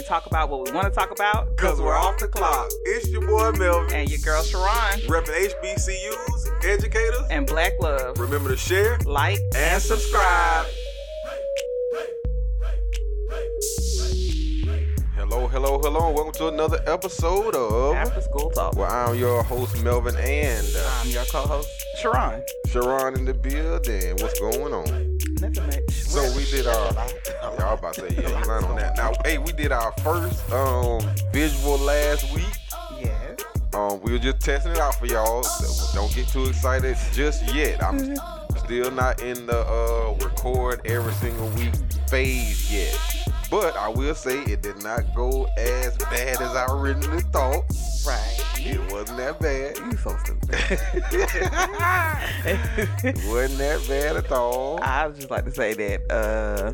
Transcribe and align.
we 0.00 0.06
talk 0.06 0.24
about 0.24 0.48
what 0.48 0.64
we 0.64 0.72
want 0.72 0.86
to 0.86 0.98
talk 0.98 1.10
about. 1.10 1.54
Cause 1.58 1.78
we're 1.78 1.94
off 1.94 2.18
the 2.18 2.26
clock. 2.26 2.70
It's 2.86 3.08
your 3.10 3.20
boy 3.26 3.52
Melvin. 3.58 3.92
And 3.92 4.08
your 4.08 4.18
girl 4.20 4.42
Sharon. 4.42 4.98
Repping 5.00 5.52
HBCUs, 5.52 6.64
educators, 6.64 7.26
and 7.30 7.46
Black 7.46 7.74
Love. 7.80 8.18
Remember 8.18 8.48
to 8.48 8.56
share, 8.56 8.96
like, 9.04 9.38
and 9.54 9.82
subscribe. 9.82 10.66
Hello, 15.16 15.46
hello, 15.48 15.78
hello. 15.80 16.06
And 16.06 16.14
welcome 16.14 16.32
to 16.32 16.48
another 16.48 16.80
episode 16.86 17.54
of 17.54 17.94
After 17.94 18.22
School 18.22 18.50
Talk. 18.50 18.76
Well, 18.76 18.90
I'm 18.90 19.18
your 19.18 19.42
host 19.42 19.84
Melvin 19.84 20.16
and 20.16 20.66
uh, 20.76 21.00
I'm 21.02 21.10
your 21.10 21.24
co-host 21.26 21.68
Sharon. 22.00 22.42
Sharon 22.68 23.18
in 23.18 23.26
the 23.26 23.34
building. 23.34 24.16
What's 24.16 24.40
going 24.40 24.72
on? 24.72 25.18
Nothing 25.42 25.66
much. 25.66 25.90
So 25.90 26.22
we 26.34 26.46
did 26.46 26.66
our. 26.66 26.90
About 27.80 27.94
to 27.94 28.10
say 28.10 28.22
yeah, 28.22 28.28
you 28.28 28.46
line 28.46 28.62
on 28.64 28.76
that. 28.76 28.94
Now, 28.98 29.12
hey, 29.24 29.38
we 29.38 29.52
did 29.52 29.72
our 29.72 29.90
first 30.02 30.52
um 30.52 31.00
visual 31.32 31.78
last 31.78 32.30
week. 32.34 32.44
Yes. 33.00 33.40
Um, 33.72 34.02
we 34.02 34.12
were 34.12 34.18
just 34.18 34.40
testing 34.40 34.72
it 34.72 34.78
out 34.78 34.96
for 34.96 35.06
y'all. 35.06 35.42
Don't 35.94 36.14
get 36.14 36.28
too 36.28 36.44
excited 36.44 36.98
just 37.14 37.42
yet. 37.54 37.82
I'm 37.82 38.16
still 38.58 38.90
not 38.90 39.22
in 39.22 39.46
the 39.46 39.66
uh 39.66 40.14
record 40.22 40.82
every 40.84 41.14
single 41.14 41.48
week 41.52 41.72
phase 42.06 42.70
yet. 42.70 42.98
But 43.50 43.74
I 43.78 43.88
will 43.88 44.14
say 44.14 44.42
it 44.42 44.60
did 44.60 44.82
not 44.82 45.14
go 45.14 45.46
as 45.56 45.96
bad 45.96 46.42
as 46.42 46.54
I 46.54 46.66
originally 46.68 47.22
thought. 47.32 47.64
Right. 48.06 48.44
It 48.56 48.92
wasn't 48.92 49.16
that 49.16 49.40
bad. 49.40 49.78
You 49.78 49.96
so 49.96 50.14
stupid. 50.18 50.50
it 53.04 53.16
wasn't 53.26 53.58
that 53.58 53.82
bad 53.88 54.16
at 54.18 54.30
all. 54.30 54.78
I 54.82 55.08
just 55.08 55.30
like 55.30 55.46
to 55.46 55.50
say 55.50 55.72
that 55.72 56.12
uh, 56.12 56.72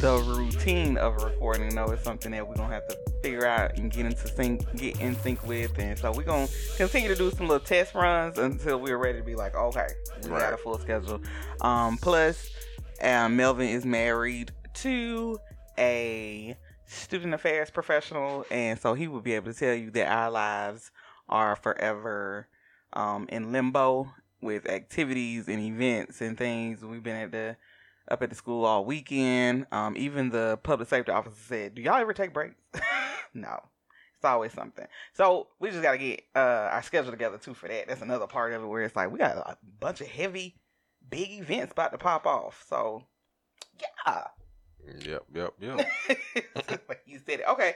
the 0.00 0.18
routine 0.26 0.96
of 0.96 1.22
recording 1.22 1.74
though 1.74 1.90
is 1.90 2.00
something 2.00 2.32
that 2.32 2.46
we're 2.46 2.54
gonna 2.54 2.72
have 2.72 2.86
to 2.88 2.96
figure 3.22 3.46
out 3.46 3.76
and 3.78 3.90
get 3.90 4.06
into 4.06 4.28
sync 4.28 4.64
get 4.76 5.00
in 5.00 5.14
sync 5.16 5.46
with 5.46 5.78
and 5.78 5.98
so 5.98 6.12
we're 6.12 6.22
gonna 6.22 6.48
continue 6.76 7.08
to 7.08 7.14
do 7.14 7.30
some 7.30 7.46
little 7.46 7.64
test 7.64 7.94
runs 7.94 8.38
until 8.38 8.78
we're 8.78 8.98
ready 8.98 9.18
to 9.18 9.24
be 9.24 9.34
like 9.34 9.54
okay 9.54 9.86
we 10.22 10.30
right. 10.30 10.40
got 10.40 10.52
a 10.52 10.56
full 10.56 10.78
schedule 10.78 11.20
um 11.60 11.96
plus 11.96 12.50
um, 13.02 13.36
melvin 13.36 13.68
is 13.68 13.84
married 13.84 14.50
to 14.74 15.38
a 15.78 16.56
student 16.86 17.34
affairs 17.34 17.70
professional, 17.70 18.44
and 18.50 18.78
so 18.78 18.94
he 18.94 19.08
will 19.08 19.20
be 19.20 19.32
able 19.32 19.52
to 19.52 19.58
tell 19.58 19.74
you 19.74 19.90
that 19.92 20.10
our 20.10 20.30
lives 20.30 20.90
are 21.28 21.56
forever 21.56 22.48
um, 22.92 23.26
in 23.30 23.52
limbo 23.52 24.10
with 24.40 24.68
activities 24.68 25.48
and 25.48 25.60
events 25.60 26.20
and 26.20 26.36
things. 26.36 26.84
We've 26.84 27.02
been 27.02 27.16
at 27.16 27.32
the 27.32 27.56
up 28.08 28.22
at 28.22 28.30
the 28.30 28.36
school 28.36 28.64
all 28.64 28.84
weekend. 28.84 29.66
Um, 29.72 29.96
even 29.96 30.30
the 30.30 30.58
public 30.62 30.88
safety 30.88 31.12
officer 31.12 31.36
said, 31.46 31.74
"Do 31.74 31.82
y'all 31.82 31.96
ever 31.96 32.12
take 32.12 32.32
breaks?" 32.32 32.56
no, 33.34 33.60
it's 34.16 34.24
always 34.24 34.52
something. 34.52 34.86
So 35.12 35.48
we 35.60 35.70
just 35.70 35.82
got 35.82 35.92
to 35.92 35.98
get 35.98 36.22
uh, 36.34 36.68
our 36.72 36.82
schedule 36.82 37.10
together 37.10 37.38
too 37.38 37.54
for 37.54 37.68
that. 37.68 37.88
That's 37.88 38.02
another 38.02 38.26
part 38.26 38.52
of 38.52 38.62
it 38.62 38.66
where 38.66 38.82
it's 38.82 38.96
like 38.96 39.10
we 39.10 39.18
got 39.18 39.36
a 39.36 39.56
bunch 39.80 40.00
of 40.00 40.08
heavy, 40.08 40.56
big 41.08 41.30
events 41.30 41.72
about 41.72 41.92
to 41.92 41.98
pop 41.98 42.26
off. 42.26 42.64
So 42.68 43.04
yeah, 44.06 44.24
Yep, 45.00 45.24
yep, 45.34 45.54
yep. 45.60 45.88
you 47.06 47.18
said 47.26 47.40
it. 47.40 47.48
Okay. 47.48 47.74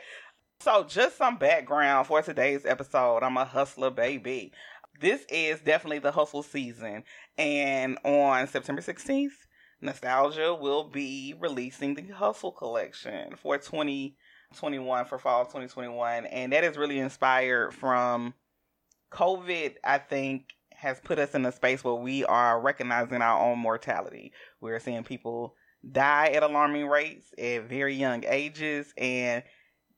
So, 0.60 0.84
just 0.84 1.16
some 1.16 1.36
background 1.38 2.06
for 2.06 2.20
today's 2.20 2.66
episode. 2.66 3.22
I'm 3.22 3.36
a 3.36 3.44
hustler, 3.44 3.90
baby. 3.90 4.52
This 5.00 5.24
is 5.30 5.60
definitely 5.60 6.00
the 6.00 6.10
hustle 6.10 6.42
season. 6.42 7.04
And 7.36 7.98
on 8.04 8.48
September 8.48 8.82
16th, 8.82 9.30
Nostalgia 9.80 10.54
will 10.54 10.84
be 10.84 11.34
releasing 11.38 11.94
the 11.94 12.02
Hustle 12.02 12.52
collection 12.52 13.36
for 13.36 13.58
2021 13.58 15.04
for 15.04 15.18
fall 15.18 15.44
2021. 15.44 16.26
And 16.26 16.52
that 16.52 16.64
is 16.64 16.76
really 16.76 16.98
inspired 16.98 17.72
from 17.72 18.34
COVID, 19.12 19.76
I 19.84 19.98
think, 19.98 20.54
has 20.70 21.00
put 21.00 21.18
us 21.18 21.34
in 21.34 21.44
a 21.46 21.52
space 21.52 21.82
where 21.82 21.94
we 21.94 22.24
are 22.24 22.60
recognizing 22.60 23.22
our 23.22 23.40
own 23.40 23.58
mortality. 23.58 24.32
We're 24.60 24.80
seeing 24.80 25.04
people 25.04 25.54
die 25.90 26.28
at 26.28 26.42
alarming 26.42 26.88
rates 26.88 27.32
at 27.38 27.68
very 27.68 27.94
young 27.94 28.24
ages 28.26 28.92
and 28.96 29.42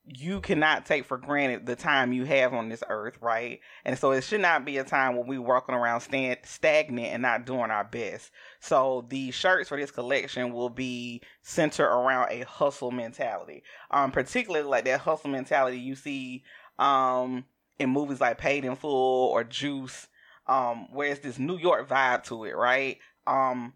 you 0.04 0.40
cannot 0.40 0.86
take 0.86 1.04
for 1.04 1.18
granted 1.18 1.66
the 1.66 1.76
time 1.76 2.12
you 2.12 2.24
have 2.24 2.52
on 2.54 2.68
this 2.68 2.82
earth, 2.88 3.18
right? 3.20 3.60
And 3.84 3.98
so 3.98 4.12
it 4.12 4.24
should 4.24 4.40
not 4.40 4.64
be 4.64 4.78
a 4.78 4.84
time 4.84 5.16
when 5.16 5.26
we 5.26 5.38
walking 5.38 5.74
around 5.74 6.00
stand, 6.00 6.38
stagnant 6.44 7.08
and 7.08 7.22
not 7.22 7.46
doing 7.46 7.70
our 7.70 7.84
best. 7.84 8.30
So 8.60 9.06
the 9.08 9.30
shirts 9.30 9.68
for 9.68 9.78
this 9.78 9.90
collection 9.90 10.52
will 10.52 10.70
be 10.70 11.22
centered 11.42 11.88
around 11.88 12.30
a 12.30 12.44
hustle 12.44 12.90
mentality. 12.90 13.62
Um, 13.90 14.10
particularly 14.10 14.66
like 14.66 14.84
that 14.86 15.00
hustle 15.00 15.30
mentality 15.30 15.78
you 15.78 15.94
see 15.94 16.44
um 16.78 17.44
in 17.78 17.90
movies 17.90 18.20
like 18.20 18.38
Paid 18.38 18.64
in 18.64 18.76
Full 18.76 19.28
or 19.28 19.42
Juice, 19.42 20.06
um, 20.46 20.92
where 20.92 21.10
it's 21.10 21.20
this 21.20 21.38
New 21.38 21.56
York 21.56 21.88
vibe 21.88 22.24
to 22.24 22.44
it, 22.44 22.52
right? 22.52 22.98
Um, 23.26 23.72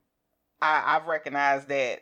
I, 0.61 0.97
I've 0.97 1.07
recognized 1.07 1.69
that 1.69 2.01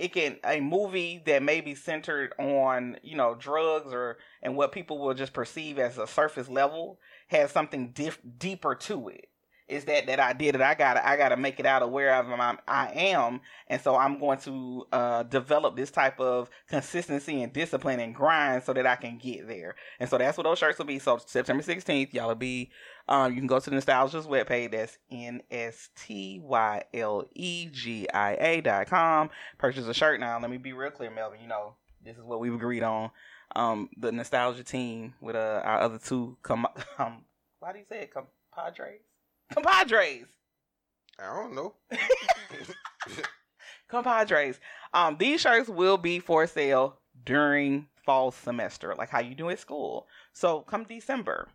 it 0.00 0.14
can 0.14 0.36
a 0.44 0.60
movie 0.60 1.22
that 1.26 1.42
may 1.42 1.60
be 1.60 1.74
centered 1.74 2.32
on 2.38 2.96
you 3.02 3.16
know 3.16 3.34
drugs 3.34 3.92
or 3.92 4.18
and 4.42 4.56
what 4.56 4.72
people 4.72 4.98
will 4.98 5.14
just 5.14 5.32
perceive 5.32 5.78
as 5.78 5.98
a 5.98 6.06
surface 6.06 6.48
level 6.48 6.98
has 7.28 7.50
something 7.50 7.92
diff, 7.92 8.18
deeper 8.38 8.74
to 8.74 9.08
it 9.08 9.29
is 9.70 9.84
that 9.84 10.06
that 10.06 10.18
idea 10.18 10.52
that 10.52 10.62
I 10.62 10.74
gotta 10.74 11.06
I 11.06 11.16
gotta 11.16 11.36
make 11.36 11.60
it 11.60 11.66
out 11.66 11.82
of 11.82 11.90
wherever 11.90 12.34
I'm, 12.34 12.58
I 12.66 12.90
am, 12.94 13.40
and 13.68 13.80
so 13.80 13.96
I'm 13.96 14.18
going 14.18 14.38
to 14.40 14.86
uh, 14.92 15.22
develop 15.22 15.76
this 15.76 15.90
type 15.90 16.20
of 16.20 16.50
consistency 16.68 17.42
and 17.42 17.52
discipline 17.52 18.00
and 18.00 18.14
grind 18.14 18.64
so 18.64 18.72
that 18.72 18.86
I 18.86 18.96
can 18.96 19.18
get 19.18 19.46
there. 19.46 19.76
And 20.00 20.10
so 20.10 20.18
that's 20.18 20.36
what 20.36 20.44
those 20.44 20.58
shirts 20.58 20.78
will 20.78 20.86
be. 20.86 20.98
So 20.98 21.18
September 21.24 21.62
16th, 21.62 22.12
y'all 22.12 22.28
will 22.28 22.34
be. 22.34 22.70
Um, 23.08 23.32
you 23.32 23.38
can 23.38 23.46
go 23.46 23.58
to 23.58 23.70
the 23.70 23.74
Nostalgia's 23.74 24.26
webpage. 24.26 24.72
That's 24.72 24.98
n 25.10 25.42
s 25.50 25.90
t 25.96 26.40
y 26.42 26.82
l 26.92 27.24
e 27.34 27.66
g 27.72 28.08
i 28.10 28.32
a 28.34 28.60
dot 28.60 28.88
com. 28.88 29.30
Purchase 29.58 29.86
a 29.86 29.94
shirt 29.94 30.20
now. 30.20 30.38
Let 30.40 30.50
me 30.50 30.58
be 30.58 30.72
real 30.72 30.90
clear, 30.90 31.10
Melvin. 31.10 31.40
You 31.40 31.48
know 31.48 31.74
this 32.04 32.16
is 32.16 32.22
what 32.22 32.40
we've 32.40 32.54
agreed 32.54 32.82
on. 32.82 33.10
Um, 33.56 33.88
the 33.96 34.12
Nostalgia 34.12 34.62
team 34.62 35.14
with 35.20 35.36
uh, 35.36 35.62
our 35.64 35.80
other 35.80 35.98
two 35.98 36.36
come 36.42 36.66
um, 36.98 37.24
why 37.60 37.72
do 37.72 37.78
you 37.78 37.84
say 37.88 38.02
it 38.02 38.12
compadres? 38.12 39.00
Compadres. 39.52 40.26
I 41.18 41.34
don't 41.34 41.54
know. 41.54 41.74
compadres. 43.88 44.58
Um, 44.94 45.16
these 45.18 45.40
shirts 45.40 45.68
will 45.68 45.98
be 45.98 46.18
for 46.18 46.46
sale 46.46 46.98
during 47.24 47.88
fall 48.04 48.30
semester, 48.30 48.94
like 48.96 49.10
how 49.10 49.20
you 49.20 49.34
do 49.34 49.50
at 49.50 49.58
school. 49.58 50.06
So 50.32 50.60
come 50.60 50.84
December, 50.84 51.48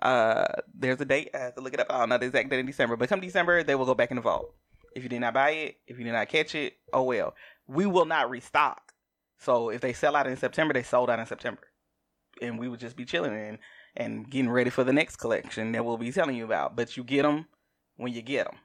uh, 0.00 0.46
there's 0.74 1.00
a 1.00 1.04
date. 1.04 1.30
I 1.34 1.38
have 1.38 1.54
to 1.56 1.60
look 1.60 1.74
it 1.74 1.80
up. 1.80 1.88
I 1.90 1.98
don't 1.98 2.10
know 2.10 2.18
the 2.18 2.26
exact 2.26 2.50
date 2.50 2.60
in 2.60 2.66
December, 2.66 2.96
but 2.96 3.08
come 3.08 3.20
December, 3.20 3.62
they 3.62 3.74
will 3.74 3.86
go 3.86 3.94
back 3.94 4.10
in 4.10 4.16
the 4.16 4.22
vault. 4.22 4.54
If 4.94 5.02
you 5.02 5.08
did 5.08 5.20
not 5.20 5.34
buy 5.34 5.50
it, 5.50 5.76
if 5.86 5.98
you 5.98 6.04
did 6.04 6.12
not 6.12 6.28
catch 6.28 6.54
it, 6.54 6.74
oh 6.92 7.02
well. 7.02 7.34
We 7.66 7.86
will 7.86 8.06
not 8.06 8.30
restock. 8.30 8.92
So 9.38 9.68
if 9.70 9.80
they 9.80 9.92
sell 9.92 10.16
out 10.16 10.26
in 10.26 10.36
September, 10.36 10.74
they 10.74 10.82
sold 10.82 11.10
out 11.10 11.18
in 11.18 11.26
September, 11.26 11.62
and 12.40 12.58
we 12.58 12.68
would 12.68 12.80
just 12.80 12.96
be 12.96 13.04
chilling 13.04 13.34
and 13.34 13.58
and 13.98 14.30
getting 14.30 14.48
ready 14.48 14.70
for 14.70 14.84
the 14.84 14.92
next 14.92 15.16
collection 15.16 15.72
that 15.72 15.84
we'll 15.84 15.98
be 15.98 16.12
telling 16.12 16.36
you 16.36 16.44
about. 16.44 16.76
But 16.76 16.96
you 16.96 17.04
get 17.04 17.24
them 17.24 17.46
when 17.96 18.14
you 18.14 18.22
get 18.22 18.46
them. 18.46 18.56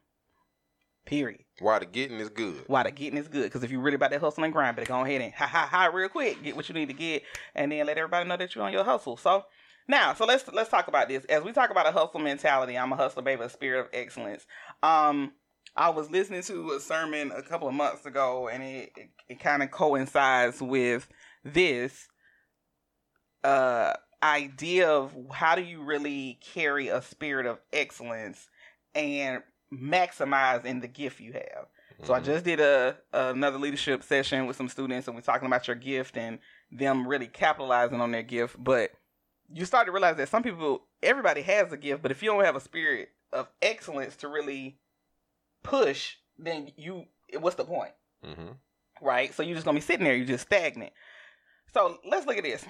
Period. 1.06 1.42
Why 1.60 1.80
the 1.80 1.86
getting 1.86 2.20
is 2.20 2.30
good. 2.30 2.64
Why 2.68 2.84
the 2.84 2.92
getting 2.92 3.18
is 3.18 3.28
good. 3.28 3.44
Because 3.44 3.64
if 3.64 3.72
you're 3.72 3.82
really 3.82 3.96
about 3.96 4.12
that 4.12 4.22
hustle 4.22 4.46
and 4.46 4.54
grind, 4.54 4.78
better 4.78 4.88
go 4.88 5.04
ahead 5.04 5.22
and 5.22 5.34
ha 5.34 5.48
ha 5.48 5.68
ha 5.70 5.88
real 5.88 6.08
quick. 6.08 6.42
Get 6.42 6.56
what 6.56 6.70
you 6.70 6.76
need 6.76 6.88
to 6.88 6.94
get, 6.94 7.24
and 7.56 7.72
then 7.72 7.86
let 7.86 7.98
everybody 7.98 8.30
know 8.30 8.38
that 8.38 8.56
you're 8.56 8.64
on 8.64 8.72
your 8.72 8.86
hustle. 8.86 9.18
So 9.18 9.44
now, 9.88 10.14
so 10.14 10.26
let's 10.26 10.48
let's 10.54 10.70
talk 10.70 10.88
about 10.88 11.10
this. 11.10 11.26
As 11.26 11.44
we 11.44 11.52
talk 11.52 11.72
about 11.72 11.88
a 11.88 11.92
hustle 11.92 12.22
mentality, 12.22 12.78
I'm 12.78 12.94
a 12.94 12.96
hustler, 12.96 13.24
baby, 13.24 13.44
a 13.44 13.50
spirit 13.50 13.82
of 13.82 13.88
excellence. 13.92 14.46
Um, 14.82 15.34
I 15.76 15.90
was 15.90 16.10
listening 16.10 16.44
to 16.44 16.72
a 16.72 16.80
sermon 16.80 17.32
a 17.36 17.42
couple 17.42 17.68
of 17.68 17.74
months 17.74 18.06
ago, 18.06 18.48
and 18.48 18.64
it 18.64 18.92
it, 18.96 19.10
it 19.28 19.40
kind 19.42 19.62
of 19.62 19.72
coincides 19.72 20.62
with 20.62 21.10
this. 21.44 22.08
Uh, 23.44 23.94
idea 24.24 24.90
of 24.90 25.14
how 25.32 25.56
do 25.56 25.62
you 25.62 25.84
really 25.84 26.40
carry 26.42 26.88
a 26.88 27.02
spirit 27.02 27.46
of 27.46 27.60
excellence 27.74 28.48
and 28.96 29.44
maximize 29.72 30.66
in 30.66 30.80
the 30.80 30.88
gift 30.88 31.20
you 31.20 31.34
have. 31.34 31.44
Mm-hmm. 31.44 32.06
So 32.06 32.14
I 32.14 32.18
mm-hmm. 32.18 32.26
just 32.26 32.46
did 32.46 32.60
a 32.60 32.98
another 33.12 33.58
leadership 33.58 34.04
session 34.04 34.46
with 34.48 34.56
some 34.56 34.70
students 34.70 35.08
and 35.08 35.16
we're 35.16 35.22
talking 35.22 35.48
about 35.48 35.68
your 35.68 35.76
gift 35.76 36.18
and 36.18 36.40
them 36.72 37.08
really 37.08 37.28
capitalizing 37.28 38.02
on 38.02 38.12
their 38.12 38.24
gift, 38.24 38.56
but 38.64 38.92
you 39.52 39.66
start 39.66 39.86
to 39.88 39.92
realize 39.92 40.16
that 40.18 40.30
some 40.30 40.42
people 40.42 40.88
everybody 41.02 41.42
has 41.42 41.72
a 41.72 41.78
gift, 41.78 42.02
but 42.02 42.12
if 42.12 42.24
you 42.24 42.32
don't 42.32 42.46
have 42.46 42.56
a 42.56 42.62
spirit 42.62 43.10
of 43.32 43.50
excellence 43.62 44.16
to 44.18 44.28
really 44.28 44.80
push, 45.64 46.16
then 46.38 46.72
you 46.78 47.06
what's 47.40 47.58
the 47.58 47.66
point? 47.66 47.92
Mm-hmm. 48.26 48.54
Right? 49.02 49.34
So 49.34 49.44
you're 49.44 49.56
just 49.56 49.66
gonna 49.66 49.76
be 49.76 49.82
sitting 49.82 50.06
there, 50.06 50.16
you're 50.16 50.26
just 50.26 50.46
stagnant. 50.46 50.94
So 51.74 51.98
let's 52.06 52.26
look 52.26 52.38
at 52.38 52.44
this 52.44 52.66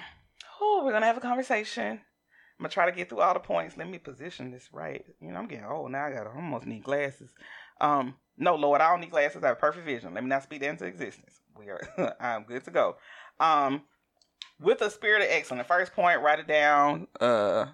oh, 0.63 0.81
we're 0.83 0.91
gonna 0.91 1.05
have 1.05 1.17
a 1.17 1.21
conversation. 1.21 1.99
I'm 2.59 2.63
gonna 2.63 2.69
try 2.69 2.85
to 2.85 2.95
get 2.95 3.09
through 3.09 3.21
all 3.21 3.33
the 3.33 3.39
points. 3.39 3.77
Let 3.77 3.89
me 3.89 3.97
position 3.97 4.51
this 4.51 4.69
right. 4.71 5.05
You 5.19 5.31
know, 5.31 5.39
I'm 5.39 5.47
getting 5.47 5.65
old 5.65 5.91
now. 5.91 6.05
I 6.05 6.11
got 6.11 6.23
to 6.23 6.29
almost 6.29 6.65
need 6.65 6.83
glasses. 6.83 7.31
Um, 7.81 8.15
no, 8.37 8.55
Lord, 8.55 8.81
I 8.81 8.89
don't 8.89 9.01
need 9.01 9.11
glasses. 9.11 9.43
I 9.43 9.47
have 9.47 9.59
perfect 9.59 9.85
vision. 9.85 10.13
Let 10.13 10.23
me 10.23 10.29
not 10.29 10.43
speak 10.43 10.61
that 10.61 10.69
into 10.69 10.85
existence. 10.85 11.41
We 11.57 11.69
are. 11.69 12.15
I'm 12.19 12.43
good 12.43 12.63
to 12.65 12.71
go. 12.71 12.97
Um, 13.39 13.83
with 14.61 14.81
a 14.81 14.89
spirit 14.89 15.23
of 15.23 15.27
excellence. 15.29 15.67
First 15.67 15.93
point, 15.93 16.21
write 16.21 16.39
it 16.39 16.47
down. 16.47 17.07
Uh, 17.19 17.65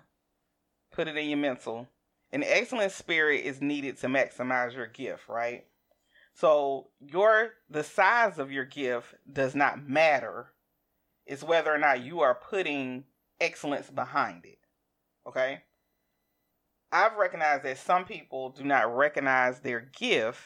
put 0.92 1.08
it 1.08 1.18
in 1.18 1.30
your 1.30 1.38
mental. 1.38 1.88
An 2.32 2.44
excellent 2.44 2.92
spirit 2.92 3.46
is 3.46 3.62
needed 3.62 3.98
to 4.00 4.08
maximize 4.08 4.76
your 4.76 4.88
gift, 4.88 5.28
right? 5.28 5.66
So 6.34 6.88
your 7.00 7.52
the 7.70 7.84
size 7.84 8.40
of 8.40 8.52
your 8.52 8.66
gift 8.66 9.16
does 9.32 9.56
not 9.56 9.88
matter. 9.88 10.48
It's 11.30 11.44
whether 11.44 11.72
or 11.72 11.78
not 11.78 12.02
you 12.02 12.22
are 12.22 12.34
putting 12.34 13.04
excellence 13.40 13.88
behind 13.92 14.46
it. 14.46 14.58
Okay? 15.28 15.62
I've 16.92 17.18
recognized 17.18 17.64
that 17.64 17.78
some 17.78 18.04
people 18.04 18.50
do 18.50 18.64
not 18.64 18.96
recognize 18.96 19.60
their 19.60 19.80
gift 19.80 20.40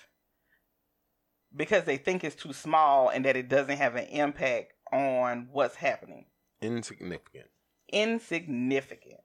because 1.55 1.85
they 1.85 1.95
think 1.95 2.25
it's 2.25 2.35
too 2.35 2.51
small 2.51 3.07
and 3.07 3.23
that 3.23 3.37
it 3.37 3.47
doesn't 3.47 3.77
have 3.77 3.95
an 3.95 4.07
impact 4.07 4.73
on 4.91 5.47
what's 5.53 5.75
happening. 5.75 6.25
Insignificant. 6.61 7.45
Insignificant. 7.89 9.21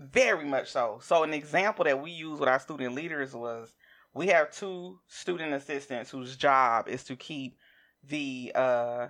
Very 0.00 0.46
much 0.46 0.72
so. 0.72 0.98
So, 1.00 1.22
an 1.22 1.32
example 1.32 1.84
that 1.84 2.02
we 2.02 2.10
use 2.10 2.40
with 2.40 2.48
our 2.48 2.58
student 2.58 2.94
leaders 2.96 3.34
was 3.34 3.72
we 4.14 4.26
have 4.28 4.50
two 4.50 4.98
student 5.06 5.54
assistants 5.54 6.10
whose 6.10 6.36
job 6.36 6.88
is 6.88 7.04
to 7.04 7.14
keep 7.14 7.56
the 8.02 8.50
uh, 8.54 9.08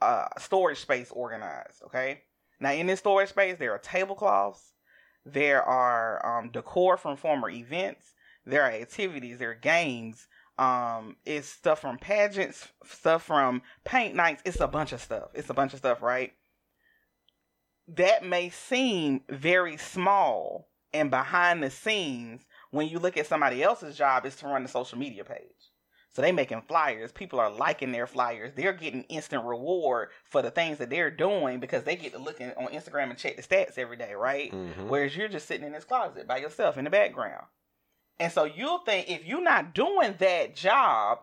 uh, 0.00 0.28
storage 0.38 0.78
space 0.78 1.10
organized. 1.10 1.82
Okay. 1.86 2.22
Now, 2.60 2.72
in 2.72 2.86
this 2.86 2.98
storage 3.00 3.28
space, 3.30 3.56
there 3.58 3.72
are 3.72 3.78
tablecloths, 3.78 4.72
there 5.24 5.62
are 5.62 6.40
um, 6.40 6.50
decor 6.50 6.96
from 6.96 7.16
former 7.16 7.48
events, 7.48 8.14
there 8.44 8.62
are 8.62 8.70
activities, 8.70 9.38
there 9.38 9.50
are 9.50 9.54
games, 9.54 10.26
um, 10.58 11.16
it's 11.24 11.48
stuff 11.48 11.80
from 11.80 11.98
pageants, 11.98 12.68
stuff 12.84 13.22
from 13.22 13.62
paint 13.84 14.14
nights. 14.16 14.42
It's 14.44 14.60
a 14.60 14.66
bunch 14.66 14.92
of 14.92 15.00
stuff. 15.00 15.28
It's 15.34 15.50
a 15.50 15.54
bunch 15.54 15.72
of 15.72 15.78
stuff, 15.78 16.02
right? 16.02 16.32
That 17.86 18.24
may 18.24 18.50
seem 18.50 19.22
very 19.28 19.76
small 19.76 20.68
and 20.92 21.10
behind 21.10 21.62
the 21.62 21.70
scenes 21.70 22.44
when 22.70 22.88
you 22.88 22.98
look 22.98 23.16
at 23.16 23.26
somebody 23.26 23.62
else's 23.62 23.96
job 23.96 24.26
is 24.26 24.34
to 24.36 24.46
run 24.46 24.64
the 24.64 24.68
social 24.68 24.98
media 24.98 25.24
page. 25.24 25.72
So 26.10 26.22
they 26.22 26.32
making 26.32 26.62
flyers. 26.62 27.12
People 27.12 27.38
are 27.38 27.50
liking 27.50 27.92
their 27.92 28.06
flyers. 28.06 28.52
They're 28.56 28.72
getting 28.72 29.02
instant 29.04 29.44
reward 29.44 30.08
for 30.24 30.42
the 30.42 30.50
things 30.50 30.78
that 30.78 30.90
they're 30.90 31.10
doing 31.10 31.60
because 31.60 31.84
they 31.84 31.96
get 31.96 32.12
to 32.12 32.18
look 32.18 32.40
in, 32.40 32.50
on 32.56 32.68
Instagram 32.72 33.10
and 33.10 33.18
check 33.18 33.36
the 33.36 33.42
stats 33.42 33.78
every 33.78 33.96
day, 33.96 34.14
right? 34.14 34.50
Mhm. 34.50 34.88
Whereas 34.88 35.16
you're 35.16 35.28
just 35.28 35.46
sitting 35.46 35.66
in 35.66 35.72
this 35.72 35.84
closet 35.84 36.26
by 36.26 36.38
yourself 36.38 36.76
in 36.78 36.84
the 36.84 36.90
background. 36.90 37.44
And 38.18 38.32
so 38.32 38.44
you'll 38.44 38.78
think 38.78 39.08
if 39.08 39.24
you're 39.24 39.42
not 39.42 39.74
doing 39.74 40.16
that 40.18 40.56
job 40.56 41.20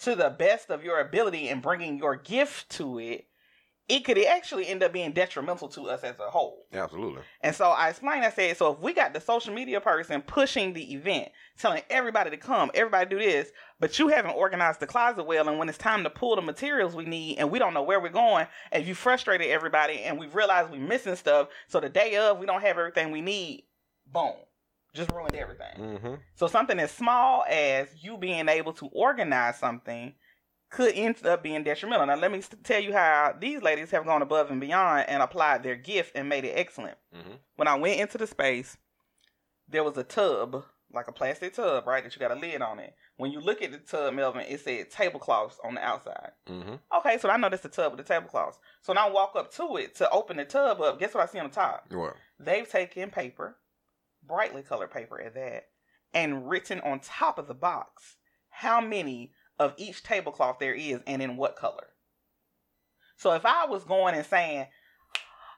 to 0.00 0.14
the 0.14 0.30
best 0.30 0.68
of 0.70 0.84
your 0.84 1.00
ability 1.00 1.48
and 1.48 1.62
bringing 1.62 1.96
your 1.96 2.16
gift 2.16 2.68
to 2.70 2.98
it, 2.98 3.27
it 3.88 4.04
could 4.04 4.18
actually 4.18 4.66
end 4.66 4.82
up 4.82 4.92
being 4.92 5.12
detrimental 5.12 5.68
to 5.68 5.88
us 5.88 6.04
as 6.04 6.18
a 6.18 6.30
whole. 6.30 6.66
Absolutely. 6.72 7.22
And 7.40 7.56
so 7.56 7.70
I 7.70 7.88
explained, 7.88 8.24
I 8.24 8.30
said, 8.30 8.56
so 8.56 8.72
if 8.72 8.80
we 8.80 8.92
got 8.92 9.14
the 9.14 9.20
social 9.20 9.54
media 9.54 9.80
person 9.80 10.20
pushing 10.20 10.74
the 10.74 10.92
event, 10.92 11.30
telling 11.58 11.82
everybody 11.88 12.28
to 12.30 12.36
come, 12.36 12.70
everybody 12.74 13.08
do 13.08 13.18
this, 13.18 13.50
but 13.80 13.98
you 13.98 14.08
haven't 14.08 14.32
organized 14.32 14.80
the 14.80 14.86
closet 14.86 15.24
well, 15.24 15.48
and 15.48 15.58
when 15.58 15.70
it's 15.70 15.78
time 15.78 16.04
to 16.04 16.10
pull 16.10 16.36
the 16.36 16.42
materials 16.42 16.94
we 16.94 17.06
need 17.06 17.38
and 17.38 17.50
we 17.50 17.58
don't 17.58 17.72
know 17.72 17.82
where 17.82 18.00
we're 18.00 18.10
going, 18.10 18.46
and 18.72 18.86
you 18.86 18.94
frustrated 18.94 19.48
everybody 19.48 20.00
and 20.00 20.18
we 20.18 20.26
realized 20.26 20.70
we're 20.70 20.78
missing 20.78 21.16
stuff, 21.16 21.48
so 21.66 21.80
the 21.80 21.88
day 21.88 22.16
of 22.16 22.38
we 22.38 22.46
don't 22.46 22.62
have 22.62 22.76
everything 22.76 23.10
we 23.10 23.22
need, 23.22 23.64
boom. 24.06 24.34
Just 24.94 25.12
ruined 25.12 25.34
everything. 25.34 25.76
Mm-hmm. 25.78 26.14
So 26.34 26.46
something 26.46 26.78
as 26.78 26.90
small 26.90 27.44
as 27.48 27.88
you 28.00 28.16
being 28.16 28.48
able 28.48 28.72
to 28.74 28.86
organize 28.86 29.58
something 29.58 30.14
could 30.70 30.94
end 30.94 31.24
up 31.26 31.42
being 31.42 31.62
detrimental. 31.64 32.06
Now 32.06 32.16
let 32.16 32.30
me 32.30 32.42
tell 32.62 32.82
you 32.82 32.92
how 32.92 33.34
these 33.38 33.62
ladies 33.62 33.90
have 33.90 34.04
gone 34.04 34.22
above 34.22 34.50
and 34.50 34.60
beyond 34.60 35.08
and 35.08 35.22
applied 35.22 35.62
their 35.62 35.76
gift 35.76 36.12
and 36.14 36.28
made 36.28 36.44
it 36.44 36.52
excellent. 36.52 36.98
Mm-hmm. 37.16 37.36
When 37.56 37.68
I 37.68 37.74
went 37.76 38.00
into 38.00 38.18
the 38.18 38.26
space, 38.26 38.76
there 39.68 39.84
was 39.84 39.96
a 39.96 40.04
tub, 40.04 40.64
like 40.92 41.08
a 41.08 41.12
plastic 41.12 41.54
tub, 41.54 41.86
right, 41.86 42.04
that 42.04 42.14
you 42.14 42.20
got 42.20 42.36
a 42.36 42.40
lid 42.40 42.60
on 42.60 42.78
it. 42.78 42.94
When 43.16 43.32
you 43.32 43.40
look 43.40 43.62
at 43.62 43.72
the 43.72 43.78
tub, 43.78 44.14
Melvin, 44.14 44.46
it 44.48 44.60
said 44.60 44.90
tablecloths 44.90 45.58
on 45.64 45.74
the 45.74 45.82
outside. 45.82 46.32
Mm-hmm. 46.48 46.74
Okay, 46.98 47.18
so 47.18 47.28
I 47.30 47.36
know 47.36 47.48
that's 47.48 47.62
the 47.62 47.68
tub 47.68 47.92
with 47.92 48.06
the 48.06 48.12
tablecloths. 48.14 48.58
So 48.82 48.92
now 48.92 49.08
I 49.08 49.10
walk 49.10 49.32
up 49.36 49.52
to 49.54 49.76
it 49.76 49.94
to 49.96 50.10
open 50.10 50.36
the 50.36 50.44
tub 50.44 50.80
up. 50.80 51.00
Guess 51.00 51.14
what 51.14 51.24
I 51.24 51.32
see 51.32 51.38
on 51.38 51.48
the 51.48 51.54
top? 51.54 51.86
What? 51.90 52.14
They've 52.38 52.68
taken 52.68 53.10
paper, 53.10 53.56
brightly 54.26 54.62
colored 54.62 54.90
paper 54.90 55.20
at 55.20 55.34
that, 55.34 55.64
and 56.12 56.48
written 56.48 56.80
on 56.80 57.00
top 57.00 57.38
of 57.38 57.48
the 57.48 57.54
box 57.54 58.16
how 58.50 58.80
many 58.80 59.32
of 59.58 59.74
each 59.76 60.02
tablecloth 60.02 60.58
there 60.58 60.74
is 60.74 61.00
and 61.06 61.22
in 61.22 61.36
what 61.36 61.56
color. 61.56 61.88
So 63.16 63.32
if 63.32 63.44
I 63.44 63.66
was 63.66 63.84
going 63.84 64.14
and 64.14 64.24
saying, 64.24 64.66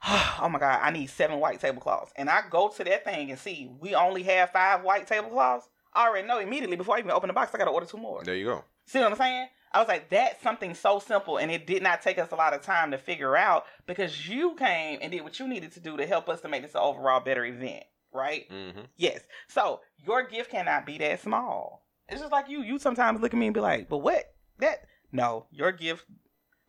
oh 0.09 0.49
my 0.51 0.59
God, 0.59 0.81
I 0.83 0.91
need 0.91 1.11
seven 1.11 1.41
white 1.41 1.61
tablecloths, 1.61 2.13
and 2.17 2.31
I 2.31 2.43
go 2.49 2.69
to 2.69 2.85
that 2.85 3.05
thing 3.05 3.31
and 3.31 3.39
see 3.39 3.71
we 3.81 3.95
only 3.95 4.23
have 4.25 4.51
five 4.51 4.83
white 4.83 5.07
tablecloths, 5.07 5.69
I 5.93 6.09
already 6.09 6.27
know 6.27 6.39
immediately 6.39 6.77
before 6.77 6.97
I 6.97 7.01
even 7.01 7.11
open 7.11 7.29
the 7.29 7.35
box, 7.35 7.55
I 7.55 7.59
got 7.59 7.65
to 7.65 7.71
order 7.71 7.87
two 7.87 7.99
more. 7.99 8.23
There 8.25 8.35
you 8.35 8.47
go. 8.47 8.65
See 8.87 8.99
what 8.99 9.11
I'm 9.11 9.19
saying? 9.19 9.49
I 9.73 9.79
was 9.79 9.89
like, 9.89 10.09
that's 10.11 10.43
something 10.43 10.75
so 10.75 10.99
simple, 10.99 11.37
and 11.37 11.51
it 11.51 11.67
did 11.67 11.83
not 11.83 12.03
take 12.03 12.19
us 12.19 12.33
a 12.33 12.37
lot 12.37 12.55
of 12.55 12.63
time 12.63 12.91
to 12.91 12.99
figure 12.99 13.37
out 13.37 13.67
because 13.87 14.29
you 14.29 14.55
came 14.57 14.99
and 15.01 15.13
did 15.13 15.23
what 15.23 15.39
you 15.39 15.47
needed 15.47 15.73
to 15.73 15.81
do 15.81 15.97
to 15.97 16.07
help 16.07 16.29
us 16.29 16.41
to 16.41 16.49
make 16.49 16.63
this 16.63 16.75
an 16.75 16.81
overall 16.81 17.21
better 17.21 17.45
event, 17.45 17.85
right? 18.13 18.51
Mm-hmm. 18.51 18.81
Yes. 18.97 19.21
So 19.49 19.81
your 20.05 20.27
gift 20.27 20.51
cannot 20.51 20.87
be 20.87 20.99
that 20.99 21.21
small. 21.23 21.85
It's 22.11 22.21
just 22.21 22.33
like 22.33 22.49
you. 22.49 22.63
You 22.63 22.79
sometimes 22.79 23.21
look 23.21 23.33
at 23.33 23.39
me 23.39 23.47
and 23.47 23.55
be 23.55 23.61
like, 23.61 23.89
but 23.89 23.99
what? 23.99 24.25
That 24.59 24.81
no, 25.13 25.47
your 25.51 25.73
gift 25.73 26.05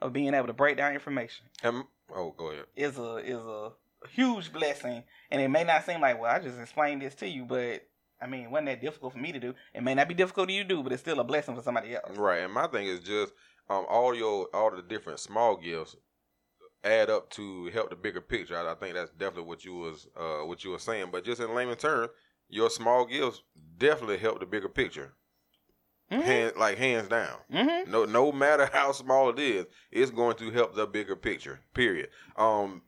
of 0.01 0.13
being 0.13 0.33
able 0.33 0.47
to 0.47 0.53
break 0.53 0.77
down 0.77 0.93
information 0.93 1.45
And, 1.63 1.83
oh, 2.15 2.33
go 2.35 2.51
ahead. 2.51 2.65
is 2.75 2.97
a 2.97 3.15
is 3.17 3.37
a 3.37 3.71
huge 4.09 4.51
blessing, 4.51 5.03
and 5.29 5.41
it 5.41 5.47
may 5.49 5.63
not 5.63 5.85
seem 5.85 6.01
like, 6.01 6.19
well, 6.19 6.31
I 6.33 6.39
just 6.39 6.59
explained 6.59 7.01
this 7.01 7.15
to 7.15 7.27
you, 7.27 7.45
but 7.45 7.87
I 8.21 8.27
mean, 8.27 8.45
it 8.45 8.51
wasn't 8.51 8.67
that 8.67 8.81
difficult 8.81 9.13
for 9.13 9.19
me 9.19 9.31
to 9.31 9.39
do. 9.39 9.53
It 9.73 9.83
may 9.83 9.93
not 9.95 10.07
be 10.07 10.13
difficult 10.13 10.47
to 10.47 10.53
you 10.53 10.63
to 10.63 10.67
do, 10.69 10.83
but 10.83 10.91
it's 10.93 11.01
still 11.01 11.19
a 11.19 11.23
blessing 11.23 11.55
for 11.55 11.61
somebody 11.61 11.95
else. 11.95 12.17
Right, 12.17 12.39
and 12.43 12.53
my 12.53 12.67
thing 12.67 12.87
is 12.87 12.99
just 13.01 13.33
um 13.69 13.85
all 13.89 14.15
your 14.15 14.47
all 14.53 14.71
the 14.75 14.81
different 14.81 15.19
small 15.19 15.57
gifts 15.57 15.95
add 16.83 17.09
up 17.11 17.29
to 17.31 17.67
help 17.67 17.89
the 17.91 17.95
bigger 17.95 18.21
picture. 18.21 18.57
I, 18.57 18.71
I 18.71 18.75
think 18.75 18.95
that's 18.95 19.11
definitely 19.11 19.43
what 19.43 19.63
you 19.65 19.75
was 19.75 20.07
uh 20.15 20.45
what 20.45 20.63
you 20.63 20.71
were 20.71 20.79
saying. 20.79 21.07
But 21.11 21.23
just 21.25 21.41
in 21.41 21.53
layman 21.53 21.77
terms, 21.77 22.09
your 22.49 22.69
small 22.69 23.05
gifts 23.05 23.43
definitely 23.77 24.17
help 24.17 24.39
the 24.39 24.45
bigger 24.45 24.69
picture. 24.69 25.13
Mm-hmm. 26.11 26.21
Hand, 26.21 26.53
like 26.57 26.77
hands 26.77 27.07
down. 27.07 27.37
Mm-hmm. 27.53 27.91
No 27.91 28.05
no 28.05 28.31
matter 28.31 28.69
how 28.73 28.91
small 28.91 29.29
it 29.29 29.39
is, 29.39 29.65
it's 29.91 30.11
going 30.11 30.35
to 30.37 30.51
help 30.51 30.75
the 30.75 30.85
bigger 30.85 31.15
picture. 31.15 31.61
Period. 31.73 32.09
Um 32.35 32.81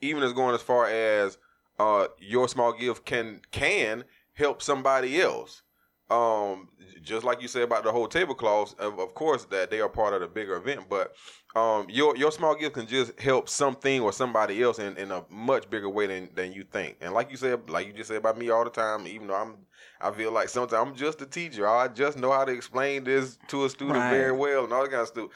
even 0.00 0.22
as 0.22 0.32
going 0.32 0.54
as 0.54 0.62
far 0.62 0.86
as 0.86 1.38
uh 1.78 2.08
your 2.18 2.48
small 2.48 2.72
gift 2.72 3.04
can 3.04 3.40
can 3.50 4.04
help 4.32 4.62
somebody 4.62 5.20
else. 5.20 5.62
Um 6.10 6.68
just 7.02 7.24
like 7.24 7.42
you 7.42 7.48
said 7.48 7.62
about 7.62 7.84
the 7.84 7.92
whole 7.92 8.08
tablecloths, 8.08 8.74
of, 8.78 8.98
of 8.98 9.14
course 9.14 9.44
that 9.46 9.70
they 9.70 9.80
are 9.80 9.88
part 9.88 10.14
of 10.14 10.20
the 10.20 10.26
bigger 10.26 10.56
event, 10.56 10.88
but 10.88 11.14
um 11.56 11.86
your 11.88 12.16
your 12.16 12.32
small 12.32 12.54
gift 12.54 12.74
can 12.74 12.86
just 12.86 13.18
help 13.20 13.48
something 13.48 14.00
or 14.00 14.12
somebody 14.12 14.62
else 14.62 14.78
in, 14.78 14.96
in 14.96 15.10
a 15.10 15.24
much 15.30 15.68
bigger 15.70 15.88
way 15.88 16.06
than, 16.06 16.30
than 16.34 16.52
you 16.52 16.64
think. 16.64 16.96
And 17.00 17.14
like 17.14 17.30
you 17.30 17.36
said, 17.36 17.68
like 17.70 17.86
you 17.86 17.92
just 17.92 18.08
said 18.08 18.18
about 18.18 18.38
me 18.38 18.50
all 18.50 18.64
the 18.64 18.70
time, 18.70 19.06
even 19.06 19.28
though 19.28 19.34
I'm 19.34 19.56
I 20.00 20.10
feel 20.10 20.32
like 20.32 20.48
sometimes 20.50 20.88
I'm 20.88 20.94
just 20.96 21.22
a 21.22 21.26
teacher. 21.26 21.66
I 21.66 21.88
just 21.88 22.18
know 22.18 22.32
how 22.32 22.44
to 22.44 22.52
explain 22.52 23.04
this 23.04 23.38
to 23.48 23.64
a 23.64 23.70
student 23.70 24.04
Right. 24.04 24.10
very 24.10 24.32
well 24.32 24.64
and 24.64 24.72
all 24.72 24.82
that 24.82 24.90
kind 24.90 25.02
of 25.02 25.08
stuff. 25.08 25.28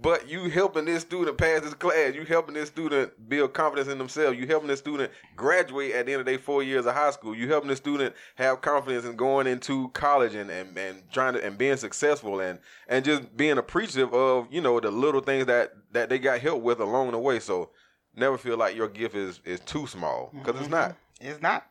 But 0.00 0.28
you 0.28 0.48
helping 0.48 0.84
this 0.84 1.02
student 1.02 1.36
pass 1.36 1.62
this 1.62 1.74
class, 1.74 2.14
you 2.14 2.24
helping 2.24 2.54
this 2.54 2.68
student 2.68 3.28
build 3.28 3.52
confidence 3.52 3.88
in 3.88 3.98
themselves, 3.98 4.38
you 4.38 4.46
helping 4.46 4.68
this 4.68 4.78
student 4.78 5.10
graduate 5.34 5.92
at 5.92 6.06
the 6.06 6.12
end 6.12 6.20
of 6.20 6.26
their 6.26 6.38
four 6.38 6.62
years 6.62 6.86
of 6.86 6.94
high 6.94 7.10
school, 7.10 7.34
you 7.34 7.48
helping 7.48 7.68
this 7.68 7.78
student 7.78 8.14
have 8.36 8.60
confidence 8.60 9.04
in 9.04 9.16
going 9.16 9.48
into 9.48 9.88
college 9.90 10.36
and, 10.36 10.50
and, 10.50 10.76
and 10.78 11.02
trying 11.10 11.34
to 11.34 11.44
and 11.44 11.58
being 11.58 11.76
successful 11.76 12.38
and 12.38 12.60
and 12.86 13.04
just 13.04 13.36
being 13.36 13.58
appreciative 13.58 14.14
of, 14.14 14.46
you 14.52 14.60
know, 14.60 14.78
the 14.78 14.90
little 14.90 15.20
things 15.20 15.46
that 15.46 15.72
that 15.92 16.08
they 16.08 16.18
got 16.20 16.38
help 16.38 16.62
with 16.62 16.78
along 16.78 17.10
the 17.10 17.18
way. 17.18 17.40
So 17.40 17.70
never 18.14 18.38
feel 18.38 18.56
like 18.56 18.76
your 18.76 18.88
gift 18.88 19.16
is 19.16 19.40
is 19.44 19.58
too 19.60 19.88
small 19.88 20.30
because 20.32 20.54
it's 20.60 20.64
mm-hmm. 20.64 20.74
not. 20.74 20.96
It's 21.20 21.42
not. 21.42 21.66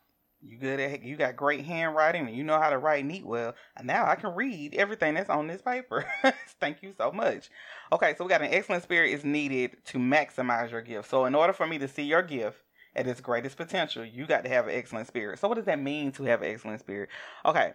You 0.48 0.58
good 0.58 0.80
at 0.80 1.04
you 1.04 1.18
got 1.18 1.36
great 1.36 1.66
handwriting 1.66 2.25
and 2.25 2.36
you 2.36 2.44
know 2.44 2.60
how 2.60 2.70
to 2.70 2.77
write 2.77 3.04
neat 3.04 3.25
well. 3.25 3.54
And 3.75 3.86
now 3.86 4.08
I 4.08 4.16
can 4.16 4.34
read 4.34 4.75
everything 4.75 5.16
that's 5.16 5.30
on 5.30 5.48
this 5.48 5.62
paper. 5.62 6.06
Thank 6.60 6.82
you 6.82 6.94
so 6.98 7.12
much. 7.12 7.50
Okay, 7.92 8.16
so 8.18 8.24
we 8.24 8.30
got 8.30 8.42
an 8.42 8.54
excellent 8.54 8.84
spirit 8.84 9.12
is 9.12 9.25
needed 9.25 9.75
to 9.86 9.98
maximize 9.98 10.72
your 10.72 10.82
gift. 10.82 11.10
So 11.10 11.25
in 11.25 11.36
order 11.36 11.51
for 11.51 11.68
me 11.68 11.77
to 11.80 11.88
see 11.88 12.04
your 12.04 12.22
gift 12.22 12.63
at 12.96 13.08
its 13.08 13.20
greatest 13.20 13.58
potential, 13.58 14.06
you 14.06 14.25
got 14.25 14.44
to 14.44 14.50
have 14.50 14.68
an 14.68 14.75
excellent 14.75 15.08
spirit. 15.08 15.38
So 15.39 15.50
what 15.50 15.56
does 15.56 15.66
that 15.66 15.82
mean 15.82 16.13
to 16.13 16.24
have 16.24 16.42
an 16.42 16.50
excellent 16.50 16.80
spirit? 16.80 17.10
Okay. 17.46 17.74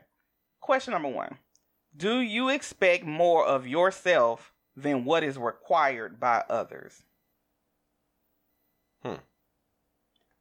Question 0.60 0.92
number 0.92 1.08
1. 1.08 1.36
Do 1.94 2.20
you 2.20 2.48
expect 2.48 3.04
more 3.04 3.44
of 3.44 3.66
yourself 3.66 4.54
than 4.74 5.04
what 5.04 5.22
is 5.22 5.36
required 5.36 6.18
by 6.18 6.42
others? 6.48 7.02
Hmm. 9.02 9.16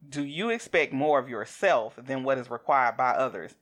Do 0.07 0.23
you 0.23 0.49
expect 0.49 0.93
more 0.93 1.19
of 1.19 1.29
yourself 1.29 1.95
than 1.97 2.23
what 2.23 2.37
is 2.37 2.49
required 2.49 2.97
by 2.97 3.11
others? 3.11 3.53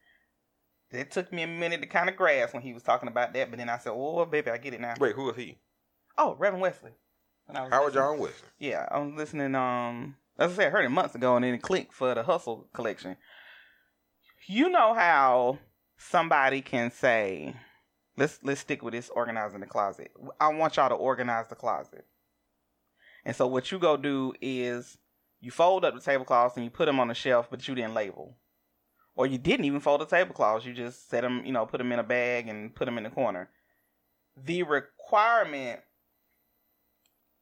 It 0.92 1.12
took 1.12 1.32
me 1.32 1.44
a 1.44 1.48
minute 1.48 1.82
to 1.82 1.88
kind 1.88 2.10
of 2.10 2.16
grasp 2.16 2.54
when 2.54 2.64
he 2.64 2.74
was 2.74 2.82
talking 2.84 3.10
about 3.10 3.34
that, 3.34 3.50
but 3.52 3.60
then 3.60 3.70
I 3.70 3.78
said, 3.78 3.92
"Oh, 3.94 4.26
baby, 4.26 4.50
I 4.50 4.58
get 4.58 4.74
it 4.74 4.82
now." 4.82 4.96
Wait, 5.00 5.16
who 5.16 5.30
is 5.30 5.36
he? 5.36 5.60
Oh, 6.18 6.36
Reverend 6.36 6.62
Wesley. 6.62 6.92
when 7.46 7.58
I 7.58 7.62
was 7.64 7.72
Howard. 7.72 7.94
John 7.94 8.20
Weston. 8.20 8.50
Yeah, 8.58 8.88
I 8.90 9.00
was 9.00 9.14
listening. 9.16 9.54
Um, 9.56 10.16
as 10.38 10.52
I 10.54 10.56
said, 10.56 10.68
I 10.68 10.70
heard 10.72 10.86
it 10.86 10.90
months 10.90 11.14
ago, 11.16 11.36
and 11.36 11.44
then 11.44 11.54
it 11.54 11.62
clicked 11.62 11.94
for 11.94 12.14
the 12.16 12.24
Hustle 12.24 12.68
collection. 12.74 13.18
You 14.48 14.70
know 14.70 14.94
how 14.94 15.60
somebody 15.98 16.62
can 16.62 16.90
say, 16.90 17.56
"Let's 18.18 18.40
let's 18.42 18.62
stick 18.62 18.82
with 18.82 18.94
this 18.94 19.10
organizing 19.10 19.60
the 19.60 19.68
closet." 19.68 20.12
I 20.40 20.48
want 20.54 20.78
y'all 20.78 20.90
to 20.90 20.96
organize 20.96 21.48
the 21.50 21.56
closet, 21.56 22.06
and 23.26 23.36
so 23.36 23.46
what 23.46 23.72
you 23.72 23.78
go 23.78 23.96
do 23.98 24.34
is 24.42 24.98
you 25.42 25.52
fold 25.52 25.86
up 25.86 25.94
the 25.96 26.02
tablecloths 26.02 26.56
and 26.58 26.64
you 26.66 26.70
put 26.72 26.86
them 26.86 27.00
on 27.00 27.08
the 27.08 27.14
shelf, 27.14 27.48
but 27.50 27.68
you 27.68 27.76
didn't 27.76 27.94
label, 27.94 28.36
or 29.16 29.26
you 29.28 29.38
didn't 29.38 29.66
even 29.66 29.80
fold 29.80 30.02
the 30.02 30.06
tablecloths. 30.06 30.66
You 30.66 30.74
just 30.74 31.10
set 31.10 31.22
them, 31.22 31.44
you 31.46 31.52
know, 31.52 31.66
put 31.66 31.78
them 31.78 31.92
in 31.92 32.00
a 32.00 32.04
bag 32.04 32.48
and 32.48 32.74
put 32.76 32.86
them 32.86 32.98
in 32.98 33.04
the 33.06 33.10
corner. 33.10 33.50
The 34.42 34.64
requirement 34.64 35.82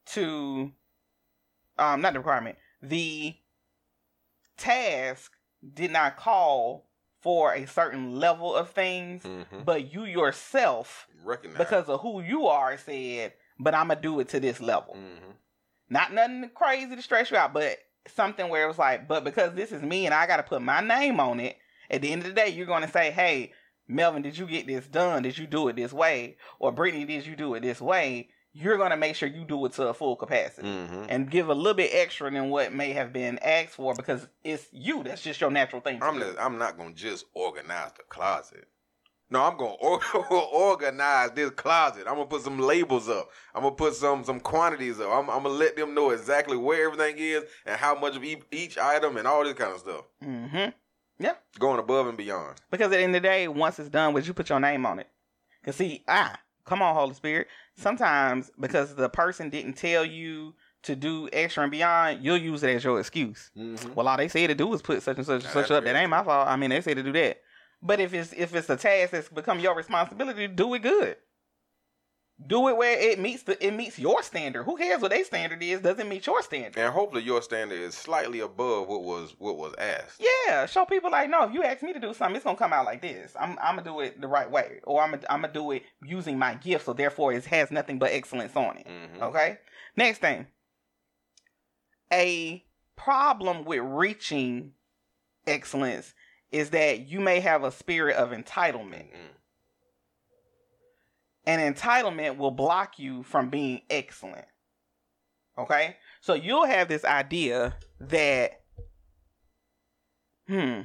to 0.08 0.72
um 1.77 2.01
not 2.01 2.13
the 2.13 2.20
requirement 2.20 2.58
the 2.82 3.36
task 4.58 5.32
did 5.74 5.92
not 5.92 6.18
call 6.18 6.89
for 7.22 7.54
a 7.54 7.66
certain 7.68 8.20
level 8.20 8.56
of 8.56 8.70
things 8.70 9.24
Mm-hmm. 9.24 9.63
but 9.66 9.94
you 9.94 10.06
yourself 10.06 11.08
Recognize. 11.24 11.58
because 11.58 11.89
of 11.89 12.00
who 12.01 12.22
you 12.22 12.48
are 12.48 12.77
said 12.77 13.34
but 13.60 13.74
i'm 13.75 13.89
gonna 13.89 14.00
do 14.00 14.20
it 14.22 14.30
to 14.30 14.39
this 14.39 14.62
level 14.62 14.94
hmm 14.94 15.32
not 15.89 16.13
nothing 16.13 16.50
crazy 16.54 16.96
to 16.96 17.01
stress 17.01 17.30
you 17.32 17.38
out 17.38 17.54
but 17.54 17.77
something 18.10 18.50
where 18.50 18.64
it 18.64 18.68
was 18.68 18.78
like 18.78 19.08
but 19.08 19.24
because 19.24 19.54
this 19.54 19.72
is 19.72 19.82
me 19.82 20.06
and 20.06 20.14
i 20.14 20.26
gotta 20.28 20.44
put 20.44 20.62
my 20.62 20.82
name 20.82 21.20
on 21.20 21.40
it 21.40 21.58
at 21.90 22.02
the 22.02 22.12
end 22.12 22.22
of 22.22 22.28
the 22.28 22.34
day 22.34 22.50
you're 22.50 22.66
gonna 22.66 22.90
say 22.90 23.12
hey 23.12 23.52
melvin 23.88 24.22
did 24.22 24.38
you 24.38 24.46
get 24.46 24.68
this 24.68 24.88
done 24.88 25.24
did 25.24 25.38
you 25.38 25.48
do 25.48 25.68
it 25.68 25.76
this 25.76 25.94
way 25.94 26.38
or 26.60 26.72
brittany 26.72 27.06
did 27.06 27.26
you 27.26 27.36
do 27.36 27.54
it 27.54 27.62
this 27.62 27.80
way 27.82 28.30
you're 28.54 28.78
gonna 28.78 28.98
make 28.98 29.16
sure 29.16 29.30
you 29.30 29.46
do 29.46 29.64
it 29.66 29.74
to 29.74 29.88
a 29.88 29.94
full 29.94 30.16
capacity 30.16 30.68
hmm 30.68 31.04
and 31.10 31.30
give 31.30 31.48
a 31.50 31.54
little 31.54 31.74
bit 31.74 31.92
extra 31.94 32.30
than 32.32 32.50
what 32.50 32.74
may 32.74 32.92
have 32.92 33.14
been 33.14 33.38
asked 33.40 33.76
for 33.76 33.94
because 33.94 34.28
it's 34.44 34.68
you. 34.72 35.04
That's 35.04 35.22
just 35.22 35.40
your 35.40 35.52
natural 35.52 35.82
thing. 35.82 36.00
To 36.00 36.06
I'm 36.06 36.20
not, 36.20 36.36
I'm 36.40 36.58
not 36.58 36.78
gonna 36.78 36.94
just 36.94 37.26
organize 37.34 37.92
the 37.96 38.04
closet. 38.10 38.68
No, 39.29 39.43
I'm 39.43 39.57
gonna 39.57 39.74
or- 39.74 40.01
organize 40.53 41.31
this 41.31 41.50
closet. 41.51 42.03
I'm 42.07 42.15
gonna 42.15 42.25
put 42.27 42.43
some 42.43 42.60
labels 42.60 43.10
up. 43.10 43.29
I'm 43.53 43.63
gonna 43.63 43.75
put 43.75 43.93
some 43.96 44.24
some 44.24 44.39
quantities 44.39 45.00
up. 45.00 45.10
I'm, 45.10 45.29
I'm 45.29 45.43
gonna 45.43 45.50
let 45.50 45.75
them 45.75 45.93
know 45.93 46.12
exactly 46.12 46.55
where 46.55 46.86
everything 46.86 47.15
is 47.17 47.43
and 47.65 47.77
how 47.77 47.96
much 48.00 48.15
of 48.15 48.24
each, 48.24 48.41
each 48.51 48.77
item 48.77 49.17
and 49.17 49.27
all 49.27 49.43
this 49.43 49.53
kind 49.53 49.74
of 49.74 49.79
stuff. 49.79 50.05
Mm-hmm. 50.24 50.69
Yeah. 51.19 51.34
Going 51.60 51.79
above 51.79 52.07
and 52.07 52.17
beyond. 52.17 52.62
Because 52.72 52.86
at 52.86 52.91
the 52.91 53.00
end 53.00 53.15
of 53.15 53.22
the 53.22 53.27
day, 53.27 53.48
once 53.48 53.79
it's 53.79 53.89
done, 53.89 54.13
would 54.13 54.25
you 54.25 54.34
put 54.34 54.50
your 54.50 54.60
name 54.60 54.86
on 54.86 55.00
it? 55.00 55.10
Cause 55.65 55.75
see, 55.75 56.03
ah, 56.07 56.39
come 56.65 56.81
on, 56.81 56.96
Holy 56.96 57.13
Spirit. 57.13 57.48
Sometimes 57.75 58.50
because 58.60 58.96
the 58.96 59.10
person 59.10 59.50
didn't 59.50 59.74
tell 59.74 60.05
you 60.05 60.53
to 60.84 60.96
do 60.96 61.27
extra 61.34 61.63
and 61.63 61.72
beyond, 61.72 62.24
you'll 62.24 62.38
use 62.38 62.63
it 62.63 62.74
as 62.74 62.84
your 62.84 63.00
excuse. 63.00 63.51
Mm-hmm. 63.57 63.93
Well, 63.93 64.07
all 64.07 64.15
they 64.15 64.29
say 64.29 64.48
to 64.48 64.55
do 64.55 64.74
is 64.74 64.81
put 64.81 65.03
such 65.03 65.17
and 65.17 65.25
such 65.25 65.43
and 65.43 65.51
such 65.51 65.69
up. 65.72 65.84
That 65.84 65.96
ain't 65.98 66.10
my 66.10 66.24
fault. 66.24 66.48
I 66.48 66.55
mean, 66.55 66.69
they 66.69 66.79
say 66.79 66.93
to 66.93 67.03
do 67.03 67.12
that. 67.12 67.41
But 67.81 68.00
if 68.00 68.13
it's 68.13 68.34
if 68.34 68.53
it's 68.55 68.69
a 68.69 68.77
task 68.77 69.12
that's 69.12 69.29
become 69.29 69.60
your 69.60 69.75
responsibility, 69.75 70.48
do 70.48 70.74
it 70.74 70.81
good. 70.81 71.17
Do 72.46 72.67
it 72.67 72.77
where 72.77 73.00
it 73.00 73.19
meets 73.19 73.43
the 73.43 73.63
it 73.65 73.72
meets 73.72 73.98
your 73.98 74.22
standard. 74.22 74.63
Who 74.63 74.77
cares 74.77 75.01
what 75.01 75.10
their 75.10 75.24
standard 75.24 75.62
is? 75.63 75.81
Doesn't 75.81 76.07
meet 76.07 76.27
your 76.27 76.43
standard. 76.43 76.77
And 76.77 76.93
hopefully 76.93 77.24
your 77.24 77.41
standard 77.41 77.79
is 77.79 77.96
slightly 77.96 78.41
above 78.41 78.88
what 78.88 79.03
was 79.03 79.36
what 79.39 79.57
was 79.57 79.74
asked. 79.79 80.22
Yeah, 80.48 80.67
show 80.67 80.86
people 80.86 81.10
like, 81.10 81.31
no, 81.31 81.43
if 81.43 81.53
you 81.53 81.63
ask 81.63 81.81
me 81.81 81.93
to 81.93 82.00
do 82.00 82.13
something, 82.13 82.36
it's 82.36 82.46
gonna 82.46 82.57
come 82.57 82.74
out 82.74 82.86
like 82.86 83.01
this. 83.01 83.36
I'm 83.39 83.57
I'm 83.60 83.75
gonna 83.77 83.84
do 83.84 84.01
it 84.01 84.22
the 84.22 84.27
right 84.27 84.50
way, 84.50 84.81
or 84.84 85.01
I'm 85.01 85.12
gonna, 85.12 85.24
I'm 85.31 85.41
gonna 85.41 85.53
do 85.53 85.72
it 85.72 85.84
using 86.03 86.38
my 86.38 86.53
gift, 86.55 86.86
so 86.86 86.93
therefore 86.93 87.34
it 87.34 87.43
has 87.46 87.72
nothing 87.72 87.98
but 87.98 88.12
excellence 88.12 88.55
on 88.55 88.77
it. 88.77 88.88
Mhm. 88.88 89.22
Okay. 89.22 89.57
Next 89.96 90.19
thing, 90.19 90.46
a 92.13 92.63
problem 92.96 93.65
with 93.65 93.79
reaching 93.81 94.74
excellence 95.48 96.13
is 96.51 96.70
that 96.72 97.08
you 97.08 97.20
may 97.20 97.39
have 97.39 97.63
a 97.63 97.72
spirit 97.72 98.16
of 98.16 98.32
entitlement. 98.32 99.12
Mhm. 99.12 99.34
and 101.46 101.75
entitlement 101.75 102.36
will 102.36 102.51
block 102.51 103.00
you 103.00 103.24
from 103.24 103.50
being 103.50 103.82
excellent. 103.89 104.46
Okay? 105.58 105.96
So 106.20 106.34
you'll 106.34 106.66
have 106.66 106.89
this 106.89 107.06
idea 107.06 107.77
that, 108.01 108.62
hmm, 110.46 110.82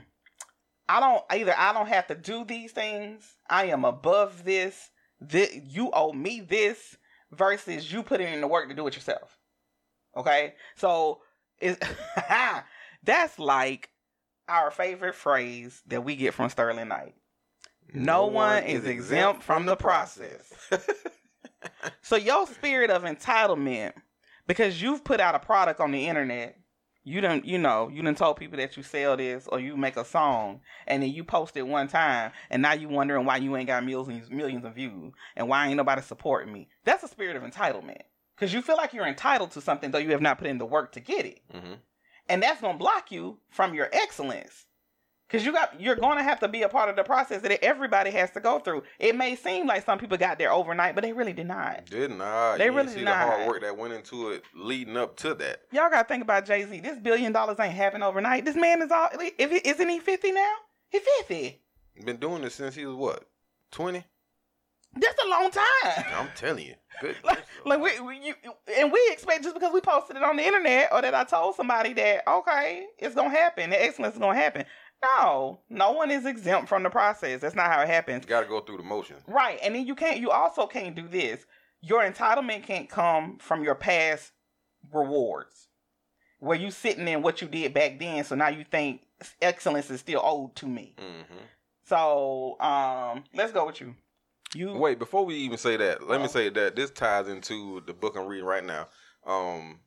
I 0.88 1.00
don't 1.00 1.24
either 1.30 1.52
I 1.58 1.72
don't 1.72 1.88
have 1.88 2.06
to 2.08 2.14
do 2.14 2.44
these 2.44 2.70
things. 2.70 3.36
I 3.50 3.64
am 3.66 3.84
above 3.84 4.44
this. 4.44 4.90
This 5.20 5.52
you 5.64 5.90
owe 5.92 6.12
me 6.12 6.40
this 6.40 6.96
versus 7.32 7.92
you 7.92 8.04
putting 8.04 8.32
in 8.32 8.40
the 8.40 8.46
work 8.46 8.68
to 8.68 8.74
do 8.74 8.86
it 8.86 8.94
yourself. 8.94 9.36
Okay? 10.16 10.54
So 10.76 11.22
it's 11.58 11.78
that's 13.02 13.38
like 13.40 13.90
our 14.52 14.70
favorite 14.70 15.14
phrase 15.14 15.82
that 15.86 16.04
we 16.04 16.14
get 16.14 16.34
from 16.34 16.48
Sterling 16.50 16.88
Knight. 16.88 17.14
No 17.94 18.26
one 18.26 18.62
is 18.64 18.84
exempt 18.84 19.42
from 19.42 19.66
the 19.66 19.76
process. 19.76 20.52
So 22.02 22.16
your 22.16 22.46
spirit 22.46 22.90
of 22.90 23.02
entitlement, 23.04 23.92
because 24.46 24.80
you've 24.82 25.04
put 25.04 25.20
out 25.20 25.34
a 25.34 25.38
product 25.38 25.80
on 25.80 25.92
the 25.92 26.06
internet, 26.08 26.56
you 27.04 27.20
don't, 27.20 27.44
you 27.44 27.58
know, 27.58 27.88
you 27.88 28.02
done 28.02 28.14
told 28.14 28.36
people 28.36 28.58
that 28.58 28.76
you 28.76 28.82
sell 28.82 29.16
this 29.16 29.46
or 29.48 29.58
you 29.58 29.76
make 29.76 29.96
a 29.96 30.04
song, 30.04 30.60
and 30.86 31.02
then 31.02 31.10
you 31.10 31.24
post 31.24 31.56
it 31.56 31.62
one 31.66 31.88
time, 31.88 32.32
and 32.50 32.62
now 32.62 32.72
you 32.72 32.88
wondering 32.88 33.24
why 33.26 33.38
you 33.38 33.56
ain't 33.56 33.66
got 33.66 33.84
millions, 33.84 34.30
millions 34.30 34.64
of 34.64 34.74
views, 34.74 35.12
and 35.36 35.48
why 35.48 35.66
ain't 35.66 35.76
nobody 35.76 36.02
supporting 36.02 36.52
me. 36.52 36.68
That's 36.84 37.02
a 37.02 37.08
spirit 37.08 37.36
of 37.36 37.42
entitlement, 37.42 38.02
because 38.36 38.52
you 38.52 38.62
feel 38.62 38.76
like 38.76 38.92
you're 38.92 39.06
entitled 39.06 39.50
to 39.52 39.60
something 39.60 39.90
though 39.90 39.98
you 39.98 40.10
have 40.12 40.22
not 40.22 40.38
put 40.38 40.46
in 40.46 40.58
the 40.58 40.66
work 40.66 40.92
to 40.92 41.00
get 41.00 41.26
it, 41.26 41.40
Mhm. 41.52 41.78
And 42.28 42.42
that's 42.42 42.60
gonna 42.60 42.78
block 42.78 43.10
you 43.10 43.38
from 43.50 43.74
your 43.74 43.88
excellence. 43.92 44.66
Cause 45.28 45.46
you 45.46 45.52
got, 45.52 45.80
you're 45.80 45.96
gonna 45.96 46.22
have 46.22 46.40
to 46.40 46.48
be 46.48 46.60
a 46.60 46.68
part 46.68 46.90
of 46.90 46.96
the 46.96 47.04
process 47.04 47.40
that 47.40 47.64
everybody 47.64 48.10
has 48.10 48.30
to 48.32 48.40
go 48.40 48.58
through. 48.58 48.82
It 48.98 49.16
may 49.16 49.34
seem 49.34 49.66
like 49.66 49.86
some 49.86 49.98
people 49.98 50.18
got 50.18 50.36
there 50.36 50.52
overnight, 50.52 50.94
but 50.94 51.04
they 51.04 51.14
really 51.14 51.32
did 51.32 51.46
not. 51.46 51.86
Did 51.86 52.10
not. 52.10 52.58
They 52.58 52.66
you 52.66 52.72
really 52.72 52.92
see 52.92 53.02
not. 53.02 53.12
the 53.24 53.32
hard 53.32 53.48
work 53.48 53.62
that 53.62 53.78
went 53.78 53.94
into 53.94 54.28
it 54.28 54.42
leading 54.54 54.98
up 54.98 55.16
to 55.18 55.32
that. 55.36 55.62
Y'all 55.72 55.88
gotta 55.88 56.06
think 56.06 56.22
about 56.22 56.44
Jay 56.44 56.66
Z. 56.66 56.80
This 56.80 56.98
billion 56.98 57.32
dollars 57.32 57.58
ain't 57.58 57.72
happen 57.72 58.02
overnight. 58.02 58.44
This 58.44 58.56
man 58.56 58.82
is 58.82 58.90
all. 58.90 59.08
If 59.14 59.50
he, 59.50 59.66
isn't 59.66 59.88
he 59.88 60.00
fifty 60.00 60.32
now? 60.32 60.52
He 60.90 60.98
fifty. 60.98 61.62
Been 62.04 62.18
doing 62.18 62.42
this 62.42 62.54
since 62.56 62.74
he 62.74 62.84
was 62.84 62.96
what? 62.96 63.24
Twenty? 63.70 64.04
That's 64.94 65.18
a 65.24 65.28
long 65.28 65.50
time. 65.50 66.04
I'm 66.14 66.28
telling 66.36 66.66
you. 66.66 66.74
Good. 67.00 67.16
Like, 67.24 67.44
like 67.64 67.80
we, 67.80 68.00
we 68.00 68.26
you, 68.26 68.34
and 68.76 68.92
we 68.92 69.00
expect 69.10 69.42
just 69.42 69.54
because 69.54 69.72
we 69.72 69.80
posted 69.80 70.16
it 70.16 70.22
on 70.22 70.36
the 70.36 70.44
internet 70.44 70.88
or 70.92 71.00
that 71.00 71.14
I 71.14 71.24
told 71.24 71.56
somebody 71.56 71.92
that 71.94 72.26
okay, 72.28 72.84
it's 72.98 73.14
gonna 73.14 73.30
happen. 73.30 73.70
The 73.70 73.82
excellence 73.82 74.14
is 74.14 74.20
gonna 74.20 74.38
happen. 74.38 74.66
No, 75.02 75.60
no 75.68 75.92
one 75.92 76.10
is 76.10 76.26
exempt 76.26 76.68
from 76.68 76.82
the 76.82 76.90
process. 76.90 77.40
That's 77.40 77.56
not 77.56 77.72
how 77.72 77.80
it 77.80 77.88
happens. 77.88 78.24
You 78.24 78.28
Got 78.28 78.42
to 78.42 78.46
go 78.46 78.60
through 78.60 78.76
the 78.76 78.82
motions. 78.84 79.22
Right, 79.26 79.58
and 79.62 79.74
then 79.74 79.86
you 79.86 79.94
can't. 79.94 80.20
You 80.20 80.30
also 80.30 80.66
can't 80.66 80.94
do 80.94 81.08
this. 81.08 81.44
Your 81.80 82.02
entitlement 82.02 82.62
can't 82.62 82.88
come 82.88 83.38
from 83.38 83.64
your 83.64 83.74
past 83.74 84.30
rewards, 84.92 85.68
where 86.38 86.56
you 86.58 86.70
sitting 86.70 87.08
in 87.08 87.22
what 87.22 87.42
you 87.42 87.48
did 87.48 87.74
back 87.74 87.98
then. 87.98 88.22
So 88.22 88.36
now 88.36 88.48
you 88.48 88.64
think 88.70 89.02
excellence 89.40 89.90
is 89.90 90.00
still 90.00 90.20
owed 90.22 90.54
to 90.56 90.66
me. 90.66 90.94
hmm 90.98 91.36
So 91.84 92.60
um, 92.60 93.24
let's 93.34 93.52
go 93.52 93.66
with 93.66 93.80
you. 93.80 93.96
You 94.54 94.72
Wait, 94.74 94.98
before 94.98 95.24
we 95.24 95.34
even 95.36 95.58
say 95.58 95.76
that, 95.76 96.02
let 96.02 96.18
me 96.20 96.24
Uh-huh. 96.24 96.28
say 96.28 96.48
that 96.50 96.76
this 96.76 96.90
ties 96.90 97.28
into 97.28 97.80
the 97.86 97.94
book 97.94 98.16
I'm 98.16 98.26
reading 98.26 98.44
right 98.46 98.64
now. 98.64 98.88
Um, 99.24 99.80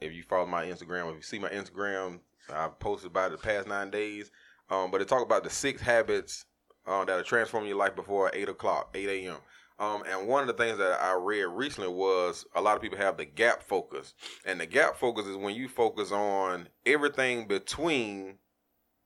if 0.00 0.12
you 0.12 0.22
follow 0.22 0.46
my 0.46 0.66
Instagram, 0.66 1.10
if 1.10 1.16
you 1.16 1.22
see 1.22 1.38
my 1.38 1.48
Instagram, 1.48 2.20
I've 2.52 2.78
posted 2.78 3.10
about 3.10 3.32
it 3.32 3.40
the 3.40 3.46
past 3.46 3.66
nine 3.66 3.90
days. 3.90 4.30
Um, 4.70 4.90
but 4.90 5.00
it 5.00 5.08
talk 5.08 5.22
about 5.22 5.44
the 5.44 5.50
six 5.50 5.80
habits 5.80 6.44
uh, 6.86 7.04
that 7.06 7.18
are 7.18 7.22
transforming 7.24 7.68
your 7.68 7.78
life 7.78 7.96
before 7.96 8.30
eight 8.34 8.48
o'clock, 8.48 8.90
eight 8.94 9.08
a.m. 9.08 9.38
Um, 9.80 10.02
and 10.08 10.26
one 10.28 10.42
of 10.42 10.46
the 10.48 10.62
things 10.62 10.78
that 10.78 11.00
I 11.00 11.14
read 11.14 11.44
recently 11.44 11.88
was 11.88 12.44
a 12.54 12.60
lot 12.60 12.76
of 12.76 12.82
people 12.82 12.98
have 12.98 13.16
the 13.16 13.24
gap 13.24 13.62
focus, 13.62 14.14
and 14.44 14.60
the 14.60 14.66
gap 14.66 14.96
focus 14.96 15.26
is 15.26 15.36
when 15.36 15.54
you 15.54 15.68
focus 15.68 16.10
on 16.12 16.68
everything 16.84 17.46
between 17.46 18.38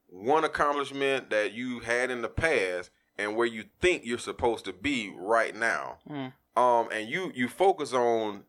one 0.06 0.44
accomplishment 0.44 1.30
that 1.30 1.52
you 1.52 1.80
had 1.80 2.10
in 2.10 2.22
the 2.22 2.28
past 2.28 2.90
and 3.18 3.36
where 3.36 3.46
you 3.46 3.64
think 3.80 4.02
you're 4.04 4.18
supposed 4.18 4.64
to 4.64 4.72
be 4.72 5.12
right 5.16 5.54
now. 5.54 5.98
Mm. 6.08 6.32
Um, 6.56 6.88
and 6.92 7.08
you 7.08 7.32
you 7.34 7.48
focus 7.48 7.92
on 7.92 8.44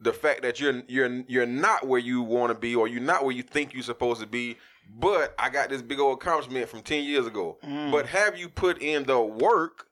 the 0.00 0.12
fact 0.12 0.42
that 0.42 0.60
you're 0.60 0.82
you're 0.88 1.24
you're 1.28 1.46
not 1.46 1.86
where 1.86 2.00
you 2.00 2.22
want 2.22 2.52
to 2.52 2.58
be 2.58 2.74
or 2.74 2.88
you're 2.88 3.00
not 3.00 3.24
where 3.24 3.34
you 3.34 3.42
think 3.42 3.74
you're 3.74 3.82
supposed 3.82 4.20
to 4.20 4.26
be. 4.26 4.56
But 4.92 5.34
I 5.38 5.50
got 5.50 5.68
this 5.68 5.82
big 5.82 6.00
old 6.00 6.18
accomplishment 6.18 6.68
from 6.68 6.82
ten 6.82 7.04
years 7.04 7.26
ago. 7.26 7.58
Mm. 7.64 7.92
But 7.92 8.06
have 8.06 8.38
you 8.38 8.48
put 8.48 8.80
in 8.82 9.04
the 9.04 9.20
work 9.20 9.86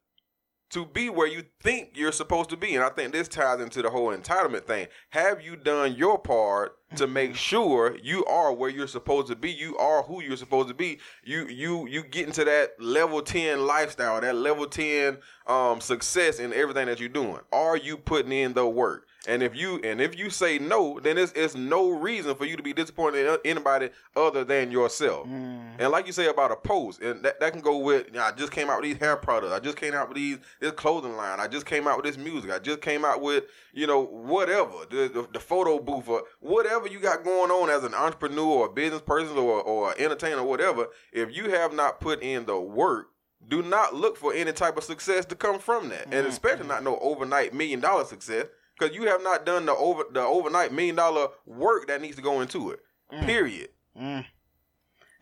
to 0.71 0.85
be 0.85 1.09
where 1.09 1.27
you 1.27 1.45
think 1.61 1.93
you're 1.95 2.13
supposed 2.13 2.51
to 2.51 2.57
be? 2.57 2.75
And 2.75 2.85
I 2.85 2.91
think 2.91 3.13
this 3.13 3.29
ties 3.29 3.61
into 3.61 3.83
the 3.83 3.91
whole 3.91 4.17
entitlement 4.17 4.67
thing. 4.67 4.89
Have 5.11 5.43
you 5.43 5.57
done 5.57 5.95
your 5.95 6.19
part 6.19 6.77
to 6.97 7.07
make 7.07 7.35
sure 7.37 7.97
you 8.03 8.25
are 8.27 8.53
where 8.53 8.71
you're 8.71 8.87
supposed 8.87 9.29
to 9.29 9.37
be? 9.37 9.51
You 9.51 9.77
are 9.79 10.03
who 10.03 10.23
you're 10.23 10.37
supposed 10.37 10.69
to 10.69 10.75
be. 10.75 10.99
You 11.25 11.47
you 11.49 11.87
you 11.89 12.03
get 12.03 12.27
into 12.27 12.45
that 12.45 12.81
level 12.81 13.23
ten 13.23 13.67
lifestyle, 13.67 14.21
that 14.21 14.37
level 14.37 14.67
ten 14.67 15.19
um 15.47 15.81
success 15.81 16.39
in 16.39 16.53
everything 16.53 16.87
that 16.87 17.01
you're 17.01 17.09
doing. 17.09 17.41
Are 17.53 17.77
you 17.77 17.97
putting 17.97 18.33
in 18.33 18.55
the 18.55 18.67
work? 18.67 19.08
And 19.29 19.43
if 19.43 19.55
you 19.55 19.79
and 19.85 20.01
if 20.01 20.19
you 20.19 20.31
say 20.31 20.59
no, 20.59 20.99
then 21.01 21.19
it's 21.19 21.33
it's 21.33 21.55
no 21.55 21.91
reason 21.91 22.35
for 22.35 22.47
you 22.47 22.57
to 22.57 22.63
be 22.63 22.73
disappointed 22.73 23.27
in 23.27 23.39
anybody 23.45 23.91
other 24.17 24.43
than 24.43 24.71
yourself. 24.73 25.27
Mm. 25.29 25.75
And 25.79 25.91
like 25.91 26.07
you 26.07 26.13
say 26.15 26.29
about 26.29 26.51
a 26.51 26.57
post, 26.57 27.03
and 27.03 27.23
that, 27.25 27.39
that 27.39 27.53
can 27.53 27.61
go 27.61 27.77
with 27.77 28.07
you 28.07 28.15
know, 28.15 28.23
I 28.23 28.33
just 28.33 28.53
came 28.53 28.71
out 28.71 28.81
with 28.81 28.91
these 28.91 28.97
hair 28.99 29.17
products, 29.17 29.53
I 29.53 29.61
just 29.61 29.77
came 29.77 29.93
out 29.93 30.09
with 30.09 30.17
these 30.17 30.39
this 30.61 30.73
clothing 30.73 31.15
line, 31.15 31.41
I 31.41 31.47
just 31.47 31.67
came 31.67 31.87
out 31.87 32.03
with 32.03 32.07
this 32.07 32.17
music, 32.17 32.51
I 32.51 32.59
just 32.59 32.81
came 32.81 33.05
out 33.05 33.21
with 33.21 33.45
you 33.75 33.87
know 33.87 34.03
whatever 34.07 34.73
the 34.89 35.09
the, 35.09 35.29
the 35.31 35.41
photo 35.41 35.79
booth 35.79 36.09
or 36.09 36.23
whatever 36.41 36.89
you 36.89 36.99
got 36.99 37.23
going 37.23 37.51
on 37.51 37.69
as 37.69 37.85
an 37.85 37.93
entrepreneur 37.93 38.61
or 38.61 38.67
a 38.67 38.73
business 38.73 39.03
person 39.03 39.37
or 39.37 39.61
or 39.61 39.95
entertainer 39.99 40.39
or 40.41 40.49
whatever. 40.49 40.87
If 41.13 41.37
you 41.37 41.51
have 41.51 41.75
not 41.75 42.01
put 42.01 42.23
in 42.23 42.47
the 42.47 42.59
work, 42.59 43.09
do 43.47 43.63
not 43.63 43.95
look 43.95 44.17
for 44.17 44.33
any 44.33 44.53
type 44.53 44.79
of 44.79 44.85
success 44.85 45.27
to 45.27 45.35
come 45.37 45.59
from 45.59 45.91
that, 45.91 46.05
and 46.07 46.27
Mhm, 46.27 46.31
especially 46.31 46.67
not 46.67 46.83
no 46.83 46.99
overnight 47.01 47.53
million 47.53 47.81
dollar 47.81 48.05
success 48.07 48.47
because 48.79 48.95
you 48.95 49.07
have 49.09 49.23
not 49.23 49.45
done 49.47 49.67
the 49.67 49.75
over 49.75 50.05
the 50.13 50.21
overnight 50.21 50.73
million 50.73 50.95
dollar 50.97 51.29
work 51.47 51.89
that 51.89 52.01
needs 52.01 52.17
to 52.17 52.23
go 52.23 52.41
into 52.41 52.71
it. 52.71 52.81
Mm. 53.13 53.25
Period. 53.27 53.69
Mm. 53.99 54.25